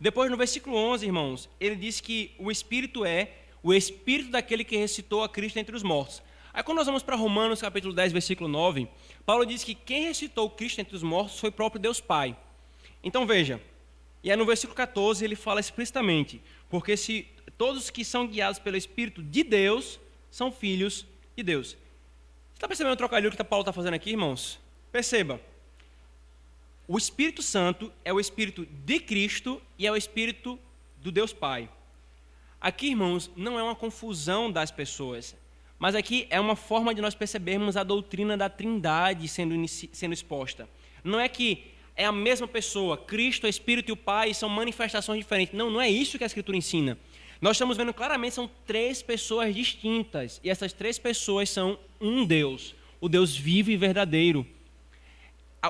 Depois, 0.00 0.30
no 0.30 0.38
versículo 0.38 0.74
11, 0.74 1.04
irmãos, 1.04 1.50
ele 1.60 1.76
diz 1.76 2.00
que 2.00 2.30
o 2.38 2.50
Espírito 2.50 3.04
é 3.04 3.32
o 3.62 3.74
Espírito 3.74 4.30
daquele 4.30 4.64
que 4.64 4.74
ressuscitou 4.74 5.22
a 5.22 5.28
Cristo 5.28 5.58
entre 5.58 5.76
os 5.76 5.82
mortos. 5.82 6.22
Aí, 6.54 6.62
quando 6.62 6.78
nós 6.78 6.86
vamos 6.86 7.02
para 7.02 7.14
Romanos, 7.14 7.60
capítulo 7.60 7.92
10, 7.92 8.12
versículo 8.12 8.48
9, 8.48 8.88
Paulo 9.26 9.44
diz 9.44 9.62
que 9.62 9.74
quem 9.74 10.04
ressuscitou 10.04 10.48
Cristo 10.48 10.80
entre 10.80 10.96
os 10.96 11.02
mortos 11.02 11.38
foi 11.38 11.50
o 11.50 11.52
próprio 11.52 11.78
Deus 11.78 12.00
Pai. 12.00 12.34
Então, 13.04 13.26
veja, 13.26 13.60
e 14.24 14.30
aí 14.30 14.36
no 14.38 14.46
versículo 14.46 14.74
14 14.74 15.22
ele 15.22 15.36
fala 15.36 15.60
explicitamente: 15.60 16.40
porque 16.70 16.96
se 16.96 17.26
todos 17.58 17.90
que 17.90 18.02
são 18.02 18.26
guiados 18.26 18.58
pelo 18.58 18.78
Espírito 18.78 19.22
de 19.22 19.44
Deus 19.44 20.00
são 20.30 20.50
filhos 20.50 21.04
de 21.36 21.42
Deus. 21.42 21.76
Está 22.56 22.66
percebendo 22.66 22.94
o 22.94 22.96
trocadilho 22.96 23.30
que 23.30 23.44
Paulo 23.44 23.60
está 23.60 23.72
fazendo 23.72 23.92
aqui, 23.92 24.12
irmãos? 24.12 24.58
Perceba. 24.90 25.38
O 26.88 26.96
Espírito 26.96 27.42
Santo 27.42 27.92
é 28.02 28.10
o 28.14 28.18
Espírito 28.18 28.64
de 28.64 28.98
Cristo 28.98 29.60
e 29.78 29.86
é 29.86 29.92
o 29.92 29.96
Espírito 29.96 30.58
do 30.96 31.12
Deus 31.12 31.34
Pai. 31.34 31.68
Aqui, 32.58 32.88
irmãos, 32.88 33.30
não 33.36 33.58
é 33.58 33.62
uma 33.62 33.74
confusão 33.74 34.50
das 34.50 34.70
pessoas, 34.70 35.36
mas 35.78 35.94
aqui 35.94 36.26
é 36.30 36.40
uma 36.40 36.56
forma 36.56 36.94
de 36.94 37.02
nós 37.02 37.14
percebermos 37.14 37.76
a 37.76 37.84
doutrina 37.84 38.38
da 38.38 38.48
Trindade 38.48 39.28
sendo, 39.28 39.54
sendo 39.68 40.14
exposta. 40.14 40.66
Não 41.04 41.20
é 41.20 41.28
que 41.28 41.62
é 41.94 42.06
a 42.06 42.12
mesma 42.12 42.48
pessoa, 42.48 42.96
Cristo, 42.96 43.44
o 43.44 43.50
Espírito 43.50 43.90
e 43.90 43.92
o 43.92 43.96
Pai 43.98 44.32
são 44.32 44.48
manifestações 44.48 45.18
diferentes. 45.18 45.54
Não, 45.54 45.70
não 45.70 45.80
é 45.80 45.90
isso 45.90 46.16
que 46.16 46.24
a 46.24 46.26
Escritura 46.26 46.56
ensina. 46.56 46.98
Nós 47.40 47.56
estamos 47.56 47.76
vendo 47.76 47.92
claramente 47.92 48.34
são 48.34 48.50
três 48.66 49.02
pessoas 49.02 49.54
distintas 49.54 50.40
e 50.42 50.48
essas 50.48 50.72
três 50.72 50.98
pessoas 50.98 51.50
são 51.50 51.78
um 52.00 52.24
Deus, 52.24 52.74
o 53.00 53.08
Deus 53.08 53.36
vivo 53.36 53.70
e 53.70 53.76
verdadeiro. 53.76 54.46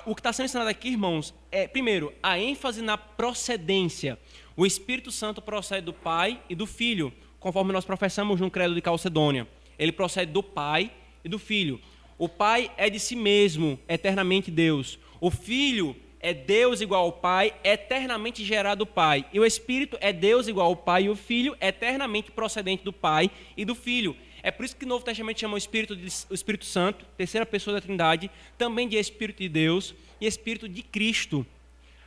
O 0.05 0.15
que 0.15 0.21
está 0.21 0.33
sendo 0.33 0.47
ensinado 0.47 0.69
aqui, 0.69 0.89
irmãos, 0.89 1.35
é 1.51 1.67
primeiro 1.67 2.13
a 2.23 2.39
ênfase 2.39 2.83
na 2.83 2.97
procedência. 2.97 4.19
O 4.57 4.65
Espírito 4.65 5.11
Santo 5.11 5.41
procede 5.43 5.87
do 5.87 5.93
Pai 5.93 6.41
e 6.49 6.55
do 6.55 6.67
Filho, 6.67 7.13
conforme 7.41 7.73
nós 7.73 7.85
professamos 7.85 8.41
no 8.41 8.51
Credo 8.51 8.75
de 8.75 8.81
Calcedônia. 8.83 9.49
Ele 9.79 9.93
procede 9.93 10.31
do 10.33 10.43
Pai 10.43 10.93
e 11.25 11.29
do 11.29 11.39
Filho. 11.39 11.81
O 12.19 12.29
Pai 12.29 12.71
é 12.77 12.89
de 12.89 13.01
si 13.01 13.17
mesmo, 13.17 13.79
eternamente 13.89 14.51
Deus. 14.51 14.99
O 15.21 15.31
Filho 15.31 15.97
é 16.21 16.35
Deus 16.35 16.81
igual 16.81 17.05
ao 17.05 17.13
Pai, 17.13 17.55
eternamente 17.63 18.45
gerado 18.45 18.85
do 18.85 18.87
Pai. 18.87 19.27
E 19.33 19.41
o 19.41 19.45
Espírito 19.45 19.97
é 20.01 20.13
Deus 20.13 20.49
igual 20.49 20.69
ao 20.69 20.77
Pai 20.77 21.05
e 21.05 21.09
o 21.09 21.17
Filho 21.17 21.57
eternamente 21.61 22.31
procedente 22.31 22.85
do 22.85 22.93
Pai 22.93 23.31
e 23.57 23.65
do 23.65 23.75
Filho. 23.75 24.17
É 24.43 24.51
por 24.51 24.65
isso 24.65 24.77
que 24.77 24.85
o 24.85 24.89
Novo 24.89 25.05
Testamento 25.05 25.41
chama 25.41 25.55
o 25.55 25.59
Espírito 25.59 25.97
de 25.97 26.07
o 26.31 26.35
Espírito 26.35 26.65
Santo, 26.65 27.05
terceira 27.17 27.45
pessoa 27.45 27.75
da 27.75 27.81
Trindade, 27.81 28.31
também 28.57 28.89
de 28.89 28.97
Espírito 28.97 29.39
de 29.39 29.49
Deus 29.49 29.95
e 30.21 30.27
Espírito 30.27 30.69
de 30.69 30.83
Cristo. 30.83 31.45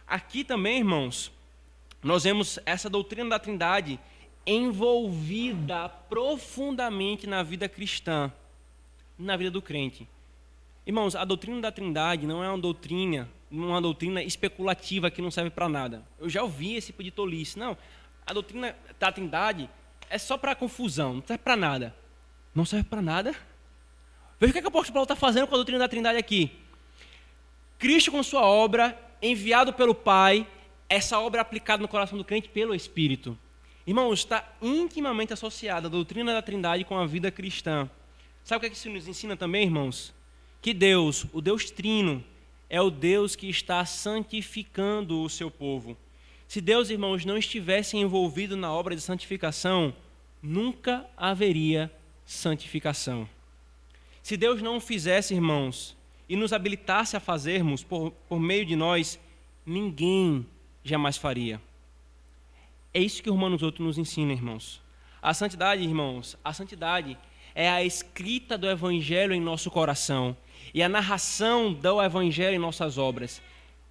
Aqui 0.08 0.44
também, 0.44 0.78
irmãos, 0.78 1.32
nós 2.02 2.24
vemos 2.24 2.58
essa 2.66 2.90
doutrina 2.90 3.30
da 3.30 3.40
Trindade 3.40 4.00
envolvida 4.46 5.90
profundamente 5.90 7.28
na 7.28 7.44
vida 7.44 7.68
cristã, 7.68 8.32
na 9.18 9.36
vida 9.36 9.52
do 9.52 9.62
crente. 9.62 10.08
Irmãos, 10.90 11.16
a 11.16 11.24
doutrina 11.24 11.62
da 11.62 11.72
Trindade 11.72 12.26
não 12.26 12.44
é 12.44 12.50
uma 12.50 12.58
doutrina 12.58 13.30
uma 13.52 13.80
doutrina 13.80 14.24
especulativa 14.24 15.12
que 15.12 15.22
não 15.22 15.30
serve 15.30 15.52
para 15.52 15.70
nada. 15.70 16.04
Eu 16.18 16.28
já 16.28 16.42
ouvi 16.42 16.74
esse 16.74 16.88
tipo 16.88 17.04
de 17.04 17.12
tolice. 17.12 17.60
Não, 17.60 17.78
a 18.26 18.34
doutrina 18.34 18.76
da 19.00 19.12
Trindade 19.12 19.70
é 20.10 20.18
só 20.18 20.36
para 20.36 20.56
confusão, 20.56 21.14
não 21.14 21.24
serve 21.24 21.44
para 21.44 21.56
nada. 21.56 21.96
Não 22.56 22.66
serve 22.66 22.86
para 22.90 23.04
nada? 23.04 23.36
Veja 24.40 24.50
o 24.50 24.54
que, 24.54 24.58
é 24.58 24.62
que 24.62 24.68
o 24.68 24.70
apóstolo 24.70 24.96
Paulo 24.96 25.04
está 25.04 25.16
fazendo 25.16 25.46
com 25.46 25.54
a 25.54 25.60
doutrina 25.60 25.78
da 25.78 25.88
Trindade 25.88 26.18
aqui. 26.18 26.52
Cristo, 27.78 28.12
com 28.12 28.24
sua 28.24 28.42
obra, 28.42 29.00
enviado 29.22 29.72
pelo 29.72 29.94
Pai, 29.94 30.48
essa 30.90 31.20
obra 31.20 31.40
é 31.40 31.44
aplicada 31.44 31.84
no 31.84 31.88
coração 31.88 32.18
do 32.18 32.26
crente 32.26 32.50
pelo 32.50 32.74
Espírito. 32.74 33.38
Irmãos, 33.86 34.22
está 34.22 34.44
intimamente 34.60 35.34
associada 35.34 35.86
a 35.86 35.92
doutrina 35.92 36.34
da 36.34 36.42
Trindade 36.42 36.84
com 36.84 36.98
a 36.98 37.06
vida 37.06 37.30
cristã. 37.30 37.88
Sabe 38.44 38.58
o 38.58 38.60
que, 38.62 38.66
é 38.66 38.70
que 38.72 38.76
isso 38.76 38.90
nos 38.90 39.08
ensina 39.08 39.38
também, 39.38 39.66
irmãos? 39.66 40.18
Que 40.62 40.74
Deus, 40.74 41.26
o 41.32 41.42
Deus 41.42 41.72
Trino, 41.72 42.24
é 42.70 42.82
o 42.82 42.92
Deus 42.92 43.36
que 43.36 43.50
está 43.50 43.84
santificando 43.86 45.22
o 45.22 45.30
seu 45.30 45.50
povo. 45.50 45.98
Se 46.48 46.60
Deus, 46.60 46.90
irmãos, 46.90 47.26
não 47.26 47.38
estivesse 47.38 47.96
envolvido 47.98 48.58
na 48.58 48.72
obra 48.72 48.96
de 48.96 49.02
santificação, 49.02 49.94
nunca 50.42 51.06
haveria 51.16 51.92
santificação. 52.26 53.28
Se 54.22 54.36
Deus 54.36 54.62
não 54.62 54.78
o 54.78 54.82
fizesse, 54.82 55.34
irmãos, 55.34 55.96
e 56.28 56.36
nos 56.36 56.54
habilitasse 56.54 57.16
a 57.16 57.20
fazermos 57.20 57.84
por, 57.84 58.12
por 58.28 58.40
meio 58.40 58.66
de 58.66 58.76
nós, 58.76 59.20
ninguém 59.66 60.46
jamais 60.84 61.18
faria. 61.18 61.62
É 62.94 63.00
isso 63.00 63.24
que 63.24 63.30
o 63.30 63.34
Romanos 63.34 63.64
8 63.64 63.82
nos 63.82 63.98
ensina, 63.98 64.34
irmãos. 64.34 64.82
A 65.22 65.34
santidade, 65.34 65.84
irmãos, 65.84 66.38
a 66.44 66.54
santidade 66.54 67.18
é 67.56 67.70
a 67.70 67.84
escrita 67.84 68.58
do 68.58 68.70
Evangelho 68.70 69.34
em 69.34 69.42
nosso 69.42 69.72
coração 69.72 70.36
e 70.74 70.84
a 70.84 70.90
narração 70.90 71.74
do 71.74 72.02
Evangelho 72.02 72.56
em 72.56 72.60
nossas 72.60 72.98
obras. 72.98 73.42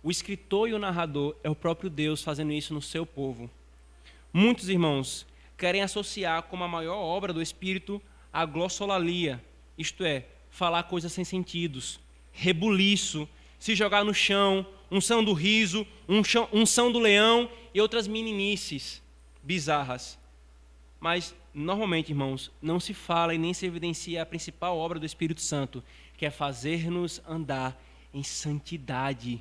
O 0.03 0.11
escritor 0.11 0.68
e 0.68 0.74
o 0.74 0.79
narrador 0.79 1.35
é 1.43 1.51
o 1.51 1.55
próprio 1.55 1.91
Deus 1.91 2.22
fazendo 2.22 2.53
isso 2.53 2.72
no 2.72 2.81
seu 2.81 3.05
povo. 3.05 3.51
Muitos 4.33 4.68
irmãos 4.68 5.26
querem 5.57 5.83
associar 5.83 6.45
como 6.45 6.64
a 6.64 6.68
maior 6.68 6.97
obra 6.97 7.33
do 7.33 7.43
Espírito 7.43 8.01
a 8.33 8.45
glossolalia, 8.45 9.43
isto 9.76 10.05
é, 10.05 10.26
falar 10.51 10.85
coisas 10.85 11.12
sem 11.12 11.24
sentidos, 11.24 11.99
rebuliço, 12.33 13.29
se 13.59 13.74
jogar 13.74 14.05
no 14.05 14.14
chão, 14.14 14.66
unção 14.91 15.24
do 15.24 15.33
riso, 15.33 15.87
unção 16.53 16.93
do 16.93 16.99
leão 16.99 17.51
e 17.74 17.81
outras 17.81 18.07
meninices 18.07 19.03
bizarras. 19.43 20.18
Mas, 21.01 21.35
normalmente, 21.53 22.11
irmãos, 22.11 22.51
não 22.61 22.79
se 22.79 22.95
fala 22.95 23.35
e 23.35 23.39
nem 23.39 23.55
se 23.55 23.66
evidencia 23.66 24.22
a 24.22 24.26
principal 24.26 24.76
obra 24.76 24.99
do 24.99 25.07
Espírito 25.07 25.41
Santo, 25.41 25.83
que 26.19 26.27
é 26.27 26.31
fazer-nos 26.31 27.23
andar 27.27 27.81
em 28.12 28.25
santidade. 28.25 29.41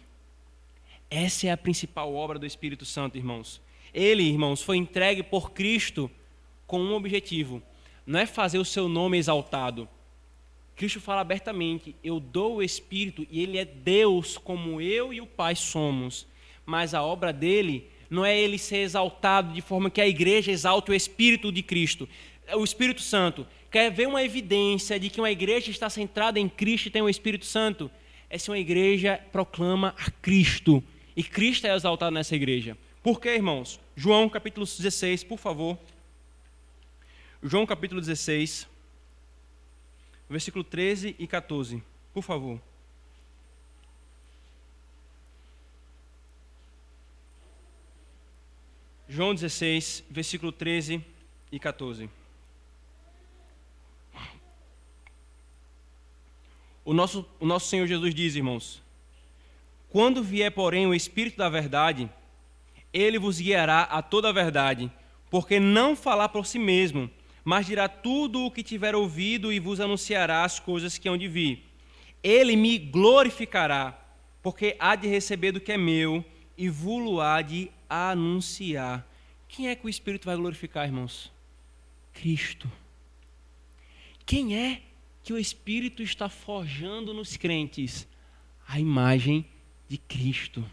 Essa 1.10 1.48
é 1.48 1.52
a 1.52 1.58
principal 1.58 2.14
obra 2.14 2.38
do 2.38 2.46
Espírito 2.46 2.86
Santo, 2.86 3.18
irmãos. 3.18 3.60
Ele, 3.92 4.22
irmãos, 4.22 4.62
foi 4.62 4.78
entregue 4.78 5.24
por 5.24 5.52
Cristo 5.52 6.10
com 6.68 6.80
um 6.80 6.94
objetivo: 6.94 7.64
não 8.06 8.20
é 8.20 8.28
fazer 8.28 8.60
o 8.60 8.66
seu 8.66 8.88
nome 8.88 9.18
exaltado. 9.18 9.90
Cristo 10.76 11.02
fala 11.02 11.22
abertamente: 11.22 11.96
Eu 12.04 12.20
dou 12.20 12.58
o 12.58 12.64
Espírito 12.64 13.26
e 13.32 13.42
Ele 13.42 13.58
é 13.58 13.66
Deus, 13.66 14.38
como 14.38 14.80
eu 14.80 15.12
e 15.12 15.20
o 15.20 15.26
Pai 15.26 15.56
somos. 15.56 16.28
Mas 16.64 16.94
a 16.94 17.02
obra 17.02 17.34
dele 17.34 17.90
não 18.10 18.24
é 18.24 18.38
ele 18.38 18.58
ser 18.58 18.78
exaltado 18.78 19.54
de 19.54 19.62
forma 19.62 19.90
que 19.90 20.00
a 20.00 20.08
igreja 20.08 20.52
exalte 20.52 20.92
o 20.92 20.94
Espírito 20.94 21.52
de 21.52 21.64
Cristo, 21.64 22.08
o 22.56 22.64
Espírito 22.64 23.02
Santo 23.02 23.48
quer 23.78 23.92
ver 23.92 24.08
uma 24.08 24.24
evidência 24.24 25.00
de 25.00 25.08
que 25.08 25.22
uma 25.22 25.30
igreja 25.30 25.70
está 25.70 25.88
centrada 25.88 26.40
em 26.40 26.50
Cristo 26.50 26.88
e 26.88 26.90
tem 26.90 27.04
o 27.04 27.08
Espírito 27.08 27.46
Santo, 27.46 27.92
é 28.28 28.36
se 28.36 28.50
uma 28.50 28.58
igreja 28.58 29.24
proclama 29.32 29.94
a 30.00 30.10
Cristo. 30.10 30.84
E 31.16 31.24
Cristo 31.24 31.68
é 31.68 31.76
exaltado 31.76 32.12
nessa 32.12 32.36
igreja. 32.36 32.76
Por 33.04 33.22
quê, 33.22 33.36
irmãos? 33.36 33.80
João 33.96 34.28
capítulo 34.30 34.66
16, 34.66 35.24
por 35.26 35.38
favor. 35.38 35.78
João 37.44 37.68
capítulo 37.68 38.02
16, 38.02 38.68
versículo 40.28 40.64
13 40.64 41.16
e 41.20 41.28
14, 41.28 41.84
por 42.16 42.24
favor. 42.24 42.60
João 49.08 49.36
16, 49.36 50.04
versículo 50.10 50.52
13 50.52 51.00
e 51.52 51.60
14. 51.60 52.10
O 56.88 56.94
nosso, 56.94 57.26
o 57.38 57.46
nosso 57.46 57.68
Senhor 57.68 57.86
Jesus 57.86 58.16
diz, 58.16 58.38
irmãos: 58.38 58.82
Quando 59.90 60.24
vier, 60.24 60.50
porém, 60.50 60.88
o 60.88 60.94
Espírito 60.94 61.36
da 61.36 61.50
Verdade, 61.50 62.10
ele 62.94 63.20
vos 63.20 63.42
guiará 63.42 63.82
a 63.82 64.02
toda 64.02 64.30
a 64.30 64.32
verdade, 64.32 64.90
porque 65.30 65.60
não 65.60 65.98
falar 65.98 66.30
por 66.30 66.46
si 66.46 66.58
mesmo, 66.58 67.12
mas 67.44 67.66
dirá 67.66 67.90
tudo 67.90 68.46
o 68.46 68.50
que 68.50 68.64
tiver 68.64 68.96
ouvido 68.96 69.52
e 69.52 69.60
vos 69.60 69.82
anunciará 69.82 70.46
as 70.46 70.62
coisas 70.62 70.98
que 70.98 71.10
hão 71.10 71.18
de 71.18 71.28
vir. 71.28 71.62
Ele 72.24 72.56
me 72.56 72.78
glorificará, 72.78 73.94
porque 74.42 74.78
há 74.80 74.96
de 74.96 75.10
receber 75.10 75.52
do 75.52 75.60
que 75.60 75.74
é 75.74 75.78
meu 75.78 76.24
e 76.58 76.70
vos 76.70 77.20
há 77.20 77.42
de 77.42 77.70
anunciar. 77.90 79.06
Quem 79.50 79.68
é 79.68 79.76
que 79.76 79.86
o 79.86 79.90
Espírito 79.90 80.24
vai 80.24 80.38
glorificar, 80.38 80.86
irmãos? 80.86 81.34
Cristo. 82.14 82.72
Quem 84.26 84.56
é 84.58 84.87
que 85.28 85.34
o 85.34 85.38
Espírito 85.38 86.02
está 86.02 86.30
forjando 86.30 87.14
nos 87.14 87.36
crentes? 87.36 88.08
A 88.66 88.80
imagem 88.80 89.46
de 89.90 89.98
Cristo. 89.98 90.64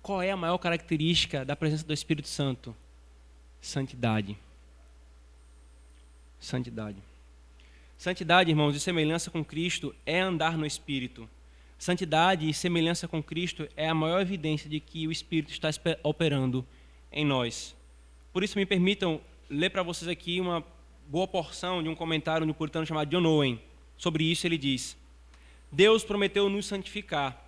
Qual 0.00 0.22
é 0.22 0.30
a 0.30 0.36
maior 0.38 0.56
característica 0.56 1.44
da 1.44 1.54
presença 1.54 1.84
do 1.84 1.92
Espírito 1.92 2.28
Santo? 2.28 2.74
Santidade. 3.60 4.38
Santidade. 6.40 6.96
Santidade, 7.98 8.48
irmãos, 8.48 8.74
e 8.74 8.80
semelhança 8.80 9.30
com 9.30 9.44
Cristo 9.44 9.94
é 10.06 10.18
andar 10.18 10.56
no 10.56 10.64
Espírito. 10.64 11.28
Santidade 11.78 12.48
e 12.48 12.54
semelhança 12.54 13.06
com 13.06 13.22
Cristo 13.22 13.68
é 13.76 13.86
a 13.86 13.94
maior 13.94 14.22
evidência 14.22 14.70
de 14.70 14.80
que 14.80 15.06
o 15.06 15.12
Espírito 15.12 15.52
está 15.52 15.68
operando 16.02 16.66
em 17.12 17.26
nós. 17.26 17.76
Por 18.32 18.42
isso, 18.42 18.58
me 18.58 18.64
permitam 18.64 19.20
ler 19.50 19.68
para 19.68 19.82
vocês 19.82 20.08
aqui 20.08 20.40
uma 20.40 20.64
boa 21.08 21.26
porção 21.26 21.82
de 21.82 21.88
um 21.88 21.94
comentário 21.94 22.46
de 22.46 22.50
um 22.50 22.54
puritano 22.54 22.86
chamado 22.86 23.08
John 23.08 23.26
Owen. 23.26 23.60
Sobre 23.96 24.24
isso, 24.24 24.46
ele 24.46 24.58
diz: 24.58 24.96
Deus 25.70 26.04
prometeu 26.04 26.48
nos 26.48 26.66
santificar, 26.66 27.44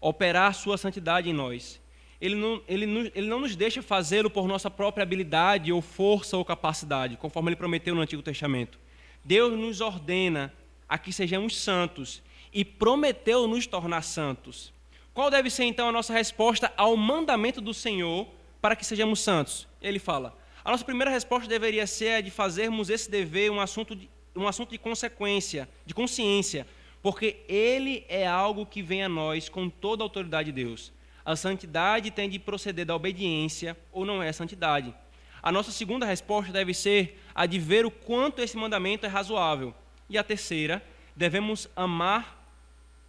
operar 0.00 0.54
sua 0.54 0.76
santidade 0.76 1.28
em 1.28 1.32
nós. 1.32 1.80
Ele 2.20 2.34
não, 2.34 2.60
ele, 2.66 3.12
ele 3.14 3.28
não 3.28 3.40
nos 3.40 3.54
deixa 3.54 3.80
fazê-lo 3.80 4.28
por 4.28 4.48
nossa 4.48 4.70
própria 4.70 5.02
habilidade 5.02 5.72
ou 5.72 5.80
força 5.80 6.36
ou 6.36 6.44
capacidade, 6.44 7.16
conforme 7.16 7.50
ele 7.50 7.56
prometeu 7.56 7.94
no 7.94 8.00
Antigo 8.00 8.22
Testamento. 8.22 8.78
Deus 9.24 9.56
nos 9.56 9.80
ordena 9.80 10.52
a 10.88 10.98
que 10.98 11.12
sejamos 11.12 11.56
santos 11.56 12.22
e 12.52 12.64
prometeu 12.64 13.46
nos 13.46 13.66
tornar 13.66 14.02
santos. 14.02 14.72
Qual 15.14 15.30
deve 15.30 15.50
ser 15.50 15.64
então 15.64 15.88
a 15.88 15.92
nossa 15.92 16.12
resposta 16.12 16.72
ao 16.76 16.96
mandamento 16.96 17.60
do 17.60 17.74
Senhor 17.74 18.26
para 18.60 18.74
que 18.74 18.86
sejamos 18.86 19.20
santos? 19.20 19.66
Ele 19.82 19.98
fala: 19.98 20.36
a 20.68 20.70
nossa 20.70 20.84
primeira 20.84 21.10
resposta 21.10 21.48
deveria 21.48 21.86
ser 21.86 22.16
a 22.16 22.20
de 22.20 22.30
fazermos 22.30 22.90
esse 22.90 23.10
dever 23.10 23.50
um 23.50 23.58
assunto 23.58 23.96
de, 23.96 24.06
um 24.36 24.46
assunto 24.46 24.68
de 24.68 24.76
consequência, 24.76 25.66
de 25.86 25.94
consciência, 25.94 26.66
porque 27.02 27.38
ele 27.48 28.04
é 28.06 28.26
algo 28.26 28.66
que 28.66 28.82
vem 28.82 29.02
a 29.02 29.08
nós 29.08 29.48
com 29.48 29.70
toda 29.70 30.02
a 30.02 30.04
autoridade 30.04 30.52
de 30.52 30.62
Deus. 30.62 30.92
A 31.24 31.34
santidade 31.36 32.10
tem 32.10 32.28
de 32.28 32.38
proceder 32.38 32.84
da 32.84 32.94
obediência 32.94 33.78
ou 33.90 34.04
não 34.04 34.22
é 34.22 34.30
santidade. 34.30 34.94
A 35.42 35.50
nossa 35.50 35.70
segunda 35.70 36.04
resposta 36.04 36.52
deve 36.52 36.74
ser 36.74 37.18
a 37.34 37.46
de 37.46 37.58
ver 37.58 37.86
o 37.86 37.90
quanto 37.90 38.42
esse 38.42 38.58
mandamento 38.58 39.06
é 39.06 39.08
razoável. 39.08 39.74
E 40.06 40.18
a 40.18 40.22
terceira, 40.22 40.84
devemos 41.16 41.66
amar 41.74 42.46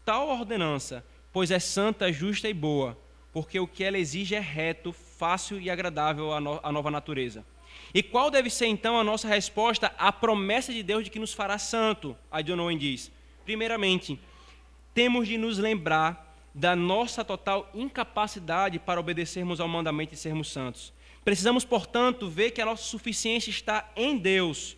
tal 0.06 0.30
ordenança, 0.30 1.04
pois 1.34 1.52
é 1.52 1.60
santa, 1.60 2.10
justa 2.10 2.48
e 2.48 2.54
boa, 2.54 2.98
porque 3.34 3.60
o 3.60 3.68
que 3.68 3.84
ela 3.84 3.98
exige 3.98 4.34
é 4.34 4.40
reto, 4.40 4.96
fácil 5.20 5.60
e 5.60 5.70
agradável 5.70 6.34
à, 6.34 6.40
no, 6.40 6.60
à 6.64 6.72
nova 6.72 6.90
natureza. 6.90 7.46
E 7.94 8.02
qual 8.02 8.32
deve 8.32 8.50
ser 8.50 8.68
então 8.68 8.98
a 8.98 9.04
nossa 9.04 9.28
resposta 9.28 9.94
à 9.98 10.14
promessa 10.14 10.72
de 10.72 10.82
Deus 10.82 11.04
de 11.04 11.10
que 11.10 11.20
nos 11.20 11.34
fará 11.34 11.58
santo? 11.58 12.16
A 12.32 12.42
John 12.42 12.60
Owen 12.60 12.78
diz: 12.78 13.12
primeiramente, 13.44 14.18
temos 14.94 15.28
de 15.28 15.38
nos 15.38 15.58
lembrar 15.58 16.26
da 16.56 16.76
nossa 16.76 17.24
total 17.24 17.70
incapacidade 17.74 18.80
para 18.80 19.00
obedecermos 19.00 19.60
ao 19.60 19.68
mandamento 19.68 20.14
e 20.14 20.18
sermos 20.18 20.50
santos. 20.52 20.94
Precisamos, 21.24 21.66
portanto, 21.66 22.30
ver 22.30 22.52
que 22.52 22.62
a 22.62 22.66
nossa 22.66 22.84
suficiência 22.84 23.50
está 23.50 23.92
em 23.96 24.18
Deus. 24.18 24.78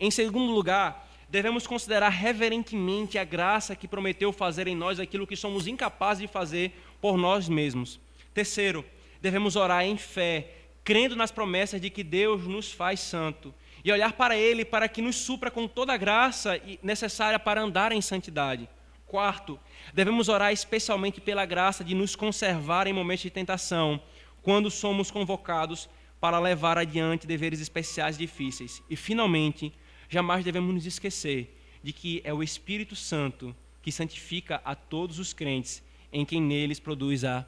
Em 0.00 0.10
segundo 0.10 0.52
lugar, 0.52 1.08
devemos 1.28 1.66
considerar 1.66 2.08
reverentemente 2.08 3.18
a 3.18 3.24
graça 3.24 3.76
que 3.76 3.86
prometeu 3.86 4.32
fazer 4.32 4.66
em 4.66 4.74
nós 4.74 4.98
aquilo 4.98 5.26
que 5.26 5.36
somos 5.36 5.66
incapazes 5.66 6.22
de 6.22 6.28
fazer 6.28 6.72
por 7.00 7.16
nós 7.18 7.48
mesmos. 7.48 8.00
Terceiro, 8.32 8.84
devemos 9.24 9.56
orar 9.56 9.86
em 9.86 9.96
fé, 9.96 10.50
crendo 10.84 11.16
nas 11.16 11.32
promessas 11.32 11.80
de 11.80 11.88
que 11.88 12.04
Deus 12.04 12.46
nos 12.46 12.70
faz 12.70 13.00
santo 13.00 13.54
e 13.82 13.90
olhar 13.90 14.12
para 14.12 14.36
Ele 14.36 14.66
para 14.66 14.86
que 14.86 15.00
nos 15.00 15.16
supra 15.16 15.50
com 15.50 15.66
toda 15.66 15.94
a 15.94 15.96
graça 15.96 16.60
necessária 16.82 17.38
para 17.38 17.62
andar 17.62 17.90
em 17.90 18.02
santidade. 18.02 18.68
Quarto, 19.06 19.58
devemos 19.94 20.28
orar 20.28 20.52
especialmente 20.52 21.22
pela 21.22 21.46
graça 21.46 21.82
de 21.82 21.94
nos 21.94 22.14
conservar 22.14 22.86
em 22.86 22.92
momentos 22.92 23.22
de 23.22 23.30
tentação, 23.30 23.98
quando 24.42 24.70
somos 24.70 25.10
convocados 25.10 25.88
para 26.20 26.38
levar 26.38 26.76
adiante 26.76 27.26
deveres 27.26 27.60
especiais 27.60 28.18
difíceis. 28.18 28.82
E, 28.90 28.96
finalmente, 28.96 29.72
jamais 30.06 30.44
devemos 30.44 30.74
nos 30.74 30.84
esquecer 30.84 31.58
de 31.82 31.94
que 31.94 32.20
é 32.24 32.34
o 32.34 32.42
Espírito 32.42 32.94
Santo 32.94 33.56
que 33.80 33.90
santifica 33.90 34.60
a 34.64 34.74
todos 34.74 35.18
os 35.18 35.32
crentes 35.32 35.82
em 36.12 36.26
quem 36.26 36.42
neles 36.42 36.78
produz 36.78 37.24
a 37.24 37.46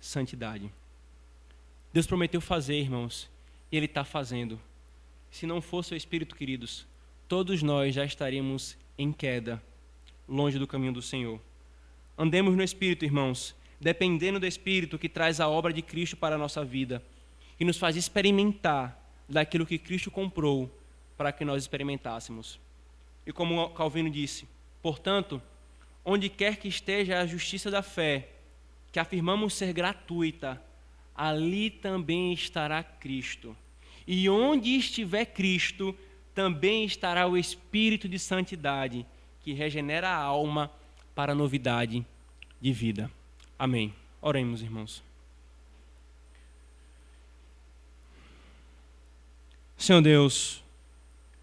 santidade. 0.00 0.70
Deus 1.96 2.06
prometeu 2.06 2.42
fazer, 2.42 2.78
irmãos, 2.78 3.26
e 3.72 3.76
Ele 3.78 3.86
está 3.86 4.04
fazendo. 4.04 4.60
Se 5.30 5.46
não 5.46 5.62
fosse 5.62 5.94
o 5.94 5.96
Espírito, 5.96 6.36
queridos, 6.36 6.86
todos 7.26 7.62
nós 7.62 7.94
já 7.94 8.04
estaríamos 8.04 8.76
em 8.98 9.10
queda, 9.10 9.62
longe 10.28 10.58
do 10.58 10.66
caminho 10.66 10.92
do 10.92 11.00
Senhor. 11.00 11.40
Andemos 12.18 12.54
no 12.54 12.62
Espírito, 12.62 13.06
irmãos, 13.06 13.56
dependendo 13.80 14.38
do 14.38 14.46
Espírito 14.46 14.98
que 14.98 15.08
traz 15.08 15.40
a 15.40 15.48
obra 15.48 15.72
de 15.72 15.80
Cristo 15.80 16.18
para 16.18 16.34
a 16.34 16.38
nossa 16.38 16.62
vida 16.62 17.02
e 17.58 17.64
nos 17.64 17.78
faz 17.78 17.96
experimentar 17.96 19.02
daquilo 19.26 19.64
que 19.64 19.78
Cristo 19.78 20.10
comprou 20.10 20.70
para 21.16 21.32
que 21.32 21.46
nós 21.46 21.62
experimentássemos. 21.62 22.60
E 23.26 23.32
como 23.32 23.70
Calvino 23.70 24.10
disse, 24.10 24.46
portanto, 24.82 25.40
onde 26.04 26.28
quer 26.28 26.56
que 26.58 26.68
esteja 26.68 27.20
a 27.20 27.26
justiça 27.26 27.70
da 27.70 27.80
fé, 27.80 28.28
que 28.92 28.98
afirmamos 28.98 29.54
ser 29.54 29.72
gratuita, 29.72 30.62
ali 31.16 31.70
também 31.70 32.32
estará 32.32 32.82
Cristo. 32.82 33.56
E 34.06 34.28
onde 34.28 34.76
estiver 34.76 35.24
Cristo, 35.24 35.96
também 36.34 36.84
estará 36.84 37.26
o 37.26 37.36
Espírito 37.36 38.08
de 38.08 38.18
santidade, 38.18 39.06
que 39.40 39.52
regenera 39.52 40.08
a 40.10 40.16
alma 40.16 40.70
para 41.14 41.32
a 41.32 41.34
novidade 41.34 42.04
de 42.60 42.72
vida. 42.72 43.10
Amém. 43.58 43.94
Oremos, 44.20 44.60
irmãos. 44.60 45.02
Senhor 49.78 50.02
Deus, 50.02 50.62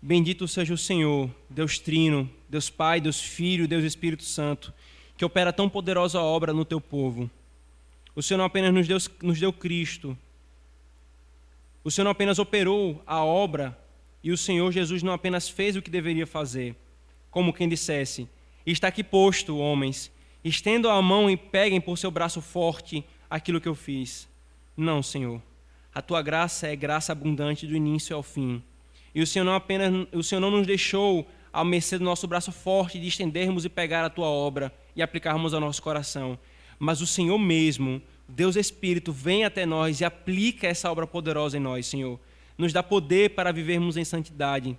bendito 0.02 0.48
seja 0.48 0.74
o 0.74 0.78
Senhor, 0.78 1.30
Deus 1.50 1.80
Trino, 1.80 2.30
Deus 2.50 2.70
Pai, 2.70 3.00
Deus 3.00 3.22
Filho, 3.22 3.68
Deus 3.68 3.84
Espírito 3.84 4.24
Santo, 4.24 4.74
que 5.16 5.24
opera 5.24 5.54
tão 5.54 5.70
poderosa 5.70 6.20
obra 6.20 6.52
no 6.52 6.66
teu 6.66 6.82
povo. 6.82 7.30
O 8.16 8.22
Senhor 8.22 8.38
não 8.38 8.46
apenas 8.46 8.74
nos 8.74 8.88
deu, 8.88 8.98
nos 9.22 9.40
deu 9.40 9.52
Cristo, 9.52 10.18
o 11.84 11.92
Senhor 11.92 12.06
não 12.06 12.12
apenas 12.12 12.40
operou 12.40 13.04
a 13.06 13.24
obra, 13.24 13.78
e 14.24 14.32
o 14.32 14.38
Senhor 14.38 14.72
Jesus 14.72 15.04
não 15.04 15.12
apenas 15.12 15.50
fez 15.50 15.76
o 15.76 15.82
que 15.82 15.90
deveria 15.90 16.26
fazer, 16.26 16.76
como 17.30 17.54
quem 17.54 17.68
dissesse: 17.68 18.30
Está 18.66 18.88
aqui 18.88 19.04
posto, 19.04 19.58
homens, 19.58 20.10
estendam 20.44 20.90
a 20.90 21.02
mão 21.02 21.30
e 21.30 21.36
peguem 21.36 21.82
por 21.82 21.98
seu 21.98 22.10
braço 22.10 22.42
forte 22.42 23.04
aquilo 23.30 23.60
que 23.60 23.68
eu 23.68 23.76
fiz. 23.76 24.30
Não, 24.78 25.04
Senhor. 25.04 25.42
A 25.94 26.02
tua 26.02 26.22
graça 26.22 26.68
é 26.68 26.76
graça 26.76 27.12
abundante 27.12 27.68
do 27.68 27.76
início 27.76 28.16
ao 28.16 28.24
fim. 28.24 28.64
E 29.14 29.22
o 29.22 29.28
Senhor 29.28 29.46
não 29.46 29.54
apenas 29.54 30.08
o 30.14 30.24
Senhor 30.24 30.40
não 30.40 30.50
nos 30.50 30.66
deixou 30.66 31.28
ao 31.52 31.66
mercê 31.66 32.00
do 32.00 32.04
nosso 32.04 32.26
braço 32.26 32.52
forte 32.52 33.00
de 33.00 33.08
estendermos 33.08 33.66
e 33.66 33.70
pegar 33.70 34.04
a 34.06 34.10
tua 34.10 34.28
obra 34.28 34.74
e 34.96 35.04
aplicarmos 35.04 35.54
ao 35.54 35.60
nosso 35.60 35.84
coração 35.84 36.40
mas 36.80 37.02
o 37.02 37.08
Senhor 37.08 37.38
mesmo, 37.38 38.02
Deus 38.28 38.56
Espírito, 38.56 39.12
vem 39.12 39.44
até 39.44 39.66
nós 39.66 40.02
e 40.02 40.06
aplica 40.06 40.68
essa 40.68 40.92
obra 40.92 41.06
poderosa 41.06 41.58
em 41.58 41.60
nós, 41.60 41.86
Senhor. 41.86 42.20
Nos 42.58 42.74
dá 42.74 42.82
poder 42.82 43.32
para 43.32 43.52
vivermos 43.52 43.98
em 43.98 44.04
santidade 44.04 44.78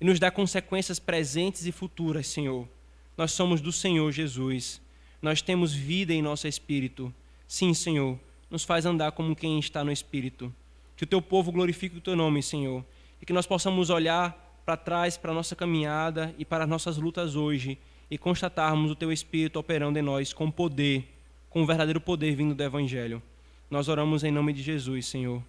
e 0.00 0.04
nos 0.04 0.18
dá 0.18 0.30
consequências 0.30 0.98
presentes 0.98 1.66
e 1.66 1.72
futuras, 1.72 2.26
Senhor. 2.26 2.68
Nós 3.16 3.32
somos 3.32 3.60
do 3.60 3.70
Senhor 3.70 4.10
Jesus. 4.10 4.80
Nós 5.20 5.40
temos 5.40 5.72
vida 5.72 6.12
em 6.12 6.22
nosso 6.22 6.48
espírito. 6.48 7.14
Sim, 7.46 7.72
Senhor, 7.74 8.18
nos 8.50 8.64
faz 8.64 8.84
andar 8.84 9.12
como 9.12 9.36
quem 9.36 9.58
está 9.58 9.84
no 9.84 9.92
espírito. 9.92 10.52
Que 10.96 11.04
o 11.04 11.06
teu 11.06 11.22
povo 11.22 11.52
glorifique 11.52 11.98
o 11.98 12.00
teu 12.00 12.16
nome, 12.16 12.42
Senhor, 12.42 12.84
e 13.20 13.26
que 13.26 13.32
nós 13.32 13.46
possamos 13.46 13.90
olhar 13.90 14.60
para 14.64 14.76
trás 14.76 15.16
para 15.16 15.32
a 15.32 15.34
nossa 15.34 15.54
caminhada 15.54 16.34
e 16.38 16.44
para 16.44 16.64
as 16.64 16.70
nossas 16.70 16.96
lutas 16.96 17.36
hoje 17.36 17.78
e 18.10 18.18
constatarmos 18.18 18.90
o 18.90 18.96
teu 18.96 19.10
espírito 19.12 19.58
operando 19.58 19.98
em 19.98 20.02
nós 20.02 20.32
com 20.32 20.50
poder 20.50 21.11
com 21.52 21.62
o 21.62 21.66
verdadeiro 21.66 22.00
poder 22.00 22.34
vindo 22.34 22.54
do 22.54 22.62
Evangelho. 22.62 23.22
Nós 23.70 23.88
oramos 23.88 24.24
em 24.24 24.30
nome 24.30 24.54
de 24.54 24.62
Jesus, 24.62 25.06
Senhor. 25.06 25.42